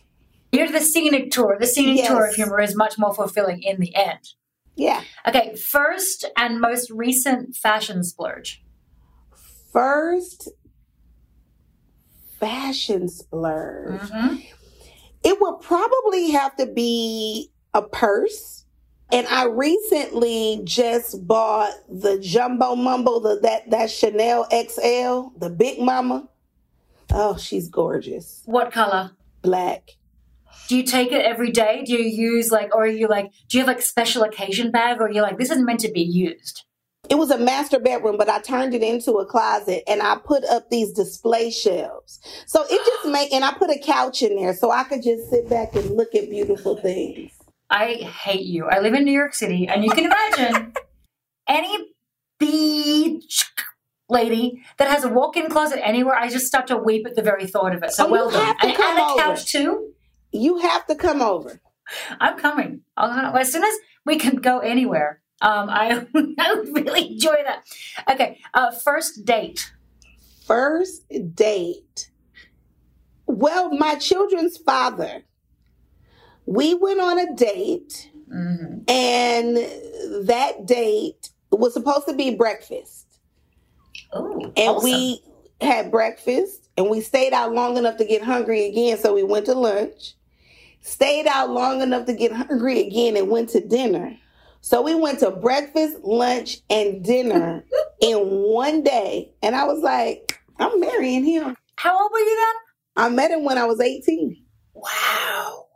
You're 0.52 0.70
the 0.70 0.80
scenic 0.80 1.32
tour. 1.32 1.56
The 1.58 1.66
scenic 1.66 1.96
Yes. 1.98 2.06
tour 2.08 2.26
of 2.28 2.34
humor 2.36 2.60
is 2.60 2.76
much 2.76 2.96
more 2.98 3.12
fulfilling 3.12 3.62
in 3.64 3.80
the 3.80 3.94
end. 3.96 4.20
Yeah. 4.76 5.02
Okay, 5.26 5.56
first 5.56 6.24
and 6.36 6.60
most 6.60 6.88
recent 6.90 7.56
fashion 7.56 8.04
splurge. 8.04 8.62
First 9.72 10.48
fashion 12.38 13.08
splurge. 13.08 14.00
Mhm. 14.02 14.44
It 15.22 15.40
would 15.40 15.60
probably 15.60 16.30
have 16.30 16.56
to 16.56 16.66
be 16.66 17.50
a 17.74 17.82
purse. 17.82 18.64
And 19.12 19.26
I 19.26 19.46
recently 19.46 20.60
just 20.64 21.26
bought 21.26 21.72
the 21.88 22.18
Jumbo 22.20 22.76
Mumbo, 22.76 23.18
the 23.18 23.40
that 23.40 23.70
that 23.70 23.90
Chanel 23.90 24.44
XL, 24.50 25.36
the 25.38 25.52
Big 25.56 25.80
Mama. 25.80 26.28
Oh, 27.12 27.36
she's 27.36 27.68
gorgeous. 27.68 28.42
What 28.46 28.70
color? 28.72 29.10
Black. 29.42 29.96
Do 30.68 30.76
you 30.76 30.84
take 30.84 31.10
it 31.10 31.24
every 31.24 31.50
day? 31.50 31.82
Do 31.84 31.92
you 31.94 32.04
use 32.04 32.52
like, 32.52 32.72
or 32.72 32.84
are 32.84 32.86
you 32.86 33.08
like, 33.08 33.32
do 33.48 33.58
you 33.58 33.64
have 33.64 33.66
like 33.66 33.82
special 33.82 34.22
occasion 34.22 34.70
bag, 34.70 35.00
or 35.00 35.10
you're 35.10 35.24
like, 35.24 35.38
this 35.38 35.50
is 35.50 35.60
meant 35.60 35.80
to 35.80 35.90
be 35.90 36.02
used? 36.02 36.62
It 37.10 37.18
was 37.18 37.32
a 37.32 37.38
master 37.38 37.80
bedroom, 37.80 38.16
but 38.16 38.28
I 38.28 38.40
turned 38.40 38.72
it 38.72 38.82
into 38.84 39.14
a 39.14 39.26
closet 39.26 39.82
and 39.88 40.00
I 40.00 40.16
put 40.24 40.44
up 40.44 40.70
these 40.70 40.92
display 40.92 41.50
shelves. 41.50 42.20
So 42.46 42.64
it 42.70 42.86
just 42.86 43.06
made, 43.12 43.32
and 43.32 43.44
I 43.44 43.52
put 43.52 43.68
a 43.68 43.78
couch 43.80 44.22
in 44.22 44.36
there 44.36 44.54
so 44.54 44.70
I 44.70 44.84
could 44.84 45.02
just 45.02 45.28
sit 45.28 45.48
back 45.50 45.74
and 45.74 45.90
look 45.96 46.14
at 46.14 46.30
beautiful 46.30 46.76
things. 46.76 47.32
I 47.68 47.94
hate 47.94 48.46
you. 48.46 48.66
I 48.66 48.78
live 48.78 48.94
in 48.94 49.04
New 49.04 49.12
York 49.12 49.34
City, 49.34 49.66
and 49.66 49.84
you 49.84 49.90
can 49.90 50.04
imagine 50.04 50.72
any 51.48 51.88
beach 52.38 53.50
lady 54.08 54.62
that 54.78 54.88
has 54.88 55.04
a 55.04 55.08
walk-in 55.08 55.48
closet 55.50 55.84
anywhere. 55.84 56.14
I 56.14 56.28
just 56.28 56.46
start 56.46 56.68
to 56.68 56.76
weep 56.76 57.06
at 57.06 57.16
the 57.16 57.22
very 57.22 57.46
thought 57.46 57.74
of 57.74 57.82
it. 57.82 57.90
So 57.90 58.06
Oh, 58.06 58.10
well 58.10 58.30
done. 58.30 58.56
And, 58.62 58.70
and 58.70 58.98
a 58.98 59.14
couch 59.22 59.46
too. 59.46 59.92
You 60.32 60.58
have 60.58 60.86
to 60.86 60.94
come 60.94 61.22
over. 61.22 61.60
I'm 62.20 62.38
coming. 62.38 62.82
I'll, 62.96 63.36
as 63.36 63.52
soon 63.52 63.64
as 63.64 63.74
we 64.04 64.16
can 64.16 64.36
go 64.36 64.60
anywhere. 64.60 65.20
Um, 65.42 65.68
I, 65.70 66.06
I 66.38 66.54
would 66.54 66.68
really 66.74 67.12
enjoy 67.12 67.36
that. 67.44 67.64
Okay, 68.10 68.38
uh, 68.54 68.70
first 68.72 69.24
date. 69.24 69.72
First 70.46 71.02
date. 71.34 72.10
Well, 73.26 73.70
my 73.76 73.94
children's 73.94 74.56
father, 74.58 75.22
we 76.46 76.74
went 76.74 77.00
on 77.00 77.18
a 77.18 77.34
date, 77.34 78.10
Mhm. 78.32 78.88
and 78.90 79.56
that 80.26 80.66
date 80.66 81.30
was 81.50 81.74
supposed 81.74 82.06
to 82.08 82.14
be 82.14 82.34
breakfast. 82.34 83.06
Ooh, 84.16 84.52
And 84.56 84.76
awesome. 84.76 84.84
we 84.84 85.22
had 85.60 85.90
breakfast, 85.90 86.68
and 86.76 86.88
we 86.90 87.00
stayed 87.00 87.32
out 87.32 87.52
long 87.52 87.76
enough 87.76 87.96
to 87.98 88.04
get 88.04 88.22
hungry 88.22 88.66
again, 88.66 88.98
so 88.98 89.14
we 89.14 89.22
went 89.22 89.46
to 89.46 89.54
lunch. 89.54 90.14
Stayed 90.82 91.26
out 91.26 91.50
long 91.50 91.82
enough 91.82 92.06
to 92.06 92.14
get 92.14 92.32
hungry 92.32 92.80
again 92.86 93.16
and 93.16 93.28
went 93.28 93.50
to 93.50 93.60
dinner. 93.60 94.16
So 94.60 94.82
we 94.82 94.94
went 94.94 95.20
to 95.20 95.30
breakfast, 95.30 95.98
lunch, 96.02 96.58
and 96.68 97.02
dinner 97.02 97.64
in 98.00 98.18
one 98.18 98.82
day. 98.82 99.32
And 99.42 99.56
I 99.56 99.64
was 99.64 99.80
like, 99.80 100.38
I'm 100.58 100.78
marrying 100.80 101.24
him. 101.24 101.56
How 101.76 102.00
old 102.00 102.12
were 102.12 102.18
you 102.18 102.36
then? 102.36 103.04
I 103.04 103.08
met 103.08 103.30
him 103.30 103.44
when 103.44 103.56
I 103.56 103.64
was 103.64 103.80
18. 103.80 104.36
Wow. 104.74 105.66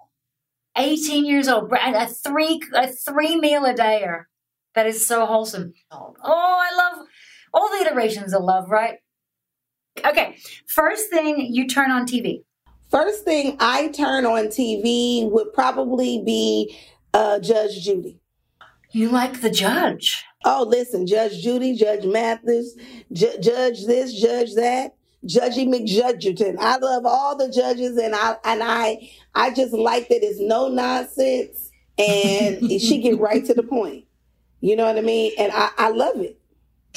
18 0.76 1.24
years 1.24 1.48
old. 1.48 1.72
A 1.72 2.06
three 2.06 2.60
a 2.74 2.88
three 2.88 3.36
meal 3.36 3.64
a 3.64 3.72
dayer. 3.72 4.24
That 4.74 4.86
is 4.86 5.06
so 5.06 5.24
wholesome. 5.24 5.72
Oh, 5.90 6.14
I 6.22 6.76
love 6.76 7.06
all 7.52 7.70
the 7.70 7.86
iterations 7.86 8.34
of 8.34 8.42
love, 8.42 8.68
right? 8.68 8.98
Okay. 10.04 10.36
First 10.66 11.10
thing 11.10 11.38
you 11.52 11.68
turn 11.68 11.90
on 11.90 12.06
TV. 12.06 12.42
First 12.90 13.24
thing 13.24 13.56
I 13.60 13.88
turn 13.88 14.26
on 14.26 14.46
TV 14.46 15.30
would 15.30 15.52
probably 15.52 16.22
be 16.24 16.76
uh, 17.12 17.38
Judge 17.38 17.80
Judy. 17.82 18.20
You 18.94 19.08
like 19.10 19.40
the 19.40 19.50
judge. 19.50 20.24
Oh, 20.44 20.64
listen, 20.68 21.06
Judge 21.06 21.42
Judy, 21.42 21.74
Judge 21.74 22.04
Mathis, 22.04 22.74
Ju- 23.12 23.38
Judge 23.40 23.86
this, 23.86 24.12
Judge 24.20 24.54
that, 24.54 24.94
Judgy 25.26 25.66
McJudgerton. 25.66 26.56
I 26.60 26.76
love 26.76 27.04
all 27.06 27.36
the 27.36 27.50
judges, 27.50 27.96
and 27.98 28.14
I 28.14 28.36
and 28.44 28.62
I 28.62 29.10
I 29.34 29.52
just 29.52 29.72
like 29.72 30.08
that 30.08 30.22
it's 30.22 30.38
no 30.40 30.68
nonsense, 30.68 31.70
and 31.98 32.70
she 32.80 33.00
get 33.02 33.18
right 33.18 33.44
to 33.46 33.54
the 33.54 33.62
point. 33.64 34.04
You 34.60 34.76
know 34.76 34.84
what 34.86 34.96
I 34.96 35.00
mean? 35.02 35.32
And 35.38 35.50
I, 35.52 35.70
I 35.76 35.88
love 35.90 36.16
it. 36.20 36.38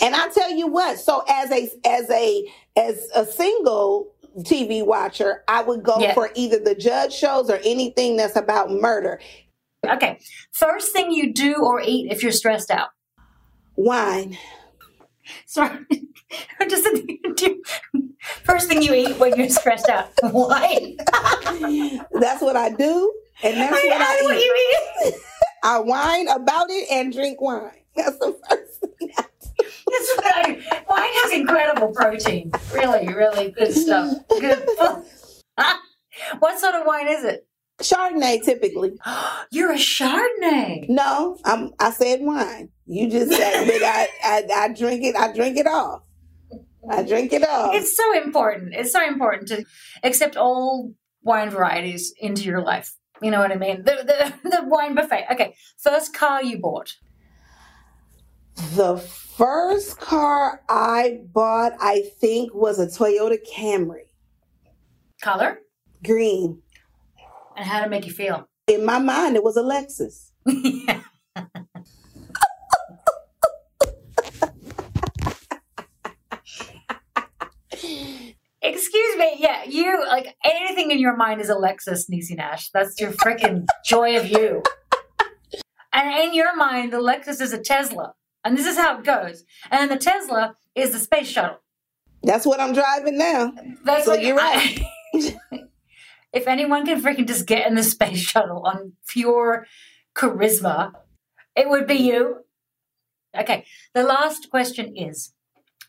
And 0.01 0.13
I 0.15 0.29
tell 0.29 0.51
you 0.51 0.67
what, 0.67 0.99
so 0.99 1.23
as 1.27 1.51
a 1.51 1.69
as 1.85 2.09
a 2.11 2.53
as 2.77 3.09
a 3.15 3.25
single 3.25 4.13
TV 4.41 4.85
watcher, 4.85 5.43
I 5.47 5.63
would 5.63 5.83
go 5.83 5.97
Yeah. 5.99 6.13
for 6.13 6.29
either 6.35 6.59
the 6.59 6.75
judge 6.75 7.13
shows 7.13 7.49
or 7.49 7.59
anything 7.65 8.17
that's 8.17 8.35
about 8.35 8.69
murder. 8.71 9.19
Okay. 9.89 10.19
First 10.53 10.91
thing 10.93 11.11
you 11.11 11.33
do 11.33 11.55
or 11.55 11.81
eat 11.81 12.11
if 12.11 12.23
you're 12.23 12.31
stressed 12.31 12.71
out. 12.71 12.89
Wine. 13.75 14.37
Sorry. 15.45 15.79
I'm 16.59 16.69
just 16.69 16.87
first 18.43 18.67
thing 18.67 18.81
you 18.81 18.93
eat 18.93 19.17
when 19.17 19.35
you're 19.37 19.49
stressed 19.49 19.89
out. 19.89 20.09
Wine. 20.23 20.97
That's 22.11 22.41
what 22.41 22.55
I 22.55 22.69
do, 22.69 23.13
and 23.43 23.57
that's 23.57 23.73
I 23.73 23.87
what 23.87 24.01
I 24.01 24.19
what 24.23 24.37
eat. 24.37 24.43
you 24.43 24.55
eat. 25.05 25.13
I 25.63 25.79
whine 25.79 26.27
about 26.27 26.67
it 26.69 26.87
and 26.91 27.11
drink 27.13 27.41
wine. 27.41 27.71
That's 27.95 28.17
the 28.19 28.37
first 28.49 28.79
thing. 28.79 29.11
I 29.17 29.23
do. 29.23 29.65
That's 29.87 30.15
what 30.15 30.35
I 30.35 30.53
do. 30.53 30.61
Wine 30.89 31.09
has 31.13 31.31
incredible 31.33 31.93
protein. 31.93 32.51
Really, 32.73 33.07
really 33.13 33.51
good 33.51 33.73
stuff. 33.73 34.17
Good. 34.39 34.67
what 36.39 36.59
sort 36.59 36.75
of 36.75 36.85
wine 36.85 37.07
is 37.07 37.23
it? 37.23 37.46
Chardonnay, 37.79 38.43
typically. 38.43 38.93
You're 39.51 39.71
a 39.71 39.75
Chardonnay. 39.77 40.89
No, 40.89 41.37
I'm. 41.45 41.71
I 41.79 41.91
said 41.91 42.21
wine. 42.21 42.69
You 42.85 43.09
just 43.09 43.31
said, 43.31 43.65
but 43.67 43.83
I, 43.83 44.07
I, 44.23 44.43
I 44.55 44.73
drink 44.73 45.03
it. 45.03 45.15
I 45.15 45.33
drink 45.33 45.57
it 45.57 45.67
all. 45.67 46.05
I 46.89 47.03
drink 47.03 47.33
it 47.33 47.47
all. 47.47 47.71
It's 47.75 47.95
so 47.95 48.17
important. 48.17 48.73
It's 48.73 48.91
so 48.93 49.05
important 49.05 49.47
to 49.49 49.65
accept 50.03 50.37
all 50.37 50.93
wine 51.21 51.49
varieties 51.49 52.13
into 52.19 52.43
your 52.43 52.61
life. 52.61 52.95
You 53.21 53.31
know 53.31 53.39
what 53.39 53.51
I 53.51 53.55
mean? 53.55 53.83
The, 53.83 54.33
the, 54.43 54.49
the 54.49 54.63
wine 54.65 54.95
buffet. 54.95 55.25
Okay. 55.33 55.53
First 55.77 56.13
car 56.15 56.41
you 56.43 56.59
bought. 56.59 56.95
the 58.75 58.97
first 58.97 59.99
car 59.99 60.61
I 60.69 61.19
bought, 61.33 61.73
I 61.79 62.03
think, 62.19 62.53
was 62.55 62.79
a 62.79 62.87
Toyota 62.87 63.37
Camry, 63.55 64.07
Color. 65.21 65.59
green. 66.03 66.61
And 67.57 67.65
how 67.65 67.83
to 67.83 67.89
make 67.89 68.05
you 68.05 68.13
feel. 68.13 68.47
In 68.67 68.85
my 68.85 68.99
mind, 68.99 69.35
it 69.35 69.43
was 69.43 69.57
a 69.57 69.63
Lexus. 69.63 70.29
yeah. 70.45 71.01
Excuse 78.61 79.17
me. 79.17 79.35
Yeah, 79.39 79.63
you 79.65 80.03
like 80.07 80.35
anything 80.43 80.91
in 80.91 80.99
your 80.99 81.15
mind 81.15 81.41
is 81.41 81.49
a 81.49 81.55
Lexus, 81.55 82.09
Niecy 82.11 82.35
Nash. 82.35 82.69
That's 82.71 82.99
your 82.99 83.11
freaking 83.11 83.67
joy 83.85 84.17
of 84.17 84.27
you. 84.27 84.63
And 85.93 86.23
in 86.27 86.33
your 86.33 86.55
mind, 86.55 86.91
the 86.93 86.97
Lexus 86.97 87.41
is 87.41 87.53
a 87.53 87.59
Tesla. 87.59 88.13
And 88.43 88.57
this 88.57 88.65
is 88.65 88.77
how 88.77 88.99
it 88.99 89.03
goes. 89.03 89.43
And 89.71 89.89
the 89.89 89.97
Tesla 89.97 90.55
is 90.75 90.91
the 90.91 90.99
space 90.99 91.27
shuttle. 91.27 91.57
That's 92.23 92.45
what 92.45 92.59
I'm 92.59 92.73
driving 92.73 93.17
now. 93.17 93.53
That's 93.83 94.05
So 94.05 94.11
what 94.11 94.23
you're 94.23 94.35
right. 94.35 94.79
if 96.37 96.47
anyone 96.47 96.85
can 96.85 97.01
freaking 97.01 97.27
just 97.27 97.47
get 97.47 97.67
in 97.67 97.75
the 97.75 97.83
space 97.83 98.19
shuttle 98.29 98.61
on 98.65 98.93
pure 99.07 99.65
charisma, 100.15 100.93
it 101.55 101.67
would 101.67 101.87
be 101.87 101.95
you. 101.95 102.45
Okay, 103.37 103.65
the 103.93 104.03
last 104.03 104.49
question 104.49 104.95
is 104.95 105.33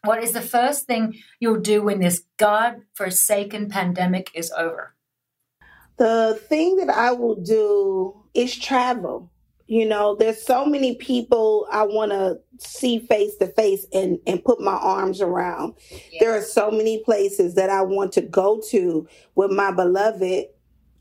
What 0.05 0.23
is 0.23 0.33
the 0.33 0.41
first 0.41 0.87
thing 0.87 1.21
you'll 1.39 1.61
do 1.61 1.83
when 1.83 2.01
this 2.01 2.25
God 2.39 2.83
forsaken 2.95 3.69
pandemic 3.69 4.31
is 4.35 4.51
over? 4.57 4.95
The 5.99 6.41
thing 6.49 6.77
that 6.77 6.91
I 6.91 7.13
will 7.13 7.37
do 7.37 8.25
is 8.33 8.57
travel. 8.57 9.31
You 9.69 9.87
know, 9.87 10.17
there's 10.17 10.43
so 10.43 10.65
many 10.65 10.95
people 10.97 11.69
I 11.71 11.83
want 11.83 12.11
to 12.11 12.41
see 12.59 13.01
face 13.01 13.37
to 13.37 13.49
face 13.49 13.85
and 13.93 14.19
and 14.27 14.43
put 14.43 14.61
my 14.61 14.73
arms 14.73 15.21
around. 15.21 15.75
There 16.21 16.35
are 16.35 16.41
so 16.41 16.71
many 16.71 17.05
places 17.05 17.55
that 17.55 17.69
I 17.69 17.83
want 17.83 18.13
to 18.13 18.23
go 18.23 18.63
to 18.71 19.07
with 19.35 19.51
my 19.51 19.71
beloved. 19.71 20.47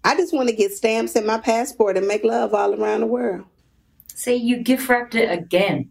I 0.04 0.16
just 0.16 0.34
want 0.34 0.50
to 0.50 0.56
get 0.56 0.74
stamps 0.74 1.16
in 1.16 1.26
my 1.26 1.38
passport 1.38 1.98
and 1.98 2.08
make 2.08 2.26
love 2.26 2.54
all 2.54 2.74
around 2.74 3.00
the 3.02 3.08
world. 3.08 3.46
See, 4.14 4.36
you 4.36 4.58
gift 4.58 4.90
wrapped 4.90 5.16
it 5.16 5.32
again. 5.32 5.90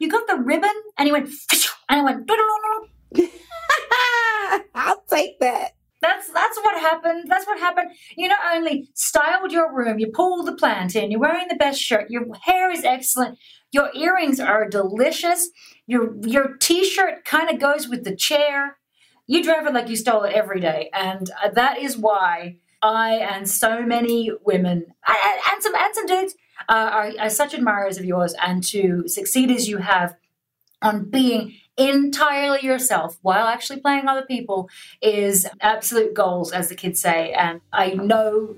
You 0.00 0.08
got 0.08 0.26
the 0.26 0.38
ribbon, 0.38 0.70
and 0.98 1.06
he 1.06 1.12
went, 1.12 1.28
and 1.88 2.00
I 2.00 2.02
went, 2.02 2.28
I'll 4.74 5.02
take 5.08 5.38
that. 5.38 5.76
Happened. 6.80 7.24
That's 7.28 7.46
what 7.46 7.58
happened. 7.58 7.90
You 8.16 8.28
not 8.28 8.38
only 8.54 8.88
styled 8.94 9.52
your 9.52 9.74
room, 9.74 9.98
you 9.98 10.08
pulled 10.08 10.46
the 10.46 10.54
plant 10.54 10.96
in, 10.96 11.10
you're 11.10 11.20
wearing 11.20 11.46
the 11.48 11.54
best 11.56 11.80
shirt, 11.80 12.10
your 12.10 12.24
hair 12.42 12.70
is 12.70 12.84
excellent, 12.84 13.38
your 13.70 13.90
earrings 13.94 14.40
are 14.40 14.66
delicious, 14.68 15.50
your 15.86 16.16
your 16.22 16.56
t-shirt 16.56 17.24
kind 17.24 17.50
of 17.50 17.60
goes 17.60 17.86
with 17.86 18.04
the 18.04 18.16
chair. 18.16 18.78
You 19.26 19.44
drive 19.44 19.66
it 19.66 19.74
like 19.74 19.88
you 19.88 19.96
stole 19.96 20.24
it 20.24 20.32
every 20.32 20.60
day, 20.60 20.90
and 20.92 21.30
uh, 21.44 21.50
that 21.50 21.78
is 21.78 21.96
why 21.96 22.56
I 22.82 23.16
and 23.16 23.48
so 23.48 23.82
many 23.82 24.32
women 24.44 24.86
and, 25.06 25.40
and 25.52 25.62
some 25.62 25.74
and 25.74 25.94
some 25.94 26.06
dudes 26.06 26.34
uh, 26.68 26.90
are, 26.92 27.12
are 27.20 27.30
such 27.30 27.54
admirers 27.54 27.98
of 27.98 28.04
yours, 28.04 28.34
and 28.42 28.64
to 28.64 29.06
succeed 29.06 29.50
as 29.50 29.68
you 29.68 29.78
have 29.78 30.16
on 30.82 31.10
being 31.10 31.54
entirely 31.80 32.60
yourself 32.62 33.18
while 33.22 33.46
actually 33.46 33.80
playing 33.80 34.06
other 34.06 34.22
people 34.22 34.68
is 35.00 35.46
absolute 35.60 36.14
goals, 36.14 36.52
as 36.52 36.68
the 36.68 36.74
kids 36.74 37.00
say. 37.00 37.32
And 37.32 37.60
I 37.72 37.94
know 37.94 38.54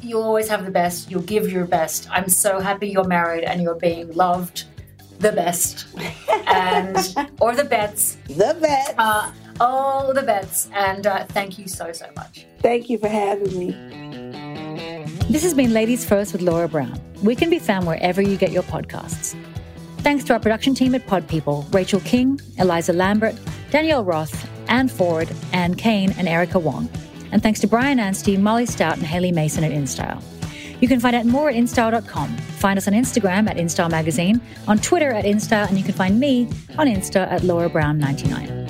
you'll 0.00 0.22
always 0.22 0.48
have 0.48 0.64
the 0.64 0.70
best, 0.70 1.10
you'll 1.10 1.22
give 1.22 1.52
your 1.52 1.66
best. 1.66 2.08
I'm 2.10 2.28
so 2.28 2.58
happy 2.58 2.88
you're 2.88 3.04
married 3.04 3.44
and 3.44 3.62
you're 3.62 3.76
being 3.76 4.12
loved 4.12 4.64
the 5.18 5.32
best. 5.32 5.86
and, 6.46 6.96
or 7.40 7.54
the 7.54 7.64
bets. 7.64 8.16
The 8.26 8.56
bets. 8.60 8.94
Uh, 8.98 9.32
all 9.60 10.12
the 10.14 10.22
bets. 10.22 10.68
And 10.72 11.06
uh, 11.06 11.26
thank 11.26 11.58
you 11.58 11.68
so, 11.68 11.92
so 11.92 12.06
much. 12.16 12.46
Thank 12.60 12.88
you 12.88 12.98
for 12.98 13.08
having 13.08 13.58
me. 13.58 15.12
This 15.28 15.42
has 15.42 15.54
been 15.54 15.72
Ladies 15.72 16.04
First 16.04 16.32
with 16.32 16.42
Laura 16.42 16.68
Brown. 16.68 17.00
We 17.22 17.36
can 17.36 17.50
be 17.50 17.58
found 17.58 17.86
wherever 17.86 18.20
you 18.20 18.36
get 18.36 18.50
your 18.50 18.64
podcasts. 18.64 19.36
Thanks 20.02 20.24
to 20.24 20.32
our 20.32 20.40
production 20.40 20.74
team 20.74 20.96
at 20.96 21.06
Pod 21.06 21.28
People 21.28 21.64
Rachel 21.70 22.00
King, 22.00 22.40
Eliza 22.58 22.92
Lambert, 22.92 23.36
Danielle 23.70 24.04
Roth, 24.04 24.48
Anne 24.68 24.88
Ford, 24.88 25.30
Anne 25.52 25.76
Kane, 25.76 26.12
and 26.18 26.28
Erica 26.28 26.58
Wong. 26.58 26.90
And 27.30 27.40
thanks 27.40 27.60
to 27.60 27.68
Brian 27.68 28.00
Anstey, 28.00 28.36
Molly 28.36 28.66
Stout, 28.66 28.96
and 28.96 29.06
Haley 29.06 29.30
Mason 29.30 29.62
at 29.62 29.70
InStyle. 29.70 30.20
You 30.80 30.88
can 30.88 30.98
find 30.98 31.14
out 31.14 31.24
more 31.24 31.48
at 31.50 31.54
InStyle.com. 31.54 32.36
Find 32.36 32.76
us 32.76 32.88
on 32.88 32.94
Instagram 32.94 33.48
at 33.48 33.56
InStyle 33.56 33.90
Magazine, 33.90 34.40
on 34.66 34.78
Twitter 34.78 35.12
at 35.12 35.24
InStyle, 35.24 35.68
and 35.68 35.78
you 35.78 35.84
can 35.84 35.94
find 35.94 36.18
me 36.18 36.48
on 36.76 36.88
Insta 36.88 37.30
at 37.30 37.44
Laura 37.44 37.68
Brown 37.68 37.98
99. 37.98 38.61